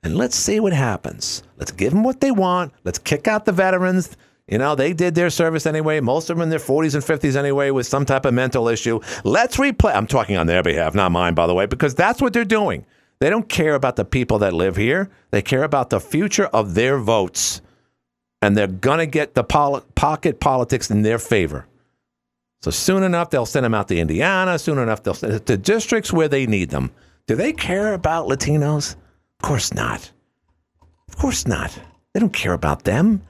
and 0.03 0.17
let's 0.17 0.37
see 0.37 0.61
what 0.61 0.73
happens. 0.73 1.43
Let's 1.59 1.73
give 1.73 1.93
them 1.93 2.05
what 2.05 2.23
they 2.23 2.31
want. 2.31 2.73
Let's 2.85 2.99
kick 2.99 3.29
out 3.29 3.45
the 3.45 3.53
veterans. 3.53 4.17
You 4.49 4.57
know, 4.59 4.75
they 4.75 4.95
did 4.95 5.15
their 5.15 5.29
service 5.29 5.67
anyway. 5.67 6.01
Most 6.01 6.31
of 6.31 6.37
them 6.37 6.43
in 6.43 6.49
their 6.49 6.59
40s 6.59 6.95
and 6.95 7.05
50s 7.05 7.37
anyway 7.37 7.71
with 7.71 7.87
some 7.87 8.07
type 8.07 8.25
of 8.25 8.33
mental 8.33 8.69
issue. 8.69 9.01
Let's 9.23 9.59
replay. 9.59 9.95
I'm 9.95 10.07
talking 10.07 10.37
on 10.37 10.47
their 10.47 10.63
behalf, 10.63 10.95
not 10.95 11.13
mine, 11.13 11.35
by 11.35 11.47
the 11.47 11.55
way, 11.55 11.67
because 11.67 11.95
that's 11.95 12.23
what 12.23 12.33
they're 12.33 12.45
doing. 12.47 12.87
They 13.21 13.31
don't 13.31 13.49
care 13.49 13.75
about 13.75 13.97
the 13.97 14.05
people 14.05 14.39
that 14.39 14.55
live 14.55 14.77
here. 14.77 15.11
They 15.33 15.43
care 15.43 15.65
about 15.65 15.91
the 15.91 16.01
future 16.01 16.47
of 16.47 16.75
their 16.75 16.99
votes. 16.99 17.61
And 18.41 18.57
they're 18.57 18.69
going 18.69 18.99
to 18.99 19.07
get 19.07 19.35
the 19.35 19.45
poli- 19.45 19.83
pocket 19.95 20.41
politics 20.41 20.91
in 20.91 21.03
their 21.03 21.19
favor. 21.19 21.67
So 22.63 22.71
soon 22.71 23.03
enough, 23.03 23.31
they'll 23.31 23.47
send 23.47 23.65
them 23.65 23.75
out 23.75 23.89
to 23.89 23.97
Indiana. 23.97 24.59
Soon 24.59 24.79
enough, 24.79 25.03
they'll 25.03 25.15
send 25.15 25.45
to 25.47 25.57
districts 25.57 26.13
where 26.13 26.29
they 26.29 26.47
need 26.47 26.71
them. 26.71 26.91
Do 27.27 27.35
they 27.35 27.53
care 27.53 27.93
about 27.93 28.29
Latinos? 28.29 28.95
Of 28.95 29.43
course 29.43 29.75
not. 29.75 30.11
Of 31.09 31.17
course 31.17 31.47
not. 31.47 31.79
They 32.15 32.21
don't 32.21 32.33
care 32.33 32.55
about 32.55 32.85
them. 32.85 33.23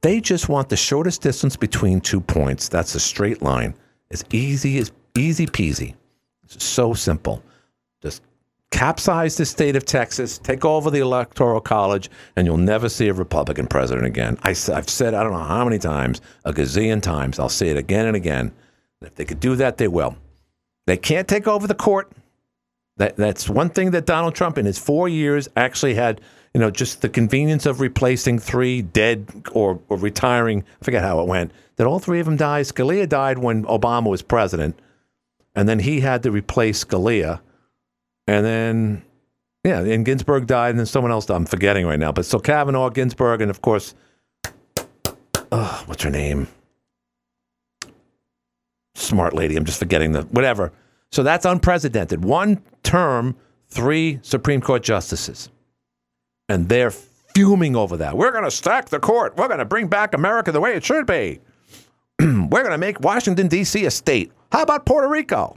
They 0.00 0.20
just 0.20 0.48
want 0.48 0.68
the 0.68 0.76
shortest 0.76 1.22
distance 1.22 1.56
between 1.56 2.00
two 2.00 2.20
points. 2.20 2.68
That's 2.68 2.94
a 2.94 3.00
straight 3.00 3.42
line. 3.42 3.74
It's 4.10 4.24
easy 4.30 4.78
as 4.78 4.92
easy 5.16 5.46
peasy. 5.46 5.94
It's 6.44 6.64
so 6.64 6.94
simple. 6.94 7.42
Just 8.00 8.22
capsize 8.70 9.36
the 9.36 9.44
state 9.44 9.76
of 9.76 9.84
Texas, 9.84 10.38
take 10.38 10.64
over 10.64 10.90
the 10.90 11.00
electoral 11.00 11.60
college, 11.60 12.10
and 12.36 12.46
you'll 12.46 12.56
never 12.56 12.88
see 12.88 13.08
a 13.08 13.14
Republican 13.14 13.66
president 13.66 14.06
again. 14.06 14.38
I, 14.42 14.48
have 14.48 14.88
said 14.88 15.14
I 15.14 15.22
don't 15.22 15.32
know 15.32 15.38
how 15.38 15.64
many 15.64 15.78
times, 15.78 16.20
a 16.44 16.52
gazillion 16.52 17.02
times. 17.02 17.38
I'll 17.38 17.48
say 17.48 17.68
it 17.68 17.76
again 17.76 18.06
and 18.06 18.16
again. 18.16 18.52
If 19.00 19.14
they 19.14 19.24
could 19.24 19.40
do 19.40 19.56
that, 19.56 19.78
they 19.78 19.88
will. 19.88 20.16
They 20.86 20.96
can't 20.96 21.28
take 21.28 21.46
over 21.46 21.66
the 21.66 21.74
court. 21.74 22.12
That, 22.96 23.16
that's 23.16 23.48
one 23.48 23.70
thing 23.70 23.92
that 23.92 24.06
Donald 24.06 24.34
Trump 24.34 24.58
in 24.58 24.66
his 24.66 24.78
four 24.78 25.08
years 25.08 25.48
actually 25.56 25.94
had 25.94 26.20
you 26.54 26.60
know, 26.60 26.70
just 26.70 27.02
the 27.02 27.08
convenience 27.08 27.66
of 27.66 27.80
replacing 27.80 28.38
three 28.38 28.82
dead 28.82 29.26
or, 29.52 29.80
or 29.88 29.96
retiring. 29.96 30.64
I 30.80 30.84
forget 30.84 31.02
how 31.02 31.20
it 31.20 31.26
went. 31.26 31.52
That 31.76 31.86
all 31.86 31.98
three 31.98 32.20
of 32.20 32.26
them 32.26 32.36
died. 32.36 32.66
Scalia 32.66 33.08
died 33.08 33.38
when 33.38 33.64
Obama 33.64 34.10
was 34.10 34.22
president, 34.22 34.78
and 35.54 35.68
then 35.68 35.78
he 35.78 36.00
had 36.00 36.22
to 36.24 36.30
replace 36.30 36.84
Scalia, 36.84 37.40
and 38.26 38.44
then 38.44 39.02
yeah, 39.64 39.80
and 39.80 40.04
Ginsburg 40.04 40.46
died, 40.46 40.70
and 40.70 40.78
then 40.78 40.86
someone 40.86 41.12
else. 41.12 41.28
I'm 41.30 41.46
forgetting 41.46 41.86
right 41.86 41.98
now, 41.98 42.12
but 42.12 42.24
so 42.24 42.38
Kavanaugh, 42.38 42.90
Ginsburg, 42.90 43.42
and 43.42 43.50
of 43.50 43.60
course, 43.60 43.94
uh, 45.52 45.82
what's 45.86 46.02
her 46.02 46.10
name? 46.10 46.48
Smart 48.94 49.34
lady. 49.34 49.56
I'm 49.56 49.64
just 49.64 49.78
forgetting 49.78 50.12
the 50.12 50.22
whatever. 50.22 50.72
So 51.12 51.22
that's 51.22 51.44
unprecedented. 51.44 52.24
One 52.24 52.62
term, 52.82 53.36
three 53.68 54.18
Supreme 54.22 54.60
Court 54.60 54.82
justices 54.82 55.50
and 56.48 56.68
they're 56.68 56.90
fuming 56.90 57.76
over 57.76 57.96
that. 57.98 58.16
We're 58.16 58.32
going 58.32 58.44
to 58.44 58.50
stack 58.50 58.88
the 58.88 59.00
court. 59.00 59.36
We're 59.36 59.48
going 59.48 59.58
to 59.58 59.64
bring 59.64 59.88
back 59.88 60.14
America 60.14 60.52
the 60.52 60.60
way 60.60 60.74
it 60.74 60.84
should 60.84 61.06
be. 61.06 61.40
We're 62.20 62.48
going 62.48 62.70
to 62.70 62.78
make 62.78 63.00
Washington, 63.00 63.48
D.C. 63.48 63.84
a 63.84 63.90
state. 63.90 64.32
How 64.50 64.62
about 64.62 64.86
Puerto 64.86 65.08
Rico? 65.08 65.56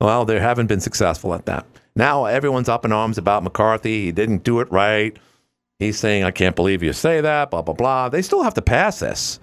Well, 0.00 0.24
they 0.24 0.38
haven't 0.38 0.66
been 0.66 0.80
successful 0.80 1.32
at 1.34 1.46
that. 1.46 1.66
Now 1.96 2.24
everyone's 2.24 2.68
up 2.68 2.84
in 2.84 2.92
arms 2.92 3.18
about 3.18 3.44
McCarthy. 3.44 4.06
He 4.06 4.12
didn't 4.12 4.42
do 4.42 4.60
it 4.60 4.70
right. 4.70 5.16
He's 5.78 5.98
saying, 5.98 6.24
I 6.24 6.30
can't 6.30 6.56
believe 6.56 6.82
you 6.82 6.92
say 6.92 7.20
that, 7.20 7.50
blah, 7.50 7.62
blah, 7.62 7.74
blah. 7.74 8.08
They 8.08 8.22
still 8.22 8.42
have 8.42 8.54
to 8.54 8.62
pass 8.62 9.00
this. 9.00 9.40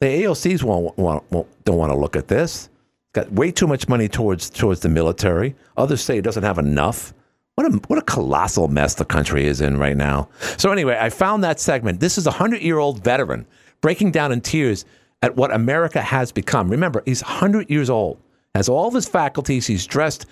The 0.00 0.06
AOCs 0.06 0.62
won't, 0.62 0.96
won't, 0.96 1.30
won't, 1.30 1.64
don't 1.64 1.76
want 1.76 1.92
to 1.92 1.98
look 1.98 2.16
at 2.16 2.28
this. 2.28 2.68
Got 3.12 3.32
way 3.32 3.50
too 3.50 3.66
much 3.66 3.88
money 3.88 4.08
towards, 4.08 4.48
towards 4.48 4.80
the 4.80 4.88
military. 4.88 5.56
Others 5.76 6.02
say 6.02 6.18
it 6.18 6.22
doesn't 6.22 6.42
have 6.42 6.58
enough. 6.58 7.12
What 7.58 7.74
a, 7.74 7.76
what 7.88 7.98
a 7.98 8.02
colossal 8.02 8.68
mess 8.68 8.94
the 8.94 9.04
country 9.04 9.44
is 9.44 9.60
in 9.60 9.78
right 9.78 9.96
now. 9.96 10.28
So, 10.58 10.70
anyway, 10.70 10.96
I 10.96 11.10
found 11.10 11.42
that 11.42 11.58
segment. 11.58 11.98
This 11.98 12.16
is 12.16 12.24
a 12.24 12.30
100 12.30 12.62
year 12.62 12.78
old 12.78 13.02
veteran 13.02 13.48
breaking 13.80 14.12
down 14.12 14.30
in 14.30 14.40
tears 14.42 14.84
at 15.22 15.34
what 15.34 15.52
America 15.52 16.00
has 16.00 16.30
become. 16.30 16.70
Remember, 16.70 17.02
he's 17.04 17.20
100 17.20 17.68
years 17.68 17.90
old, 17.90 18.20
has 18.54 18.68
all 18.68 18.86
of 18.86 18.94
his 18.94 19.08
faculties. 19.08 19.66
He's 19.66 19.88
dressed 19.88 20.26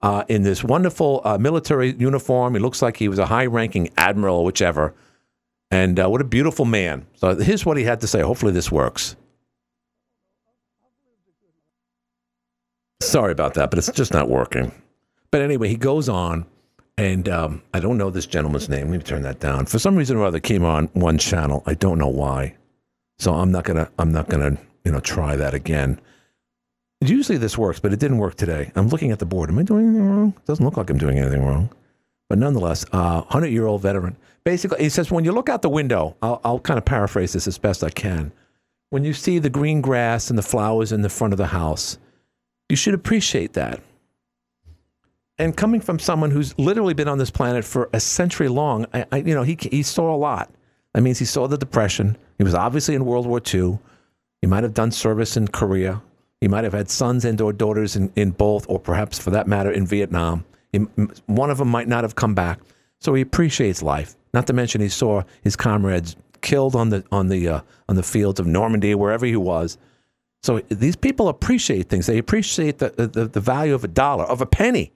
uh, 0.00 0.24
in 0.28 0.42
this 0.42 0.64
wonderful 0.64 1.20
uh, 1.22 1.36
military 1.36 1.92
uniform. 1.98 2.54
He 2.54 2.60
looks 2.60 2.80
like 2.80 2.96
he 2.96 3.08
was 3.08 3.18
a 3.18 3.26
high 3.26 3.44
ranking 3.44 3.90
admiral 3.98 4.38
or 4.38 4.46
whichever. 4.46 4.94
And 5.70 6.00
uh, 6.00 6.08
what 6.08 6.22
a 6.22 6.24
beautiful 6.24 6.64
man. 6.64 7.06
So, 7.16 7.36
here's 7.36 7.66
what 7.66 7.76
he 7.76 7.84
had 7.84 8.00
to 8.00 8.06
say. 8.06 8.22
Hopefully, 8.22 8.52
this 8.52 8.72
works. 8.72 9.16
Sorry 13.02 13.32
about 13.32 13.52
that, 13.52 13.68
but 13.68 13.78
it's 13.78 13.92
just 13.92 14.14
not 14.14 14.30
working. 14.30 14.72
But 15.30 15.42
anyway, 15.42 15.68
he 15.68 15.76
goes 15.76 16.08
on. 16.08 16.46
And 17.00 17.30
um, 17.30 17.62
I 17.72 17.80
don't 17.80 17.96
know 17.96 18.10
this 18.10 18.26
gentleman's 18.26 18.68
name. 18.68 18.90
Let 18.90 18.98
me 18.98 19.02
turn 19.02 19.22
that 19.22 19.40
down. 19.40 19.64
For 19.64 19.78
some 19.78 19.96
reason 19.96 20.18
or 20.18 20.24
other, 20.26 20.38
came 20.38 20.66
on 20.66 20.88
one 20.92 21.16
channel. 21.16 21.62
I 21.64 21.72
don't 21.72 21.98
know 21.98 22.08
why. 22.08 22.54
So 23.18 23.32
I'm 23.32 23.50
not 23.50 23.64
gonna. 23.64 23.90
I'm 23.98 24.12
not 24.12 24.28
gonna. 24.28 24.58
You 24.84 24.92
know, 24.92 25.00
try 25.00 25.34
that 25.34 25.54
again. 25.54 25.98
Usually 27.00 27.38
this 27.38 27.56
works, 27.56 27.80
but 27.80 27.94
it 27.94 28.00
didn't 28.00 28.18
work 28.18 28.34
today. 28.34 28.70
I'm 28.74 28.88
looking 28.88 29.12
at 29.12 29.18
the 29.18 29.24
board. 29.24 29.48
Am 29.48 29.58
I 29.58 29.62
doing 29.62 29.86
anything 29.86 30.10
wrong? 30.10 30.34
It 30.36 30.44
doesn't 30.44 30.62
look 30.62 30.76
like 30.76 30.90
I'm 30.90 30.98
doing 30.98 31.18
anything 31.18 31.42
wrong. 31.42 31.70
But 32.28 32.36
nonetheless, 32.36 32.84
uh, 32.92 33.22
100 33.22 33.46
year 33.46 33.64
old 33.64 33.80
veteran. 33.80 34.18
Basically, 34.44 34.82
he 34.82 34.90
says 34.90 35.10
when 35.10 35.24
you 35.24 35.32
look 35.32 35.48
out 35.48 35.62
the 35.62 35.70
window, 35.70 36.16
I'll, 36.20 36.42
I'll 36.44 36.60
kind 36.60 36.76
of 36.76 36.84
paraphrase 36.84 37.32
this 37.32 37.46
as 37.46 37.56
best 37.56 37.82
I 37.82 37.88
can. 37.88 38.30
When 38.90 39.04
you 39.04 39.14
see 39.14 39.38
the 39.38 39.48
green 39.48 39.80
grass 39.80 40.28
and 40.28 40.38
the 40.38 40.42
flowers 40.42 40.92
in 40.92 41.00
the 41.00 41.08
front 41.08 41.32
of 41.32 41.38
the 41.38 41.46
house, 41.46 41.96
you 42.68 42.76
should 42.76 42.94
appreciate 42.94 43.54
that 43.54 43.80
and 45.40 45.56
coming 45.56 45.80
from 45.80 45.98
someone 45.98 46.30
who's 46.30 46.56
literally 46.58 46.94
been 46.94 47.08
on 47.08 47.18
this 47.18 47.30
planet 47.30 47.64
for 47.64 47.88
a 47.92 48.00
century 48.00 48.48
long, 48.48 48.86
I, 48.92 49.06
I, 49.10 49.16
you 49.18 49.34
know, 49.34 49.42
he 49.42 49.56
he 49.60 49.82
saw 49.82 50.14
a 50.14 50.16
lot. 50.16 50.50
That 50.92 51.02
means 51.02 51.18
he 51.18 51.24
saw 51.24 51.48
the 51.48 51.56
depression. 51.56 52.16
He 52.38 52.44
was 52.44 52.54
obviously 52.54 52.94
in 52.94 53.04
World 53.04 53.26
War 53.26 53.40
II. 53.42 53.78
He 54.42 54.46
might 54.46 54.62
have 54.62 54.74
done 54.74 54.90
service 54.90 55.36
in 55.36 55.48
Korea. 55.48 56.02
He 56.40 56.48
might 56.48 56.64
have 56.64 56.72
had 56.72 56.90
sons 56.90 57.24
and 57.24 57.40
or 57.40 57.52
daughters 57.52 57.96
in, 57.96 58.12
in 58.16 58.30
both, 58.30 58.66
or 58.68 58.78
perhaps 58.78 59.18
for 59.18 59.30
that 59.30 59.46
matter, 59.46 59.70
in 59.70 59.86
Vietnam. 59.86 60.44
He, 60.72 60.78
one 61.26 61.50
of 61.50 61.58
them 61.58 61.68
might 61.68 61.88
not 61.88 62.04
have 62.04 62.14
come 62.14 62.34
back. 62.34 62.60
So 62.98 63.14
he 63.14 63.22
appreciates 63.22 63.82
life. 63.82 64.16
Not 64.34 64.46
to 64.46 64.52
mention 64.52 64.80
he 64.80 64.88
saw 64.88 65.22
his 65.42 65.56
comrades 65.56 66.16
killed 66.42 66.76
on 66.76 66.90
the 66.90 67.04
on 67.10 67.28
the 67.28 67.48
uh, 67.48 67.60
on 67.88 67.96
the 67.96 68.02
fields 68.02 68.40
of 68.40 68.46
Normandy, 68.46 68.94
wherever 68.94 69.26
he 69.26 69.36
was. 69.36 69.78
So 70.42 70.60
these 70.68 70.96
people 70.96 71.28
appreciate 71.28 71.88
things. 71.88 72.06
They 72.06 72.18
appreciate 72.18 72.78
the, 72.78 72.90
the, 72.90 73.26
the 73.26 73.40
value 73.40 73.74
of 73.74 73.84
a 73.84 73.88
dollar, 73.88 74.24
of 74.24 74.40
a 74.40 74.46
penny 74.46 74.90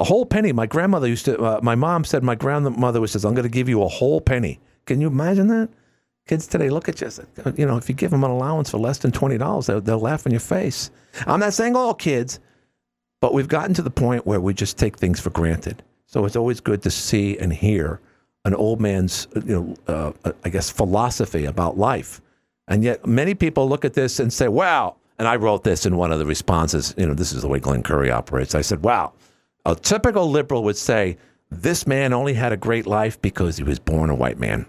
a 0.00 0.04
whole 0.04 0.24
penny. 0.24 0.50
My 0.50 0.66
grandmother 0.66 1.06
used 1.06 1.26
to. 1.26 1.38
Uh, 1.38 1.60
my 1.62 1.74
mom 1.74 2.04
said 2.04 2.24
my 2.24 2.34
grandmother 2.34 3.06
says, 3.06 3.24
"I'm 3.24 3.34
going 3.34 3.44
to 3.44 3.50
give 3.50 3.68
you 3.68 3.82
a 3.82 3.88
whole 3.88 4.20
penny." 4.20 4.58
Can 4.86 5.00
you 5.00 5.06
imagine 5.06 5.46
that? 5.48 5.68
Kids 6.26 6.46
today 6.46 6.70
look 6.70 6.88
at 6.88 7.00
you. 7.00 7.10
You 7.56 7.66
know, 7.66 7.76
if 7.76 7.88
you 7.88 7.94
give 7.94 8.10
them 8.10 8.24
an 8.24 8.30
allowance 8.30 8.70
for 8.70 8.78
less 8.78 8.98
than 8.98 9.12
twenty 9.12 9.36
dollars, 9.36 9.66
they'll, 9.66 9.80
they'll 9.80 10.00
laugh 10.00 10.26
in 10.26 10.32
your 10.32 10.40
face. 10.40 10.90
I'm 11.26 11.40
not 11.40 11.52
saying 11.52 11.76
all 11.76 11.92
kids, 11.94 12.40
but 13.20 13.34
we've 13.34 13.48
gotten 13.48 13.74
to 13.74 13.82
the 13.82 13.90
point 13.90 14.26
where 14.26 14.40
we 14.40 14.54
just 14.54 14.78
take 14.78 14.96
things 14.96 15.20
for 15.20 15.30
granted. 15.30 15.82
So 16.06 16.24
it's 16.24 16.36
always 16.36 16.60
good 16.60 16.82
to 16.82 16.90
see 16.90 17.38
and 17.38 17.52
hear 17.52 18.00
an 18.44 18.54
old 18.54 18.80
man's, 18.80 19.28
you 19.46 19.76
know, 19.86 20.14
uh, 20.24 20.32
I 20.44 20.48
guess, 20.48 20.70
philosophy 20.70 21.44
about 21.44 21.76
life. 21.76 22.22
And 22.68 22.82
yet, 22.82 23.06
many 23.06 23.34
people 23.34 23.68
look 23.68 23.84
at 23.84 23.92
this 23.94 24.18
and 24.18 24.32
say, 24.32 24.48
"Wow." 24.48 24.96
And 25.18 25.28
I 25.28 25.36
wrote 25.36 25.64
this 25.64 25.84
in 25.84 25.98
one 25.98 26.10
of 26.10 26.18
the 26.18 26.24
responses. 26.24 26.94
You 26.96 27.06
know, 27.06 27.12
this 27.12 27.34
is 27.34 27.42
the 27.42 27.48
way 27.48 27.58
Glenn 27.58 27.82
Curry 27.82 28.10
operates. 28.10 28.54
I 28.54 28.62
said, 28.62 28.82
"Wow." 28.82 29.12
A 29.66 29.74
typical 29.74 30.30
liberal 30.30 30.64
would 30.64 30.76
say, 30.76 31.16
"This 31.50 31.86
man 31.86 32.12
only 32.12 32.34
had 32.34 32.52
a 32.52 32.56
great 32.56 32.86
life 32.86 33.20
because 33.20 33.56
he 33.56 33.62
was 33.62 33.78
born 33.78 34.10
a 34.10 34.14
white 34.14 34.38
man." 34.38 34.66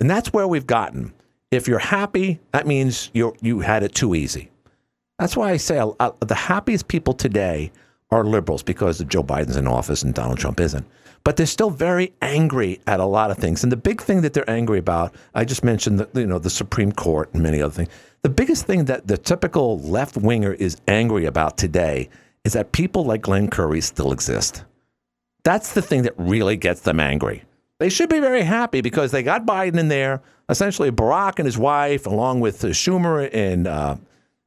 And 0.00 0.10
that's 0.10 0.32
where 0.32 0.48
we've 0.48 0.66
gotten. 0.66 1.12
If 1.50 1.68
you're 1.68 1.78
happy, 1.78 2.40
that 2.52 2.66
means 2.66 3.10
you 3.12 3.34
you 3.40 3.60
had 3.60 3.82
it 3.82 3.94
too 3.94 4.14
easy. 4.14 4.50
That's 5.18 5.36
why 5.36 5.50
I 5.50 5.56
say 5.56 5.78
uh, 5.78 6.10
the 6.20 6.34
happiest 6.34 6.88
people 6.88 7.14
today 7.14 7.70
are 8.10 8.24
liberals 8.24 8.62
because 8.62 8.98
Joe 9.04 9.22
Biden's 9.22 9.56
in 9.56 9.66
office 9.66 10.02
and 10.02 10.14
Donald 10.14 10.38
Trump 10.38 10.60
isn't. 10.60 10.86
But 11.22 11.36
they're 11.36 11.46
still 11.46 11.70
very 11.70 12.12
angry 12.20 12.80
at 12.86 13.00
a 13.00 13.06
lot 13.06 13.30
of 13.30 13.38
things. 13.38 13.62
And 13.62 13.72
the 13.72 13.76
big 13.76 14.02
thing 14.02 14.20
that 14.22 14.34
they're 14.34 14.48
angry 14.50 14.78
about, 14.78 15.14
I 15.34 15.44
just 15.44 15.64
mentioned 15.64 15.98
the, 15.98 16.20
you 16.20 16.26
know 16.26 16.38
the 16.38 16.50
Supreme 16.50 16.92
Court 16.92 17.32
and 17.32 17.42
many 17.42 17.62
other 17.62 17.72
things. 17.72 17.88
The 18.22 18.28
biggest 18.28 18.66
thing 18.66 18.86
that 18.86 19.06
the 19.06 19.16
typical 19.16 19.78
left 19.80 20.16
winger 20.16 20.52
is 20.52 20.76
angry 20.88 21.24
about 21.24 21.56
today 21.56 22.08
is 22.44 22.52
that 22.52 22.72
people 22.72 23.04
like 23.04 23.22
Glenn 23.22 23.48
Curry 23.48 23.80
still 23.80 24.12
exist. 24.12 24.64
That's 25.44 25.72
the 25.74 25.82
thing 25.82 26.02
that 26.02 26.14
really 26.16 26.56
gets 26.56 26.82
them 26.82 27.00
angry. 27.00 27.44
They 27.78 27.88
should 27.88 28.08
be 28.08 28.20
very 28.20 28.42
happy 28.42 28.80
because 28.80 29.10
they 29.10 29.22
got 29.22 29.46
Biden 29.46 29.78
in 29.78 29.88
there, 29.88 30.22
essentially 30.48 30.90
Barack 30.90 31.38
and 31.38 31.46
his 31.46 31.58
wife, 31.58 32.06
along 32.06 32.40
with 32.40 32.64
uh, 32.64 32.68
Schumer 32.68 33.28
and 33.32 33.66
uh, 33.66 33.96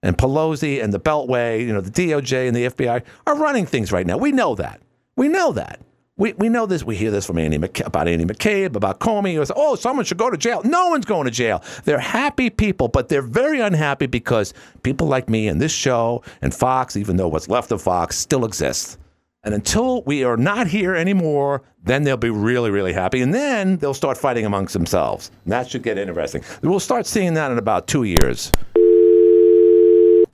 and 0.03 0.17
Pelosi 0.17 0.81
and 0.81 0.93
the 0.93 0.99
Beltway, 0.99 1.59
you 1.65 1.73
know, 1.73 1.81
the 1.81 1.91
DOJ 1.91 2.47
and 2.47 2.55
the 2.55 2.65
FBI 2.67 3.03
are 3.25 3.35
running 3.35 3.65
things 3.65 3.91
right 3.91 4.05
now. 4.05 4.17
We 4.17 4.31
know 4.31 4.55
that. 4.55 4.81
We 5.15 5.27
know 5.27 5.51
that. 5.53 5.79
We, 6.17 6.33
we 6.33 6.49
know 6.49 6.65
this. 6.65 6.83
We 6.83 6.95
hear 6.95 7.11
this 7.11 7.27
from 7.27 7.37
Andy 7.37 7.59
McC- 7.59 7.85
about 7.85 8.07
Andy 8.07 8.25
McCabe, 8.25 8.75
about 8.75 8.99
Comey. 8.99 9.37
Was, 9.37 9.51
oh, 9.55 9.75
someone 9.75 10.03
should 10.03 10.17
go 10.17 10.31
to 10.31 10.37
jail. 10.37 10.61
No 10.63 10.89
one's 10.89 11.05
going 11.05 11.25
to 11.25 11.31
jail. 11.31 11.63
They're 11.85 11.99
happy 11.99 12.49
people, 12.49 12.87
but 12.87 13.07
they're 13.07 13.21
very 13.21 13.59
unhappy 13.59 14.07
because 14.07 14.55
people 14.81 15.05
like 15.05 15.29
me 15.29 15.47
and 15.47 15.61
this 15.61 15.71
show 15.71 16.23
and 16.41 16.53
Fox, 16.53 16.97
even 16.97 17.17
though 17.17 17.27
what's 17.27 17.49
left 17.49 17.71
of 17.71 17.83
Fox, 17.83 18.17
still 18.17 18.45
exists. 18.45 18.97
And 19.43 19.53
until 19.53 20.01
we 20.03 20.23
are 20.23 20.37
not 20.37 20.65
here 20.65 20.95
anymore, 20.95 21.61
then 21.83 22.03
they'll 22.03 22.17
be 22.17 22.31
really, 22.31 22.71
really 22.71 22.93
happy. 22.93 23.21
And 23.21 23.31
then 23.31 23.77
they'll 23.77 23.93
start 23.93 24.17
fighting 24.17 24.45
amongst 24.45 24.73
themselves. 24.73 25.29
And 25.45 25.53
that 25.53 25.69
should 25.69 25.83
get 25.83 25.99
interesting. 25.99 26.43
We'll 26.63 26.79
start 26.79 27.05
seeing 27.05 27.35
that 27.35 27.51
in 27.51 27.59
about 27.59 27.87
two 27.87 28.03
years. 28.03 28.51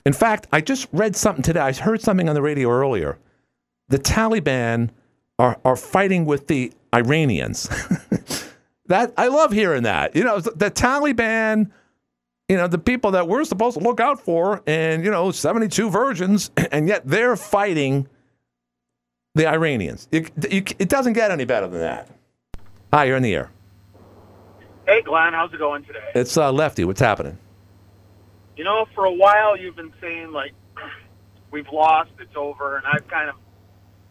In 0.06 0.14
fact, 0.14 0.46
I 0.50 0.62
just 0.62 0.88
read 0.92 1.14
something 1.14 1.42
today. 1.42 1.60
I 1.60 1.72
heard 1.72 2.00
something 2.00 2.28
on 2.28 2.34
the 2.34 2.42
radio 2.42 2.70
earlier. 2.70 3.18
The 3.88 3.98
Taliban 3.98 4.90
are, 5.38 5.58
are 5.64 5.76
fighting 5.76 6.24
with 6.24 6.46
the 6.46 6.72
Iranians. 6.94 7.68
that 8.86 9.12
I 9.16 9.28
love 9.28 9.52
hearing 9.52 9.82
that. 9.84 10.14
You 10.14 10.24
know, 10.24 10.40
the 10.40 10.70
Taliban, 10.70 11.70
you 12.48 12.56
know, 12.56 12.68
the 12.68 12.78
people 12.78 13.12
that 13.12 13.28
we're 13.28 13.44
supposed 13.44 13.78
to 13.78 13.82
look 13.82 14.00
out 14.00 14.20
for, 14.20 14.62
and 14.66 15.04
you 15.04 15.10
know, 15.10 15.30
72 15.30 15.90
virgins, 15.90 16.50
and 16.72 16.88
yet 16.88 17.02
they're 17.04 17.36
fighting 17.36 18.08
the 19.34 19.46
Iranians. 19.46 20.08
It, 20.12 20.30
it 20.44 20.88
doesn't 20.88 21.14
get 21.14 21.30
any 21.30 21.44
better 21.44 21.66
than 21.66 21.80
that. 21.80 22.08
Hi, 22.92 23.04
you're 23.04 23.16
in 23.16 23.22
the 23.24 23.34
air. 23.34 23.50
Hey, 24.86 25.02
Glenn, 25.02 25.32
how's 25.32 25.52
it 25.52 25.58
going 25.58 25.82
today? 25.84 26.10
It's 26.14 26.36
uh, 26.36 26.52
Lefty. 26.52 26.84
What's 26.84 27.00
happening? 27.00 27.38
You 28.56 28.62
know, 28.62 28.86
for 28.94 29.06
a 29.06 29.12
while 29.12 29.56
you've 29.56 29.74
been 29.74 29.92
saying 30.00 30.30
like 30.30 30.52
we've 31.50 31.68
lost, 31.72 32.10
it's 32.20 32.36
over, 32.36 32.76
and 32.76 32.86
I've 32.86 33.08
kind 33.08 33.28
of 33.28 33.34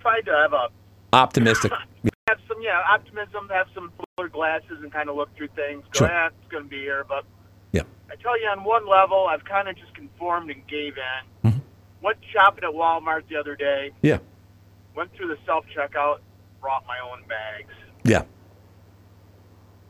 tried 0.02 0.22
to 0.26 0.32
have 0.32 0.52
a 0.52 0.68
optimistic. 1.14 1.72
have 2.28 2.38
some 2.48 2.58
yeah 2.62 2.82
optimism, 2.90 3.48
have 3.50 3.68
some 3.74 3.92
fuller 4.16 4.30
glasses, 4.30 4.80
and 4.82 4.92
kind 4.92 5.10
of 5.10 5.16
look 5.16 5.36
through 5.36 5.50
things. 5.56 5.84
Go, 5.92 6.00
Sure. 6.00 6.08
eh, 6.08 6.28
it's 6.28 6.52
going 6.52 6.64
to 6.64 6.70
be 6.70 6.80
here, 6.80 7.06
but 7.08 7.26
Yeah. 7.72 7.84
I 8.12 8.16
tell 8.16 8.40
you, 8.40 8.48
on 8.48 8.64
one 8.64 8.88
level, 8.88 9.28
I've 9.30 9.44
kind 9.46 9.68
of 9.68 9.76
just 9.76 9.94
conformed 9.96 10.50
and 10.52 10.66
gave 10.68 10.94
in. 10.98 11.62
Went 12.02 12.18
shopping 12.34 12.66
at 12.66 12.72
Walmart 12.72 13.28
the 13.30 13.38
other 13.38 13.56
day. 13.56 13.92
Yeah. 14.02 14.18
Went 14.96 15.14
through 15.16 15.30
the 15.30 15.38
self 15.46 15.66
checkout, 15.76 16.20
brought 16.60 16.86
my 16.86 16.98
own 17.00 17.26
bags. 17.30 17.74
Yeah. 18.04 18.24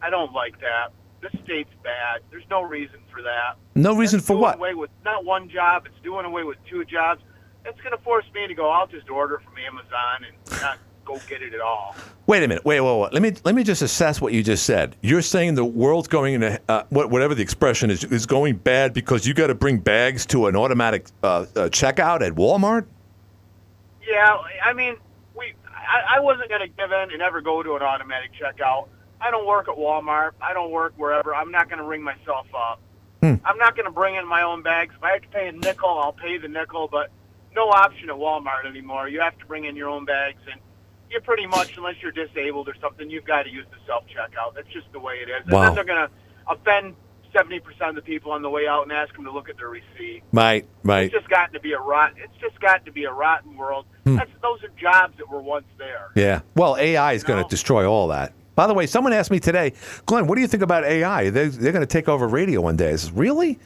I 0.01 0.09
don't 0.11 0.31
like 0.33 0.59
that. 0.59 0.89
This 1.21 1.31
state's 1.43 1.73
bad. 1.83 2.21
There's 2.29 2.43
no 2.51 2.61
reason 2.61 2.99
for 3.11 3.21
that. 3.23 3.55
No 3.73 3.95
reason 3.95 4.19
for 4.19 4.33
doing 4.33 4.41
what? 4.41 4.55
Away 4.57 4.73
with 4.75 4.89
not 5.05 5.25
one 5.25 5.49
job. 5.49 5.85
It's 5.87 5.95
doing 6.03 6.25
away 6.25 6.43
with 6.43 6.57
two 6.69 6.83
jobs. 6.85 7.21
It's 7.65 7.79
going 7.81 7.95
to 7.97 8.03
force 8.03 8.25
me 8.35 8.45
to 8.47 8.53
go. 8.53 8.69
I'll 8.69 8.87
just 8.87 9.09
order 9.09 9.39
from 9.43 9.53
Amazon 9.57 10.25
and 10.27 10.61
not 10.61 10.77
go 11.05 11.19
get 11.27 11.41
it 11.41 11.53
at 11.53 11.61
all. 11.61 11.95
Wait 12.27 12.43
a 12.43 12.47
minute. 12.47 12.63
Wait, 12.65 12.79
wait, 12.79 12.99
wait. 12.99 13.13
Let 13.13 13.21
me 13.21 13.33
let 13.43 13.55
me 13.55 13.63
just 13.63 13.81
assess 13.81 14.21
what 14.21 14.33
you 14.33 14.43
just 14.43 14.65
said. 14.65 14.95
You're 15.01 15.21
saying 15.21 15.55
the 15.55 15.65
world's 15.65 16.07
going 16.07 16.35
into 16.35 16.59
uh, 16.69 16.83
whatever 16.89 17.35
the 17.35 17.41
expression 17.41 17.89
is 17.89 18.03
is 18.05 18.25
going 18.25 18.57
bad 18.57 18.93
because 18.93 19.27
you 19.27 19.33
got 19.33 19.47
to 19.47 19.55
bring 19.55 19.77
bags 19.77 20.25
to 20.27 20.47
an 20.47 20.55
automatic 20.55 21.07
uh, 21.21 21.27
uh, 21.27 21.45
checkout 21.69 22.21
at 22.21 22.33
Walmart. 22.33 22.85
Yeah, 24.07 24.37
I 24.63 24.73
mean, 24.73 24.95
we. 25.35 25.53
I, 25.65 26.17
I 26.17 26.19
wasn't 26.19 26.49
going 26.49 26.61
to 26.61 26.67
give 26.67 26.91
in 26.91 27.11
and 27.11 27.21
ever 27.21 27.41
go 27.41 27.61
to 27.61 27.75
an 27.75 27.81
automatic 27.81 28.31
checkout. 28.33 28.87
I 29.19 29.31
don't 29.31 29.47
work 29.47 29.69
at 29.69 29.75
Walmart. 29.75 30.31
I 30.41 30.53
don't 30.53 30.71
work 30.71 30.93
wherever. 30.97 31.33
I'm 31.33 31.51
not 31.51 31.69
going 31.69 31.79
to 31.79 31.85
ring 31.85 32.03
myself 32.03 32.47
up. 32.53 32.79
Hmm. 33.21 33.35
I'm 33.45 33.57
not 33.57 33.75
going 33.75 33.85
to 33.85 33.91
bring 33.91 34.15
in 34.15 34.27
my 34.27 34.41
own 34.41 34.63
bags. 34.63 34.93
If 34.97 35.03
I 35.03 35.11
have 35.11 35.21
to 35.21 35.27
pay 35.29 35.47
a 35.47 35.51
nickel, 35.53 35.89
I'll 35.89 36.11
pay 36.13 36.37
the 36.37 36.49
nickel. 36.49 36.89
But 36.91 37.09
no 37.55 37.69
option 37.69 38.09
at 38.09 38.15
Walmart 38.15 38.65
anymore. 38.65 39.07
You 39.07 39.21
have 39.21 39.37
to 39.39 39.45
bring 39.45 39.65
in 39.65 39.75
your 39.75 39.89
own 39.89 40.05
bags, 40.05 40.41
and 40.51 40.59
you're 41.13 41.21
pretty 41.21 41.45
much, 41.47 41.77
unless 41.77 41.95
you're 42.01 42.11
disabled 42.11 42.67
or 42.67 42.75
something, 42.81 43.09
you've 43.09 43.23
got 43.25 43.43
to 43.43 43.49
use 43.49 43.65
the 43.71 43.77
self 43.87 44.03
checkout. 44.07 44.55
That's 44.55 44.67
just 44.67 44.91
the 44.91 44.99
way 44.99 45.13
it 45.25 45.29
is. 45.29 45.43
And 45.45 45.53
Wow. 45.53 45.61
then 45.67 45.75
they're 45.75 45.83
going 45.85 46.07
to 46.07 46.11
offend 46.49 46.95
seventy 47.31 47.59
percent 47.59 47.89
of 47.89 47.95
the 47.95 48.01
people 48.01 48.31
on 48.31 48.41
the 48.41 48.49
way 48.49 48.67
out 48.67 48.83
and 48.83 48.91
ask 48.91 49.13
them 49.15 49.23
to 49.25 49.31
look 49.31 49.49
at 49.49 49.57
their 49.57 49.69
receipt. 49.69 50.23
Right, 50.33 50.67
right. 50.83 51.03
It's 51.05 51.13
just 51.13 51.29
gotten 51.29 51.53
to 51.53 51.59
be 51.61 51.71
a 51.73 51.79
rot. 51.79 52.13
It's 52.17 52.35
just 52.41 52.59
gotten 52.59 52.85
to 52.85 52.91
be 52.91 53.05
a 53.05 53.11
rotten 53.13 53.55
world. 53.55 53.85
Hmm. 54.03 54.15
That's 54.17 54.31
those 54.41 54.61
are 54.63 54.69
jobs 54.79 55.17
that 55.17 55.29
were 55.29 55.41
once 55.41 55.65
there. 55.77 56.09
Yeah. 56.15 56.41
Well, 56.55 56.75
AI 56.77 57.13
is 57.13 57.23
going 57.23 57.41
to 57.41 57.49
destroy 57.49 57.85
all 57.89 58.09
that. 58.09 58.33
By 58.55 58.67
the 58.67 58.73
way, 58.75 58.85
someone 58.85 59.13
asked 59.13 59.31
me 59.31 59.39
today, 59.39 59.73
Glenn, 60.05 60.27
what 60.27 60.35
do 60.35 60.41
you 60.41 60.47
think 60.47 60.61
about 60.61 60.83
AI? 60.83 61.31
They're, 61.31 61.49
they're 61.49 61.71
going 61.71 61.81
to 61.81 61.87
take 61.91 62.07
over 62.07 62.27
radio 62.27 62.61
one 62.61 62.75
day. 62.75 62.89
I 62.89 62.91
says, 62.91 63.11
really? 63.11 63.57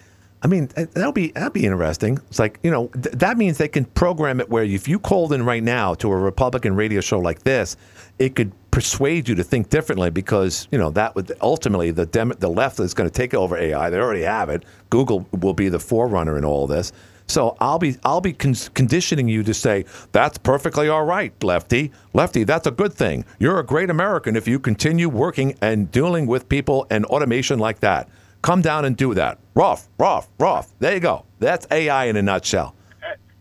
I 0.44 0.48
mean, 0.48 0.68
that- 0.76 0.94
that'll 0.94 1.12
be 1.12 1.32
that'll 1.32 1.50
be 1.50 1.66
interesting. 1.66 2.20
It's 2.30 2.40
like 2.40 2.60
you 2.64 2.70
know 2.72 2.88
th- 3.02 3.16
that 3.16 3.38
means 3.38 3.58
they 3.58 3.68
can 3.68 3.86
program 3.86 4.40
it 4.40 4.50
where 4.50 4.64
if 4.64 4.88
you 4.88 5.00
called 5.00 5.34
in 5.34 5.44
right 5.44 5.64
now 5.64 5.94
to 5.96 6.12
a 6.12 6.16
Republican 6.16 6.76
radio 6.76 7.02
show 7.02 7.20
like 7.20 7.44
this, 7.44 7.76
it 8.20 8.36
could 8.36 8.52
persuade 8.70 9.28
you 9.28 9.34
to 9.34 9.44
think 9.44 9.70
differently 9.70 10.12
because 10.12 10.68
you 10.72 10.78
know 10.78 10.92
that 10.92 11.16
would 11.16 11.32
ultimately 11.42 11.90
the 11.90 12.06
dem- 12.06 12.34
the 12.40 12.50
left 12.50 12.80
is 12.80 12.94
going 12.94 13.10
to 13.10 13.14
take 13.14 13.34
over 13.34 13.58
AI. 13.58 13.90
They 13.90 13.98
already 13.98 14.22
have 14.24 14.50
it. 14.50 14.64
Google 14.92 15.26
will 15.42 15.56
be 15.56 15.70
the 15.70 15.80
forerunner 15.80 16.38
in 16.38 16.46
all 16.46 16.68
this. 16.68 16.92
So 17.30 17.58
I'll 17.60 17.80
be 17.80 17.98
I'll 18.06 18.22
be 18.22 18.34
con- 18.34 18.54
conditioning 18.76 19.28
you 19.28 19.42
to 19.44 19.54
say 19.56 19.86
that's 20.12 20.38
perfectly 20.38 20.88
all 20.88 21.04
right, 21.04 21.34
lefty, 21.44 21.92
lefty. 22.14 22.44
That's 22.44 22.68
a 22.68 22.72
good 22.72 22.94
thing. 22.94 23.26
You're 23.40 23.60
a 23.60 23.66
great 23.66 23.90
American 23.90 24.36
if 24.36 24.48
you 24.48 24.60
continue 24.60 25.10
working 25.10 25.56
and 25.62 25.92
dealing 25.92 26.28
with 26.28 26.48
people 26.48 26.86
and 26.92 27.06
automation 27.08 27.58
like 27.58 27.80
that. 27.80 28.08
Come 28.48 28.62
down 28.62 28.86
and 28.86 28.96
do 28.96 29.14
that. 29.14 29.40
Rough, 29.56 29.90
rough, 30.00 30.30
rough. 30.40 30.70
There 30.80 30.94
you 30.94 31.02
go. 31.02 31.26
That's 31.40 31.68
AI 31.70 32.06
in 32.06 32.16
a 32.16 32.22
nutshell. 32.22 32.76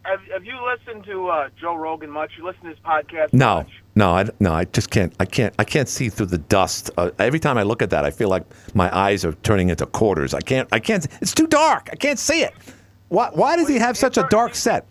Have, 0.02 0.20
have 0.32 0.44
you 0.44 0.59
listened 0.66 1.04
to 1.04 1.28
uh, 1.28 1.48
Joe 1.61 1.76
Rogan 1.76 2.11
much? 2.11 2.32
You 2.36 2.44
listen 2.44 2.62
to 2.62 2.70
his 2.70 2.78
podcast? 2.80 3.32
No, 3.32 3.64
no, 3.94 4.11
I, 4.11 4.28
no. 4.40 4.52
I 4.52 4.64
just 4.64 4.90
can't. 4.90 5.14
I 5.20 5.24
can't. 5.24 5.54
I 5.61 5.64
can't 5.64 5.88
see 5.88 6.09
through 6.09 6.26
the 6.26 6.38
dust. 6.38 6.90
Uh, 6.98 7.12
every 7.20 7.38
time 7.38 7.57
I 7.57 7.62
look 7.62 7.82
at 7.82 7.90
that, 7.90 8.04
I 8.04 8.11
feel 8.11 8.28
like 8.28 8.42
my 8.74 8.92
eyes 8.92 9.24
are 9.24 9.34
turning 9.44 9.68
into 9.68 9.86
quarters. 9.86 10.34
I 10.34 10.40
can't. 10.40 10.68
I 10.72 10.80
can't. 10.80 11.07
It's 11.20 11.34
too 11.34 11.46
dark. 11.46 11.88
I 11.92 11.94
can't 11.94 12.18
see 12.18 12.42
it. 12.42 12.52
Why? 13.09 13.30
Why 13.32 13.54
does 13.54 13.68
he 13.68 13.76
have 13.76 13.96
such 13.96 14.18
a 14.18 14.26
dark 14.28 14.57
set? 14.57 14.88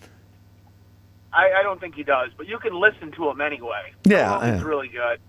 I, 1.34 1.59
I 1.59 1.61
don't 1.61 1.82
think 1.82 1.93
he 1.93 2.03
does, 2.03 2.32
but 2.38 2.47
you 2.47 2.57
can 2.59 2.74
listen 2.80 3.11
to 3.18 3.30
him 3.30 3.41
anyway. 3.41 3.91
Yeah, 4.05 4.55
it's 4.55 4.63
really 4.63 4.88
good. 4.88 5.20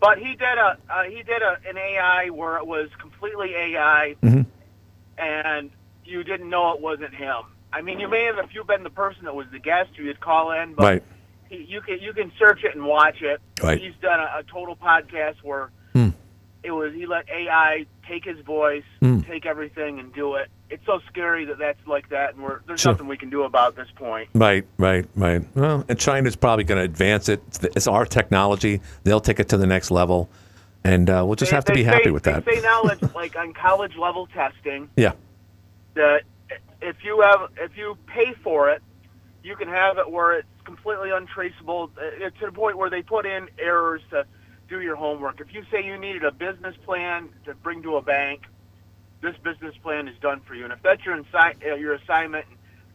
But 0.00 0.18
he 0.18 0.32
did 0.36 0.58
a 0.58 0.76
uh, 0.90 1.02
he 1.08 1.22
did 1.22 1.42
a, 1.42 1.56
an 1.68 1.76
AI 1.78 2.28
where 2.30 2.56
it 2.58 2.66
was 2.66 2.88
completely 3.00 3.54
AI, 3.54 4.14
Mm-hmm. 4.22 4.42
and 5.18 5.70
you 6.04 6.22
didn't 6.22 6.48
know 6.50 6.72
it 6.72 6.80
wasn't 6.80 7.14
him. 7.14 7.42
I 7.72 7.82
mean, 7.82 7.98
you 7.98 8.08
may 8.08 8.24
have 8.24 8.38
if 8.44 8.54
you've 8.54 8.66
been 8.66 8.84
the 8.84 8.90
person 8.90 9.24
that 9.24 9.34
was 9.34 9.46
the 9.52 9.58
guest, 9.58 9.90
you'd 9.96 10.20
call 10.20 10.52
in, 10.52 10.74
but 10.74 10.84
Right. 10.84 11.02
he, 11.48 11.64
you 11.68 11.80
can 11.80 11.98
you 12.00 12.12
can 12.12 12.30
search 12.38 12.62
it 12.64 12.74
and 12.74 12.84
watch 12.84 13.22
it. 13.22 13.40
Right. 13.62 13.80
He's 13.80 13.94
done 14.00 14.20
a, 14.20 14.38
a 14.38 14.42
total 14.44 14.76
podcast 14.76 15.36
where 15.42 15.70
Hmm. 15.92 16.10
it 16.62 16.70
was 16.72 16.92
he 16.92 17.06
let 17.06 17.28
AI 17.30 17.86
take 18.08 18.24
his 18.24 18.38
voice, 18.44 18.84
Hmm. 19.00 19.20
take 19.22 19.46
everything, 19.46 19.98
and 19.98 20.12
do 20.12 20.34
it. 20.34 20.48
It's 20.68 20.84
so 20.84 21.00
scary 21.08 21.44
that 21.44 21.58
that's 21.58 21.86
like 21.86 22.08
that, 22.08 22.34
and 22.34 22.42
we're 22.42 22.60
there's 22.66 22.80
Sure. 22.80 22.92
nothing 22.92 23.06
we 23.06 23.16
can 23.16 23.30
do 23.30 23.44
about 23.44 23.76
this 23.76 23.88
point. 23.94 24.28
Right, 24.34 24.66
right, 24.78 25.06
right. 25.14 25.42
Well, 25.54 25.84
and 25.88 25.98
China's 25.98 26.34
probably 26.34 26.64
going 26.64 26.78
to 26.78 26.84
advance 26.84 27.28
it. 27.28 27.40
It's, 27.62 27.86
our 27.86 28.04
technology. 28.04 28.80
They'll 29.04 29.20
take 29.20 29.38
it 29.38 29.48
to 29.50 29.56
the 29.56 29.66
next 29.66 29.90
level. 29.90 30.28
and 30.84 31.08
uh, 31.10 31.22
we'll 31.26 31.34
just 31.36 31.50
have 31.52 31.64
to 31.66 31.72
They 31.72 31.80
be 31.80 31.84
happy 31.84 32.04
say- 32.04 32.10
with 32.10 32.22
they 32.24 32.32
that. 32.32 32.44
say 32.44 32.60
now 32.60 32.82
it's 32.84 33.14
like 33.14 33.36
on 33.36 33.52
college 33.54 33.96
level 33.96 34.26
testing 34.28 34.88
Yeah. 34.96 35.12
that 35.94 36.22
if 36.80 36.96
you 37.04 37.20
have 37.22 37.50
if 37.56 37.76
you 37.76 37.96
pay 38.06 38.34
for 38.44 38.70
it, 38.70 38.82
you 39.42 39.56
can 39.56 39.68
have 39.68 39.98
it 39.98 40.10
where 40.10 40.34
it's 40.38 40.48
completely 40.64 41.10
untraceable 41.10 41.90
uh, 41.96 42.28
to 42.40 42.46
the 42.46 42.52
point 42.52 42.76
where 42.76 42.90
they 42.90 43.02
put 43.02 43.24
in 43.26 43.48
errors 43.58 44.02
to 44.10 44.24
do 44.68 44.80
your 44.80 44.96
homework. 44.96 45.40
If 45.40 45.54
you 45.54 45.64
say 45.70 45.84
you 45.84 45.96
needed 45.98 46.24
a 46.24 46.32
business 46.32 46.74
plan 46.84 47.28
to 47.44 47.54
bring 47.54 47.82
to 47.82 47.96
a 47.96 48.02
bank, 48.02 48.42
this 49.22 49.34
business 49.42 49.74
plan 49.82 50.08
is 50.08 50.14
done 50.20 50.40
for 50.46 50.54
you. 50.54 50.64
And 50.64 50.72
if 50.72 50.82
that's 50.82 51.04
your 51.04 51.16
insi- 51.16 51.56
uh, 51.70 51.74
your 51.76 51.94
assignment, 51.94 52.46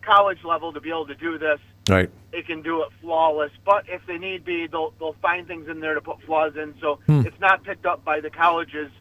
college 0.01 0.43
level 0.43 0.73
to 0.73 0.79
be 0.81 0.89
able 0.89 1.07
to 1.07 1.15
do 1.15 1.37
this, 1.37 1.59
Right. 1.89 2.09
it 2.31 2.45
can 2.47 2.61
do 2.61 2.81
it 2.83 2.89
flawless. 3.01 3.51
But 3.65 3.85
if 3.89 4.01
they 4.07 4.17
need 4.17 4.45
be, 4.45 4.67
they'll 4.67 4.93
they'll 4.99 5.15
find 5.21 5.47
things 5.47 5.67
in 5.67 5.79
there 5.79 5.93
to 5.95 6.01
put 6.01 6.21
flaws 6.23 6.55
in, 6.55 6.75
so 6.79 6.99
Hmm. 7.07 7.21
it's 7.25 7.39
not 7.39 7.63
picked 7.63 7.85
up 7.85 8.03
by 8.05 8.19
the 8.19 8.29
college's 8.29 8.91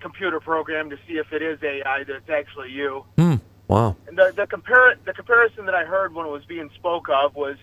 computer 0.00 0.38
program 0.40 0.90
to 0.90 0.96
see 1.08 1.14
if 1.14 1.32
it 1.32 1.42
is 1.42 1.58
AI 1.62 2.04
that's 2.04 2.30
actually 2.30 2.70
you. 2.70 3.04
Hmm. 3.16 3.34
Wow. 3.66 3.96
And 4.06 4.16
the 4.16 4.32
the 4.34 4.46
compar 4.46 4.94
the 5.04 5.12
comparison 5.12 5.66
that 5.66 5.74
I 5.74 5.84
heard 5.84 6.14
when 6.14 6.24
it 6.26 6.30
was 6.30 6.44
being 6.46 6.70
spoke 6.74 7.08
of 7.08 7.34
was, 7.34 7.56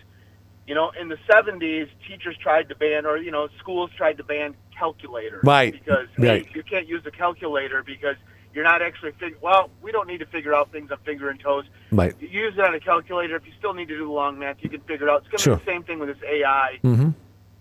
you 0.68 0.76
know, 0.76 0.92
in 1.00 1.08
the 1.08 1.18
'70s, 1.30 1.88
teachers 2.08 2.36
tried 2.38 2.70
to 2.70 2.76
ban, 2.76 3.06
or 3.06 3.18
you 3.18 3.32
know, 3.32 3.48
schools 3.60 3.90
tried 3.98 4.18
to 4.18 4.24
ban 4.24 4.54
calculators, 4.78 5.44
Right. 5.44 5.72
Because 5.72 6.08
hey, 6.18 6.46
you 6.54 6.62
can't 6.62 6.88
use 6.88 7.06
a 7.06 7.12
calculator 7.12 7.82
because 7.84 8.18
you're 8.56 8.64
not 8.64 8.82
actually 8.82 9.12
fig- 9.20 9.36
Well, 9.42 9.70
we 9.82 9.92
don't 9.92 10.08
need 10.08 10.20
to 10.20 10.26
figure 10.26 10.56
out 10.56 10.72
things 10.72 10.90
on 10.92 10.98
finger 11.06 11.30
and 11.30 11.40
toes. 11.40 11.66
Right. 11.92 12.14
You 12.20 12.28
use 12.30 12.54
it 12.58 12.62
on 12.62 12.74
a 12.74 12.80
calculator. 12.80 13.36
If 13.36 13.46
you 13.46 13.52
still 13.60 13.74
need 13.74 13.90
to 13.90 13.98
do 13.98 14.06
the 14.06 14.12
long 14.12 14.40
math, 14.40 14.58
you 14.62 14.70
can 14.70 14.82
figure 14.82 15.08
it 15.08 15.12
out. 15.12 15.20
It's 15.24 15.28
going 15.28 15.38
to 15.40 15.44
Sure. 15.44 15.56
be 15.58 15.66
the 15.66 15.72
same 15.72 15.84
thing 15.84 16.00
with 16.00 16.10
this 16.10 16.24
AI. 16.28 16.80
Mm-hmm. 16.84 17.10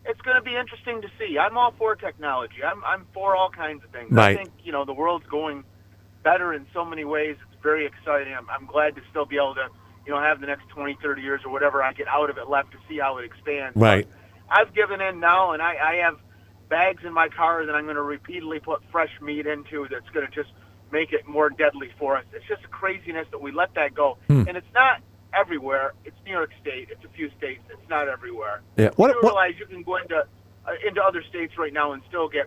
It's 0.06 0.20
going 0.20 0.36
to 0.36 0.42
be 0.42 0.54
interesting 0.54 1.02
to 1.02 1.08
see. 1.18 1.36
I'm 1.38 1.58
all 1.58 1.72
for 1.76 1.96
technology. 1.96 2.62
I'm 2.64 2.84
I'm 2.84 3.06
for 3.12 3.34
all 3.34 3.50
kinds 3.50 3.82
of 3.84 3.90
things. 3.90 4.10
Right. 4.12 4.38
I 4.38 4.42
think 4.44 4.52
you 4.62 4.70
know 4.70 4.84
the 4.84 4.92
world's 4.92 5.26
going 5.26 5.64
better 6.22 6.52
in 6.52 6.66
so 6.72 6.84
many 6.84 7.04
ways. 7.04 7.36
It's 7.52 7.62
very 7.62 7.86
exciting. 7.86 8.34
I'm, 8.34 8.48
I'm 8.50 8.66
glad 8.66 8.94
to 8.96 9.02
still 9.10 9.24
be 9.24 9.36
able 9.36 9.54
to 9.56 9.68
you 10.06 10.12
know 10.12 10.20
have 10.20 10.40
the 10.40 10.46
next 10.46 10.68
20, 10.68 10.98
30 11.02 11.22
years 11.22 11.40
or 11.44 11.50
whatever 11.50 11.82
I 11.82 11.92
get 11.94 12.06
out 12.06 12.28
of 12.30 12.36
it 12.38 12.48
left 12.50 12.72
to 12.72 12.78
see 12.88 12.98
how 12.98 13.16
it 13.18 13.24
expands. 13.24 13.76
Right. 13.76 14.06
I've 14.50 14.74
given 14.74 15.00
in 15.00 15.20
now, 15.20 15.52
and 15.52 15.62
I, 15.62 15.74
I 15.76 15.94
have 16.04 16.18
bags 16.68 17.02
in 17.04 17.12
my 17.14 17.28
car 17.28 17.64
that 17.64 17.74
I'm 17.74 17.84
going 17.84 17.96
to 17.96 18.02
repeatedly 18.02 18.60
put 18.60 18.82
fresh 18.92 19.10
meat 19.22 19.46
into. 19.46 19.88
That's 19.90 20.08
going 20.10 20.26
to 20.26 20.32
just 20.32 20.50
make 20.92 21.12
it 21.12 21.26
more 21.26 21.50
deadly 21.50 21.90
for 21.98 22.16
us. 22.16 22.24
It's 22.32 22.46
just 22.46 22.64
a 22.64 22.68
craziness 22.68 23.26
that 23.30 23.40
we 23.40 23.52
let 23.52 23.74
that 23.74 23.94
go, 23.94 24.18
Hmm. 24.28 24.44
and 24.48 24.56
it's 24.56 24.72
not 24.74 25.00
everywhere. 25.32 25.94
It's 26.04 26.16
New 26.24 26.32
York 26.32 26.50
State. 26.60 26.88
It's 26.90 27.04
a 27.04 27.08
few 27.08 27.28
states. 27.38 27.62
It's 27.70 27.88
not 27.88 28.08
everywhere. 28.08 28.62
Yeah. 28.76 28.90
What- 28.96 29.08
you 29.10 29.14
what- 29.16 29.24
realize 29.24 29.54
you 29.58 29.66
can 29.66 29.82
go 29.82 29.96
into 29.96 30.24
uh, 30.66 30.70
into 30.86 31.02
other 31.02 31.22
states 31.22 31.58
right 31.58 31.72
now 31.74 31.92
and 31.92 32.02
still 32.08 32.28
get 32.28 32.46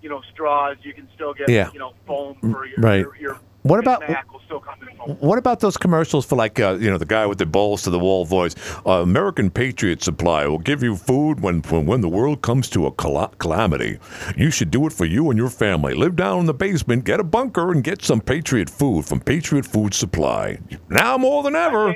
you 0.00 0.08
know 0.08 0.22
straws. 0.32 0.76
You 0.82 0.94
can 0.94 1.08
still 1.14 1.34
get 1.34 1.48
Yeah. 1.48 1.70
you 1.72 1.78
know 1.78 1.92
foam 2.06 2.36
for 2.40 2.64
your 2.66 2.78
Right. 2.78 3.00
your, 3.00 3.16
your 3.16 3.38
What 3.66 3.80
about- 3.80 4.00
Mac 4.08 4.32
will 4.32 4.40
still 4.44 4.60
come 4.60 4.78
in 4.88 4.96
foam. 4.96 5.16
What 5.20 5.38
about 5.38 5.60
those 5.60 5.76
commercials 5.76 6.24
for 6.26 6.36
like 6.36 6.58
uh, 6.60 6.76
you 6.80 6.90
know 6.90 6.98
the 6.98 7.06
guy 7.06 7.26
with 7.26 7.38
the 7.38 7.46
balls 7.46 7.82
to 7.82 7.90
the 7.90 7.98
wall 7.98 8.24
voice? 8.24 8.54
Uh, 8.86 9.02
American 9.02 9.50
Patriot 9.50 10.02
Supply 10.02 10.46
will 10.46 10.58
give 10.58 10.82
you 10.82 10.96
food 10.96 11.40
when 11.40 11.60
when, 11.62 11.86
when 11.86 12.00
the 12.00 12.08
world 12.08 12.42
comes 12.42 12.68
to 12.70 12.86
a 12.86 12.92
cala- 12.92 13.30
calamity. 13.38 13.98
You 14.36 14.50
should 14.50 14.70
do 14.70 14.86
it 14.86 14.92
for 14.92 15.04
you 15.04 15.30
and 15.30 15.38
your 15.38 15.50
family. 15.50 15.94
Live 15.94 16.16
down 16.16 16.40
in 16.40 16.46
the 16.46 16.54
basement, 16.54 17.04
get 17.04 17.20
a 17.20 17.24
bunker, 17.24 17.72
and 17.72 17.82
get 17.82 18.02
some 18.02 18.20
Patriot 18.20 18.70
food 18.70 19.04
from 19.04 19.20
Patriot 19.20 19.66
Food 19.66 19.94
Supply. 19.94 20.58
Now 20.88 21.18
more 21.18 21.42
than 21.42 21.54
ever. 21.56 21.94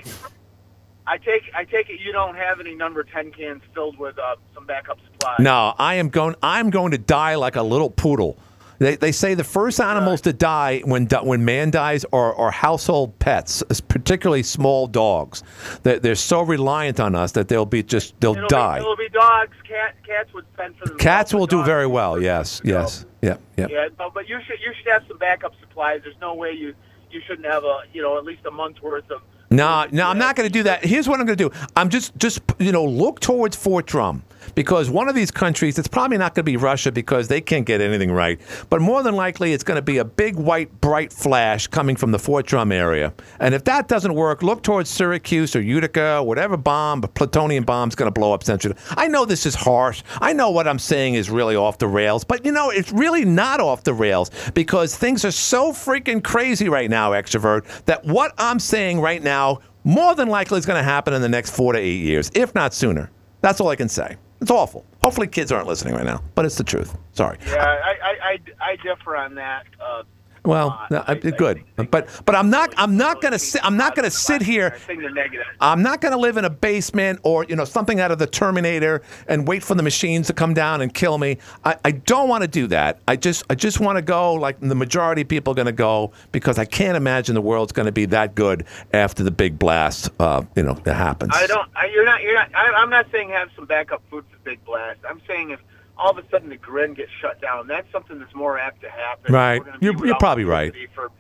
I 1.07 1.19
take 1.19 1.43
I 1.57 1.65
take 1.65 1.91
it 1.91 2.01
you 2.01 2.13
don't 2.13 2.37
have 2.37 2.61
any 2.61 2.75
number 2.75 3.03
ten 3.03 3.33
cans 3.33 3.63
filled 3.75 3.99
with 3.99 4.19
uh, 4.19 4.37
some 4.55 4.67
backup 4.67 4.99
supplies. 5.05 5.41
No, 5.41 5.75
I 5.79 5.95
am 5.97 6.09
going. 6.09 6.37
I'm 6.43 6.71
going 6.71 6.93
to 6.93 6.99
die 6.99 7.35
like 7.35 7.57
a 7.57 7.63
little 7.63 7.91
poodle. 7.91 8.39
They, 8.81 8.97
they 8.97 9.13
say 9.13 9.35
the 9.35 9.45
first 9.45 9.79
animals 9.79 10.23
to 10.23 10.33
die 10.33 10.81
when 10.87 11.07
when 11.07 11.45
man 11.45 11.71
dies 11.71 12.07
are, 12.15 12.35
are 12.35 12.51
household 12.51 13.19
pets, 13.19 13.63
particularly 13.89 14.43
small 14.43 14.87
dogs. 14.87 15.43
They, 15.83 15.99
they're 15.99 16.15
so 16.15 16.41
reliant 16.41 16.99
on 16.99 17.15
us 17.15 17.33
that 17.33 17.49
they'll 17.49 17.67
be 17.67 17.83
just 17.83 18.19
they'll 18.21 18.35
It'll 18.35 18.49
die. 18.49 18.79
Be, 18.79 18.81
it'll 18.81 18.97
be 18.97 19.11
dogs. 19.11 19.55
Cat 19.69 19.97
cats 20.07 20.33
would 20.33 20.47
fend 20.57 20.77
for 20.77 20.87
themselves. 20.87 21.03
Cats 21.03 21.35
will 21.35 21.47
do 21.47 21.63
very 21.63 21.87
well. 21.87 22.21
Yes, 22.21 22.63
yes, 22.65 23.05
yeah, 23.21 23.37
yeah. 23.59 23.67
Yeah, 23.69 23.89
no, 23.99 24.09
but 24.09 24.27
you 24.27 24.41
should 24.47 24.59
you 24.61 24.73
should 24.75 24.91
have 24.91 25.03
some 25.07 25.19
backup 25.19 25.53
supplies. 25.61 26.01
There's 26.03 26.19
no 26.19 26.35
way 26.35 26.53
you 26.53 26.75
you 27.11 27.21
shouldn't 27.27 27.47
have 27.47 27.65
a 27.65 27.83
you 27.93 28.01
know 28.01 28.17
at 28.17 28.25
least 28.25 28.47
a 28.47 28.51
month's 28.51 28.81
worth 28.81 29.11
of. 29.11 29.21
No, 29.51 29.87
no, 29.91 30.07
I'm 30.09 30.17
not 30.17 30.37
going 30.37 30.49
to 30.49 30.53
do 30.53 30.63
that. 30.63 30.85
Here's 30.85 31.09
what 31.09 31.19
I'm 31.19 31.27
going 31.27 31.37
to 31.37 31.49
do. 31.49 31.55
I'm 31.75 31.89
just, 31.89 32.17
just 32.17 32.41
you 32.61 32.71
know, 32.71 32.85
look 32.85 33.19
towards 33.19 33.57
Fort 33.57 33.85
Drum 33.85 34.23
because 34.55 34.91
one 34.91 35.09
of 35.09 35.15
these 35.15 35.31
countries, 35.31 35.79
it's 35.79 35.89
probably 35.89 36.19
not 36.19 36.35
going 36.35 36.45
to 36.45 36.51
be 36.51 36.57
Russia 36.57 36.93
because 36.93 37.29
they 37.29 37.41
can't 37.41 37.67
get 37.67 37.81
anything 37.81 38.13
right. 38.13 38.41
But 38.69 38.81
more 38.81 39.03
than 39.03 39.15
likely, 39.15 39.53
it's 39.53 39.65
going 39.65 39.77
to 39.77 39.83
be 39.83 39.99
a 39.99 40.05
big 40.05 40.37
white 40.37 40.81
bright 40.81 41.13
flash 41.13 41.67
coming 41.67 41.97
from 41.97 42.11
the 42.11 42.19
Fort 42.19 42.47
Drum 42.47 42.73
area. 42.73 43.13
And 43.39 43.55
if 43.55 43.65
that 43.65 43.89
doesn't 43.89 44.15
work, 44.15 44.43
look 44.43 44.63
towards 44.63 44.91
Syracuse 44.91 45.55
or 45.55 45.61
Utica, 45.61 46.23
whatever 46.23 46.57
bomb, 46.57 47.01
plutonium 47.03 47.65
bomb's 47.65 47.95
going 47.95 48.07
to 48.13 48.19
blow 48.19 48.33
up 48.33 48.45
Central. 48.45 48.75
I 48.91 49.09
know 49.09 49.25
this 49.25 49.47
is 49.47 49.55
harsh. 49.55 50.03
I 50.21 50.33
know 50.33 50.51
what 50.51 50.67
I'm 50.67 50.79
saying 50.79 51.15
is 51.15 51.31
really 51.31 51.57
off 51.57 51.79
the 51.79 51.89
rails, 51.89 52.25
but 52.25 52.45
you 52.45 52.53
know, 52.53 52.71
it's 52.71 52.93
really 52.93 53.25
not 53.25 53.61
off 53.61 53.85
the 53.85 53.95
rails 53.95 54.31
because 54.55 54.97
things 54.97 55.25
are 55.25 55.31
so 55.31 55.73
freaking 55.73 56.23
crazy 56.23 56.69
right 56.69 56.91
now, 56.91 57.13
extrovert, 57.13 57.67
that 57.85 58.05
what 58.05 58.33
I'm 58.39 58.59
saying 58.59 59.01
right 59.01 59.23
now 59.23 59.61
more 59.85 60.15
than 60.15 60.29
likely 60.29 60.59
is 60.59 60.67
going 60.67 60.79
to 60.79 60.85
happen 60.85 61.15
in 61.15 61.23
the 61.23 61.29
next 61.29 61.55
four 61.57 61.73
to 61.73 61.79
eight 61.79 62.03
years, 62.03 62.31
if 62.35 62.55
not 62.55 62.75
sooner. 62.75 63.11
That's 63.41 63.61
all 63.61 63.69
I 63.69 63.77
can 63.77 63.89
say. 63.89 64.17
It's 64.41 64.51
awful. 64.51 64.87
Hopefully, 65.03 65.27
kids 65.27 65.53
aren't 65.53 65.67
listening 65.67 65.95
right 65.95 66.05
now, 66.05 66.23
but 66.35 66.45
it's 66.45 66.57
the 66.57 66.65
truth. 66.65 66.97
Sorry. 67.13 67.39
Yeah, 67.47 67.57
I 67.57 67.91
I, 68.03 68.17
I, 68.23 68.39
I 68.73 68.77
differ 68.77 69.17
on 69.17 69.35
that. 69.35 69.67
Uh, 69.81 70.03
Well, 70.45 70.81
no, 70.91 71.05
I- 71.07 71.15
good, 71.15 71.63
but 71.91 72.09
but 72.25 72.35
I'm 72.35 72.51
not 72.51 72.75
I'm 72.77 72.97
not 72.97 73.21
gonna 73.21 73.39
sit 73.39 73.65
I'm 73.65 73.77
not 73.77 73.95
gonna 73.95 74.11
sit 74.11 74.43
here. 74.43 74.73
I 74.75 74.79
think 74.79 75.01
they're 75.01 75.11
negative. 75.11 75.47
I'm 75.61 75.83
not 75.83 76.01
going 76.01 76.13
to 76.13 76.19
live 76.19 76.37
in 76.37 76.45
a 76.45 76.51
basement 76.51 77.21
or 77.23 77.45
you 77.45 77.57
know 77.57 77.65
something 77.65 78.01
out 78.01 78.11
of 78.11 78.19
the 78.19 78.27
Terminator 78.27 79.03
and 79.29 79.47
wait 79.47 79.63
for 79.63 79.75
the 79.75 79.83
machines 79.83 80.27
to 80.29 80.33
come 80.33 80.55
down 80.55 80.81
and 80.81 80.93
kill 80.93 81.19
me. 81.19 81.39
I, 81.65 81.77
I 81.85 81.91
don't 81.93 82.29
want 82.29 82.43
to 82.43 82.49
do 82.49 82.67
that. 82.69 83.01
I 83.07 83.17
just 83.17 83.45
I 83.51 83.55
just 83.55 83.81
want 83.81 83.97
to 83.97 84.03
go 84.03 84.35
like 84.35 84.61
the 84.61 84.75
majority 84.75 85.23
of 85.23 85.29
people 85.29 85.53
are 85.53 85.55
going 85.55 85.67
to 85.67 85.73
go 85.73 86.13
because 86.33 86.59
I 86.59 86.65
can't 86.65 86.97
imagine 86.97 87.35
the 87.35 87.43
world's 87.43 87.73
going 87.73 87.87
to 87.87 87.93
be 87.93 88.07
that 88.07 88.35
good 88.35 88.65
after 88.93 89.23
the 89.23 89.31
big 89.31 89.59
blast. 89.59 90.11
Uh, 90.19 90.43
you 90.57 90.63
know 90.63 90.75
that 90.85 90.95
happens. 90.95 91.33
I 91.35 91.47
don't. 91.47 91.69
I, 91.77 91.87
you're 91.87 92.05
not. 92.05 92.23
You're 92.23 92.35
not. 92.35 92.55
I, 92.55 92.73
I'm 92.73 92.91
not 92.91 93.07
saying 93.13 93.31
have 93.31 93.51
some 93.55 93.67
backup 93.67 94.03
food 94.11 94.25
for 94.31 94.37
the 94.39 94.51
Big 94.51 94.65
Blast. 94.65 95.01
I'm 95.09 95.21
saying 95.27 95.51
if 95.51 95.61
all 96.01 96.11
of 96.11 96.19
a 96.19 96.29
sudden 96.31 96.49
the 96.49 96.57
grid 96.57 96.97
gets 96.97 97.11
shut 97.21 97.41
down, 97.41 97.67
that's 97.67 97.91
something 97.93 98.19
that's 98.19 98.35
more 98.35 98.59
apt 98.59 98.81
to 98.83 98.91
happen. 98.91 99.33
Right. 99.33 99.59
We're 99.61 99.67
gonna 99.67 99.79
be 99.79 99.87
You're- 99.87 100.07
you're 100.09 100.19
probably 100.19 100.45
right. 100.45 100.75
For 100.95 101.11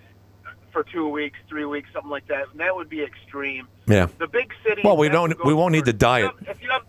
for 0.72 0.84
two 0.84 1.08
weeks, 1.08 1.36
three 1.48 1.64
weeks, 1.64 1.88
something 1.92 2.10
like 2.10 2.28
that. 2.28 2.44
And 2.52 2.60
that 2.60 2.74
would 2.76 2.88
be 2.88 3.02
extreme. 3.02 3.66
Yeah. 3.88 4.06
The 4.18 4.28
big 4.28 4.52
city. 4.64 4.82
Well, 4.84 4.96
we 4.96 5.08
don't 5.08 5.44
we 5.44 5.52
won't 5.52 5.72
need 5.72 5.84
to 5.86 5.92
diet. 5.92 6.30
If 6.46 6.62
you 6.62 6.70
have 6.70 6.82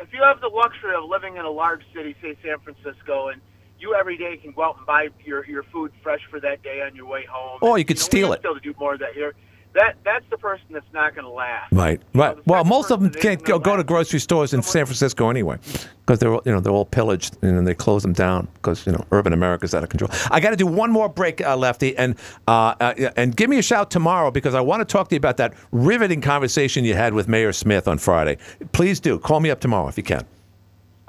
if 0.00 0.12
you 0.12 0.22
have 0.22 0.40
the 0.40 0.48
luxury 0.48 0.94
of 0.94 1.04
living 1.04 1.36
in 1.36 1.44
a 1.44 1.50
large 1.50 1.82
city, 1.94 2.14
say 2.22 2.36
San 2.42 2.58
Francisco, 2.60 3.28
and 3.28 3.40
you 3.78 3.94
every 3.94 4.16
day 4.16 4.36
can 4.38 4.52
go 4.52 4.62
out 4.62 4.76
and 4.78 4.86
buy 4.86 5.08
your 5.24 5.44
your 5.46 5.62
food 5.64 5.92
fresh 6.02 6.20
for 6.30 6.40
that 6.40 6.62
day 6.62 6.80
on 6.82 6.96
your 6.96 7.06
way 7.06 7.24
home. 7.30 7.58
Oh, 7.62 7.76
you 7.76 7.84
could 7.84 7.98
know, 7.98 8.02
steal 8.02 8.32
it. 8.32 8.40
Still 8.40 8.54
to 8.54 8.60
do 8.60 8.74
more 8.78 8.94
of 8.94 9.00
that 9.00 9.12
here. 9.12 9.34
That 9.74 9.96
that's 10.02 10.24
the 10.30 10.38
person 10.38 10.64
that's 10.70 10.90
not 10.92 11.14
going 11.14 11.24
to 11.26 11.30
last. 11.30 11.72
Right, 11.72 12.00
right. 12.14 12.36
Well, 12.46 12.64
most 12.64 12.90
of 12.90 13.00
them 13.00 13.10
can't 13.10 13.44
go, 13.44 13.58
go 13.58 13.76
to 13.76 13.84
grocery 13.84 14.18
stores 14.18 14.52
in 14.54 14.62
San 14.62 14.86
Francisco 14.86 15.28
anyway, 15.30 15.58
because 16.00 16.18
they're 16.18 16.32
all- 16.32 16.42
you 16.44 16.52
know 16.52 16.58
they're 16.60 16.72
all 16.72 16.86
pillaged 16.86 17.36
and 17.42 17.66
they 17.66 17.74
close 17.74 18.02
them 18.02 18.12
down 18.14 18.48
because 18.54 18.86
you 18.86 18.92
know 18.92 19.04
urban 19.12 19.32
America's 19.32 19.74
out 19.74 19.82
of 19.84 19.90
control. 19.90 20.10
I 20.30 20.40
got 20.40 20.50
to 20.50 20.56
do 20.56 20.66
one 20.66 20.90
more 20.90 21.08
break, 21.08 21.40
uh, 21.42 21.56
Lefty, 21.56 21.96
and 21.96 22.16
uh, 22.48 22.74
uh, 22.80 23.10
and 23.16 23.36
give 23.36 23.50
me 23.50 23.58
a 23.58 23.62
shout 23.62 23.90
tomorrow 23.90 24.30
because 24.30 24.54
I 24.54 24.60
want 24.60 24.80
to 24.80 24.84
talk 24.90 25.08
to 25.10 25.14
you 25.14 25.18
about 25.18 25.36
that 25.36 25.54
riveting 25.70 26.22
conversation 26.22 26.84
you 26.84 26.94
had 26.94 27.12
with 27.14 27.28
Mayor 27.28 27.52
Smith 27.52 27.86
on 27.86 27.98
Friday. 27.98 28.38
Please 28.72 28.98
do 29.00 29.18
call 29.18 29.40
me 29.40 29.50
up 29.50 29.60
tomorrow 29.60 29.88
if 29.88 29.96
you 29.96 30.02
can. 30.02 30.24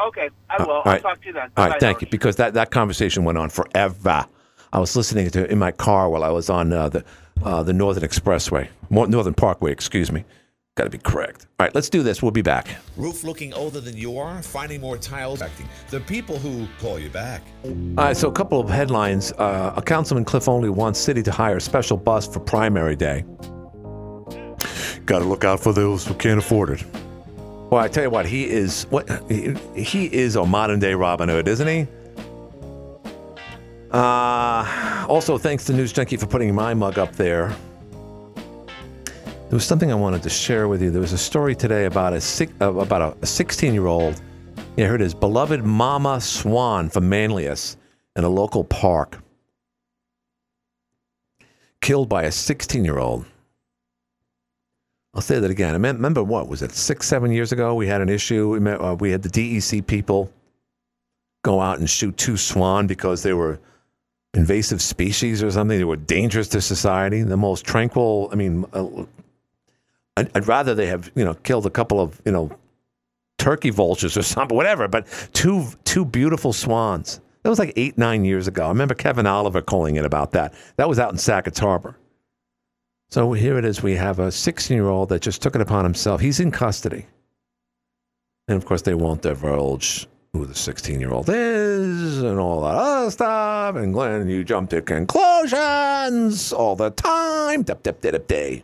Okay, 0.02 0.30
I 0.50 0.64
will. 0.64 0.70
all 0.72 0.82
I'll 0.86 0.92
right. 0.94 1.02
talk 1.02 1.22
to 1.22 1.28
you 1.28 1.34
then. 1.34 1.50
All 1.58 1.66
right, 1.66 1.72
Bye, 1.74 1.78
thank 1.80 2.02
you. 2.02 2.08
Because 2.10 2.36
that, 2.38 2.54
that 2.54 2.72
conversation 2.72 3.24
went 3.26 3.38
on 3.38 3.50
forever. 3.50 4.26
I 4.72 4.80
was 4.80 4.96
listening 4.96 5.30
to 5.32 5.44
it 5.46 5.52
in 5.52 5.60
my 5.60 5.72
car 5.72 6.10
while 6.10 6.24
I 6.24 6.30
was 6.30 6.50
on 6.50 6.72
uh, 6.72 6.88
the 6.90 7.04
uh, 7.44 7.64
the 7.64 7.74
Northern 7.74 8.04
Expressway, 8.04 8.68
Northern 8.90 9.34
Parkway, 9.34 9.72
excuse 9.72 10.12
me. 10.12 10.26
Got 10.76 10.86
to 10.86 10.90
be 10.92 10.98
correct. 10.98 11.46
All 11.60 11.66
right, 11.66 11.76
let's 11.76 11.90
do 11.90 12.04
this. 12.04 12.22
We'll 12.22 12.32
be 12.32 12.42
back. 12.42 12.70
Roof 12.96 13.26
looking 13.26 13.54
older 13.54 13.82
than 13.82 13.98
you 13.98 14.18
are? 14.18 14.42
Finding 14.42 14.80
more 14.80 14.98
tiles? 14.98 15.44
The 15.90 16.00
people 16.00 16.40
who 16.40 16.68
call 16.80 16.98
you 16.98 17.10
back. 17.10 17.42
All 17.66 17.72
right, 17.98 18.16
so 18.16 18.30
a 18.30 18.32
couple 18.32 18.62
of 18.62 18.70
headlines. 18.70 19.34
Uh, 19.34 19.74
a 19.76 19.82
councilman 19.82 20.24
Cliff 20.24 20.48
Olney 20.48 20.70
wants 20.70 20.98
city 20.98 21.22
to 21.24 21.32
hire 21.32 21.58
a 21.58 21.62
special 21.62 21.98
bus 21.98 22.28
for 22.28 22.40
primary 22.40 22.96
day. 22.96 23.26
Got 25.06 25.20
to 25.20 25.26
look 25.26 25.44
out 25.44 25.60
for 25.60 25.74
those 25.74 26.06
who 26.08 26.14
can't 26.14 26.40
afford 26.40 26.70
it. 26.70 26.86
Well, 27.70 27.82
I 27.82 27.90
tell 27.90 28.04
you 28.04 28.10
what, 28.10 28.26
he 28.26 28.50
is 28.50 28.84
what 28.90 29.10
he, 29.30 29.54
he 29.76 30.06
is 30.06 30.38
a 30.38 30.46
modern 30.46 30.80
day 30.80 30.94
Robin 30.94 31.28
Hood, 31.28 31.48
isn't 31.48 31.68
he? 31.68 31.88
Uh, 33.92 35.06
also, 35.10 35.38
thanks 35.38 35.66
to 35.66 35.74
News 35.74 35.92
Junkie 35.92 36.18
for 36.18 36.28
putting 36.28 36.54
my 36.54 36.74
mug 36.74 37.00
up 37.00 37.16
there. 37.16 37.56
There 38.36 39.56
was 39.56 39.66
something 39.66 39.92
I 39.92 39.96
wanted 39.96 40.22
to 40.24 40.30
share 40.30 40.68
with 40.68 40.82
you. 40.82 40.92
There 40.92 41.02
was 41.02 41.14
a 41.14 41.18
story 41.18 41.56
today 41.56 41.86
about 41.86 42.14
a 42.14 42.22
six, 42.22 42.54
uh, 42.62 42.72
about 42.76 43.18
a 43.22 43.26
16 43.26 43.74
year 43.74 43.88
old 43.88 44.22
Yeah, 44.78 44.86
here 44.86 44.96
it 44.96 45.02
is. 45.02 45.16
Beloved 45.16 45.64
Mama 45.64 46.22
Swan 46.22 46.88
from 46.90 47.10
Manlius 47.10 47.78
in 48.16 48.24
a 48.24 48.30
local 48.30 48.64
park. 48.64 49.18
Killed 51.82 52.10
by 52.10 52.24
a 52.24 52.32
16 52.32 52.86
year 52.86 53.00
old. 53.00 53.26
I'll 55.16 55.22
say 55.22 55.40
that 55.40 55.50
again. 55.50 55.74
I 55.74 55.80
mem- 55.80 55.96
remember 55.96 56.24
what 56.24 56.48
was 56.48 56.62
it 56.62 56.72
six, 56.74 57.08
seven 57.08 57.32
years 57.32 57.52
ago? 57.52 57.74
We 57.74 57.88
had 57.88 58.02
an 58.02 58.10
issue. 58.10 58.50
We, 58.50 58.60
met, 58.60 58.80
uh, 58.80 58.96
we 59.00 59.10
had 59.10 59.24
the 59.24 59.30
DEC 59.30 59.88
people 59.88 60.32
go 61.44 61.60
out 61.60 61.80
and 61.80 61.90
shoot 61.90 62.16
two 62.18 62.38
swan 62.38 62.86
because 62.86 63.24
they 63.24 63.34
were 63.34 63.60
invasive 64.34 64.82
species 64.82 65.44
or 65.44 65.52
something. 65.52 65.80
that 65.80 65.88
were 65.88 65.96
dangerous 65.96 66.48
to 66.50 66.62
society. 66.62 67.22
The 67.24 67.38
most 67.38 67.66
tranquil. 67.66 68.30
I 68.32 68.36
mean, 68.36 68.66
uh, 68.74 69.06
I'd, 70.18 70.32
I'd 70.36 70.48
rather 70.48 70.76
they 70.76 70.88
have 70.88 71.12
you 71.16 71.26
know 71.26 71.34
killed 71.36 71.66
a 71.66 71.70
couple 71.70 72.00
of 72.00 72.22
you 72.26 72.32
know 72.32 72.52
turkey 73.38 73.70
vultures 73.70 74.18
or 74.18 74.24
something, 74.24 74.56
whatever. 74.56 74.88
But 74.88 75.08
two 75.34 75.68
two 75.84 76.06
beautiful 76.06 76.54
swans. 76.54 77.22
That 77.44 77.50
was 77.50 77.60
like 77.60 77.74
eight 77.76 77.98
nine 77.98 78.26
years 78.26 78.48
ago. 78.48 78.66
I 78.66 78.70
remember 78.70 78.94
Kevin 78.94 79.26
Oliver 79.26 79.62
calling 79.62 79.96
it 79.96 80.06
about 80.06 80.32
that. 80.32 80.54
That 80.76 80.90
was 80.90 81.00
out 81.00 81.12
in 81.12 81.18
Sackets 81.18 81.60
Harbor. 81.60 81.96
So 83.10 83.34
here 83.34 83.58
it 83.58 83.66
is. 83.66 83.82
We 83.82 83.96
have 83.96 84.20
a 84.20 84.32
16 84.32 84.76
year 84.76 84.88
old 84.88 85.10
that 85.10 85.24
just 85.24 85.42
took 85.42 85.56
it 85.56 85.62
upon 85.62 85.84
himself. 85.84 86.22
He's 86.22 86.40
in 86.40 86.52
custody. 86.52 87.08
And 88.48 88.56
of 88.56 88.66
course, 88.66 88.84
they 88.84 88.94
won't 88.94 89.24
divulge 89.24 90.08
who 90.34 90.46
the 90.46 90.54
16 90.54 91.00
year 91.00 91.12
old 91.12 91.28
is 91.30 91.99
and 92.24 92.40
all 92.40 92.62
that 92.62 92.76
other 92.76 93.12
stuff. 93.12 93.76
And 93.76 93.94
Glenn, 93.94 94.30
you 94.30 94.44
jump 94.44 94.70
to 94.72 94.82
conclusions 94.82 96.54
all 96.54 96.76
the 96.76 96.90
time. 96.92 97.64
Dip, 97.64 97.84
dip, 97.84 98.02
dip, 98.02 98.14
dip, 98.14 98.28
day. 98.28 98.64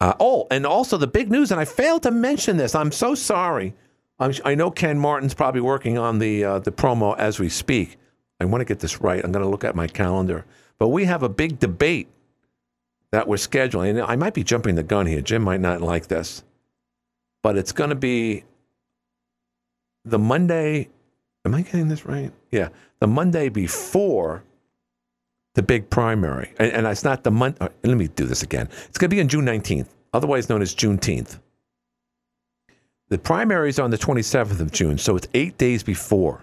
Uh, 0.00 0.14
oh, 0.20 0.46
and 0.50 0.66
also 0.66 0.96
the 0.96 1.06
big 1.06 1.30
news, 1.30 1.50
and 1.50 1.60
I 1.60 1.64
failed 1.64 2.02
to 2.02 2.10
mention 2.10 2.56
this. 2.56 2.74
I'm 2.74 2.92
so 2.92 3.14
sorry. 3.14 3.74
I'm, 4.18 4.32
I 4.44 4.54
know 4.54 4.70
Ken 4.70 4.98
Martin's 4.98 5.34
probably 5.34 5.60
working 5.60 5.98
on 5.98 6.18
the 6.18 6.44
uh, 6.44 6.58
the 6.58 6.72
promo 6.72 7.16
as 7.18 7.38
we 7.38 7.48
speak. 7.48 7.96
I 8.40 8.44
want 8.44 8.60
to 8.60 8.66
get 8.66 8.80
this 8.80 9.00
right. 9.00 9.24
I'm 9.24 9.32
going 9.32 9.44
to 9.44 9.48
look 9.48 9.64
at 9.64 9.74
my 9.74 9.86
calendar. 9.86 10.44
But 10.78 10.88
we 10.88 11.06
have 11.06 11.22
a 11.22 11.28
big 11.28 11.58
debate 11.58 12.08
that 13.10 13.26
we're 13.26 13.36
scheduling. 13.36 13.90
And 13.90 14.02
I 14.02 14.16
might 14.16 14.34
be 14.34 14.44
jumping 14.44 14.74
the 14.74 14.82
gun 14.82 15.06
here. 15.06 15.22
Jim 15.22 15.42
might 15.42 15.60
not 15.60 15.80
like 15.80 16.08
this, 16.08 16.44
but 17.42 17.56
it's 17.56 17.72
going 17.72 17.90
to 17.90 17.96
be 17.96 18.44
the 20.04 20.18
Monday. 20.18 20.88
Am 21.46 21.54
I 21.54 21.62
getting 21.62 21.86
this 21.86 22.04
right? 22.04 22.32
Yeah, 22.50 22.70
the 22.98 23.06
Monday 23.06 23.48
before 23.48 24.42
the 25.54 25.62
big 25.62 25.88
primary, 25.88 26.52
and, 26.58 26.72
and 26.72 26.86
it's 26.88 27.04
not 27.04 27.22
the 27.22 27.30
month. 27.30 27.60
Let 27.60 27.96
me 27.96 28.08
do 28.08 28.24
this 28.24 28.42
again. 28.42 28.68
It's 28.88 28.98
going 28.98 29.08
to 29.10 29.14
be 29.14 29.20
on 29.20 29.28
June 29.28 29.46
19th, 29.46 29.86
otherwise 30.12 30.48
known 30.48 30.60
as 30.60 30.74
Juneteenth. 30.74 31.38
The 33.10 33.18
primary 33.18 33.68
is 33.68 33.78
on 33.78 33.92
the 33.92 33.96
27th 33.96 34.58
of 34.58 34.72
June, 34.72 34.98
so 34.98 35.14
it's 35.14 35.28
eight 35.34 35.56
days 35.56 35.84
before. 35.84 36.42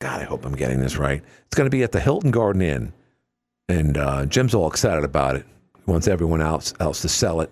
God, 0.00 0.20
I 0.20 0.24
hope 0.24 0.44
I'm 0.44 0.56
getting 0.56 0.80
this 0.80 0.96
right. 0.96 1.22
It's 1.46 1.54
going 1.54 1.66
to 1.66 1.70
be 1.70 1.84
at 1.84 1.92
the 1.92 2.00
Hilton 2.00 2.32
Garden 2.32 2.62
Inn, 2.62 2.92
and 3.68 3.96
uh, 3.96 4.26
Jim's 4.26 4.54
all 4.54 4.66
excited 4.66 5.04
about 5.04 5.36
it. 5.36 5.46
He 5.76 5.88
wants 5.88 6.08
everyone 6.08 6.42
else 6.42 6.74
else 6.80 7.00
to 7.02 7.08
sell 7.08 7.42
it, 7.42 7.50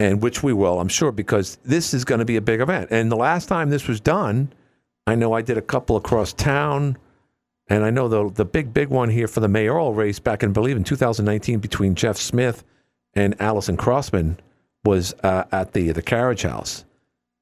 and 0.00 0.22
which 0.22 0.42
we 0.42 0.54
will, 0.54 0.80
I'm 0.80 0.88
sure, 0.88 1.12
because 1.12 1.56
this 1.56 1.92
is 1.92 2.06
going 2.06 2.20
to 2.20 2.24
be 2.24 2.36
a 2.36 2.40
big 2.40 2.62
event. 2.62 2.88
And 2.90 3.12
the 3.12 3.16
last 3.16 3.50
time 3.50 3.68
this 3.68 3.86
was 3.86 4.00
done, 4.00 4.50
I 5.06 5.14
know 5.14 5.32
I 5.32 5.42
did 5.42 5.56
a 5.56 5.62
couple 5.62 5.96
across 5.96 6.32
town, 6.32 6.96
and 7.68 7.84
I 7.84 7.90
know 7.90 8.08
the 8.08 8.30
the 8.30 8.44
big 8.44 8.72
big 8.72 8.88
one 8.88 9.10
here 9.10 9.28
for 9.28 9.40
the 9.40 9.48
mayoral 9.48 9.94
race 9.94 10.18
back 10.18 10.42
in 10.42 10.50
I 10.50 10.52
believe 10.52 10.76
in 10.76 10.84
2019 10.84 11.60
between 11.60 11.94
Jeff 11.94 12.16
Smith 12.16 12.64
and 13.14 13.40
Allison 13.40 13.76
Crossman 13.76 14.38
was 14.84 15.14
uh, 15.22 15.44
at 15.52 15.72
the 15.72 15.92
the 15.92 16.02
carriage 16.02 16.42
house. 16.42 16.84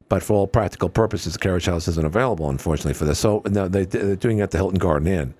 But 0.08 0.22
for 0.22 0.34
all 0.34 0.46
practical 0.46 0.90
purposes, 0.90 1.32
the 1.32 1.38
carriage 1.38 1.66
house 1.66 1.88
isn't 1.88 2.06
available, 2.06 2.50
unfortunately, 2.50 2.94
for 2.94 3.06
this. 3.06 3.18
So 3.18 3.42
no, 3.46 3.68
they, 3.68 3.84
they're 3.84 4.16
doing 4.16 4.38
it 4.38 4.42
at 4.42 4.50
the 4.50 4.58
Hilton 4.58 4.78
Garden 4.78 5.08
Inn. 5.08 5.34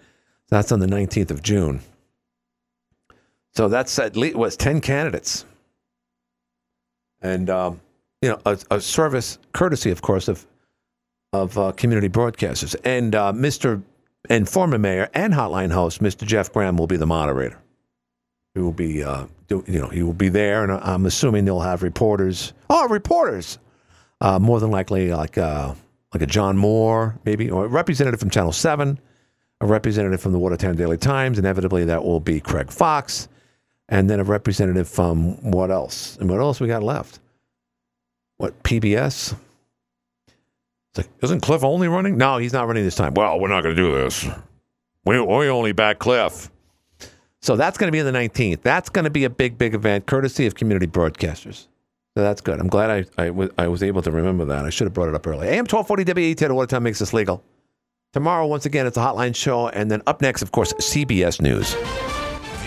That's 0.48 0.72
on 0.72 0.80
the 0.80 0.86
19th 0.86 1.30
of 1.30 1.42
June. 1.42 1.80
So 3.54 3.68
that's 3.68 3.98
at 3.98 4.16
least 4.16 4.36
was 4.36 4.56
10 4.56 4.80
candidates. 4.80 5.44
And, 7.22 7.48
um, 7.48 7.80
you 8.20 8.30
know, 8.30 8.40
a, 8.44 8.58
a, 8.70 8.80
service 8.80 9.38
courtesy, 9.52 9.90
of 9.90 10.02
course, 10.02 10.28
of, 10.28 10.46
of 11.34 11.58
uh, 11.58 11.72
community 11.72 12.08
broadcasters. 12.08 12.76
And 12.84 13.14
uh, 13.14 13.32
Mr. 13.32 13.82
and 14.30 14.48
former 14.48 14.78
mayor 14.78 15.08
and 15.14 15.32
hotline 15.32 15.72
host, 15.72 16.02
Mr. 16.02 16.26
Jeff 16.26 16.52
Graham, 16.52 16.76
will 16.76 16.86
be 16.86 16.96
the 16.96 17.06
moderator. 17.06 17.58
He 18.54 18.60
will 18.60 18.72
be, 18.72 19.02
uh, 19.02 19.26
do, 19.48 19.64
you 19.66 19.80
know, 19.80 19.88
he 19.88 20.02
will 20.02 20.14
be 20.14 20.28
there, 20.28 20.62
and 20.62 20.72
I'm 20.72 21.06
assuming 21.06 21.44
they'll 21.44 21.60
have 21.60 21.82
reporters. 21.82 22.52
Oh, 22.70 22.88
reporters! 22.88 23.58
Uh, 24.20 24.38
more 24.38 24.60
than 24.60 24.70
likely, 24.70 25.12
like 25.12 25.36
uh, 25.36 25.74
like 26.12 26.22
a 26.22 26.26
John 26.26 26.56
Moore, 26.56 27.18
maybe, 27.24 27.50
or 27.50 27.64
a 27.64 27.68
representative 27.68 28.20
from 28.20 28.30
Channel 28.30 28.52
Seven, 28.52 29.00
a 29.60 29.66
representative 29.66 30.20
from 30.20 30.30
the 30.30 30.38
Watertown 30.38 30.76
Daily 30.76 30.96
Times. 30.96 31.36
Inevitably, 31.36 31.84
that 31.86 32.04
will 32.04 32.20
be 32.20 32.38
Craig 32.38 32.70
Fox, 32.70 33.28
and 33.88 34.08
then 34.08 34.20
a 34.20 34.24
representative 34.24 34.88
from 34.88 35.50
what 35.50 35.72
else? 35.72 36.16
And 36.20 36.30
what 36.30 36.38
else 36.38 36.60
we 36.60 36.68
got 36.68 36.84
left? 36.84 37.18
What 38.36 38.62
PBS? 38.62 39.34
It's 40.94 41.08
like, 41.08 41.10
isn't 41.24 41.40
Cliff 41.40 41.64
Olney 41.64 41.88
running? 41.88 42.16
No, 42.16 42.36
he's 42.38 42.52
not 42.52 42.68
running 42.68 42.84
this 42.84 42.94
time. 42.94 43.14
Well, 43.14 43.40
we're 43.40 43.48
not 43.48 43.62
going 43.62 43.74
to 43.74 43.82
do 43.82 43.92
this. 43.92 44.24
We 45.04 45.20
we 45.20 45.48
only 45.48 45.72
back 45.72 45.98
Cliff. 45.98 46.50
So 47.42 47.56
that's 47.56 47.76
going 47.76 47.88
to 47.88 47.92
be 47.92 48.00
on 48.00 48.06
the 48.06 48.18
19th. 48.18 48.62
That's 48.62 48.88
going 48.88 49.04
to 49.04 49.10
be 49.10 49.24
a 49.24 49.30
big, 49.30 49.58
big 49.58 49.74
event, 49.74 50.06
courtesy 50.06 50.46
of 50.46 50.54
community 50.54 50.86
broadcasters. 50.86 51.66
So 52.16 52.22
that's 52.22 52.40
good. 52.40 52.60
I'm 52.60 52.68
glad 52.68 52.90
I, 52.90 53.22
I, 53.22 53.26
w- 53.26 53.52
I 53.58 53.66
was 53.66 53.82
able 53.82 54.00
to 54.02 54.10
remember 54.10 54.44
that. 54.46 54.64
I 54.64 54.70
should 54.70 54.86
have 54.86 54.94
brought 54.94 55.08
it 55.08 55.14
up 55.14 55.26
early. 55.26 55.48
AM 55.48 55.66
1240 55.66 56.40
WET, 56.40 56.52
what 56.52 56.62
a 56.62 56.66
time 56.68 56.84
makes 56.84 57.00
this 57.00 57.12
legal? 57.12 57.42
Tomorrow, 58.12 58.46
once 58.46 58.64
again, 58.64 58.86
it's 58.86 58.96
a 58.96 59.00
hotline 59.00 59.34
show. 59.34 59.68
And 59.68 59.90
then 59.90 60.00
up 60.06 60.22
next, 60.22 60.40
of 60.40 60.52
course, 60.52 60.72
CBS 60.74 61.42
News. 61.42 61.74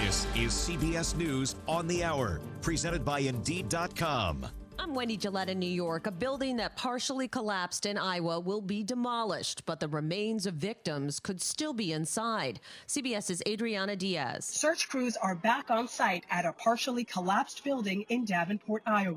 This 0.06 0.28
is 0.36 0.52
CBS 0.52 1.16
News 1.16 1.56
on 1.68 1.88
the 1.88 2.04
Hour, 2.04 2.42
presented 2.62 3.06
by 3.06 3.20
Indeed.com. 3.20 4.46
I'm 4.80 4.94
Wendy 4.94 5.18
Gillette 5.18 5.50
in 5.50 5.58
New 5.58 5.66
York. 5.66 6.06
A 6.06 6.12
building 6.12 6.58
that 6.58 6.76
partially 6.76 7.28
collapsed 7.28 7.88
in 7.88 7.98
Iowa 7.98 8.40
will 8.40 8.62
be 8.62 8.84
demolished, 8.84 9.66
but 9.66 9.80
the 9.80 9.88
remains 9.88 10.46
of 10.46 10.54
victims 10.54 11.20
could 11.20 11.42
still 11.42 11.74
be 11.74 11.94
inside. 11.94 12.60
CBS's 12.88 13.42
Adriana 13.48 13.96
Diaz. 13.96 14.46
Search 14.46 14.88
crews 14.88 15.18
are 15.18 15.34
back 15.34 15.72
on 15.72 15.88
site 15.88 16.26
at 16.30 16.46
a 16.46 16.54
partially 16.54 17.04
collapsed 17.04 17.64
building 17.64 18.06
in 18.10 18.24
Davenport, 18.24 18.84
Iowa. 18.86 19.16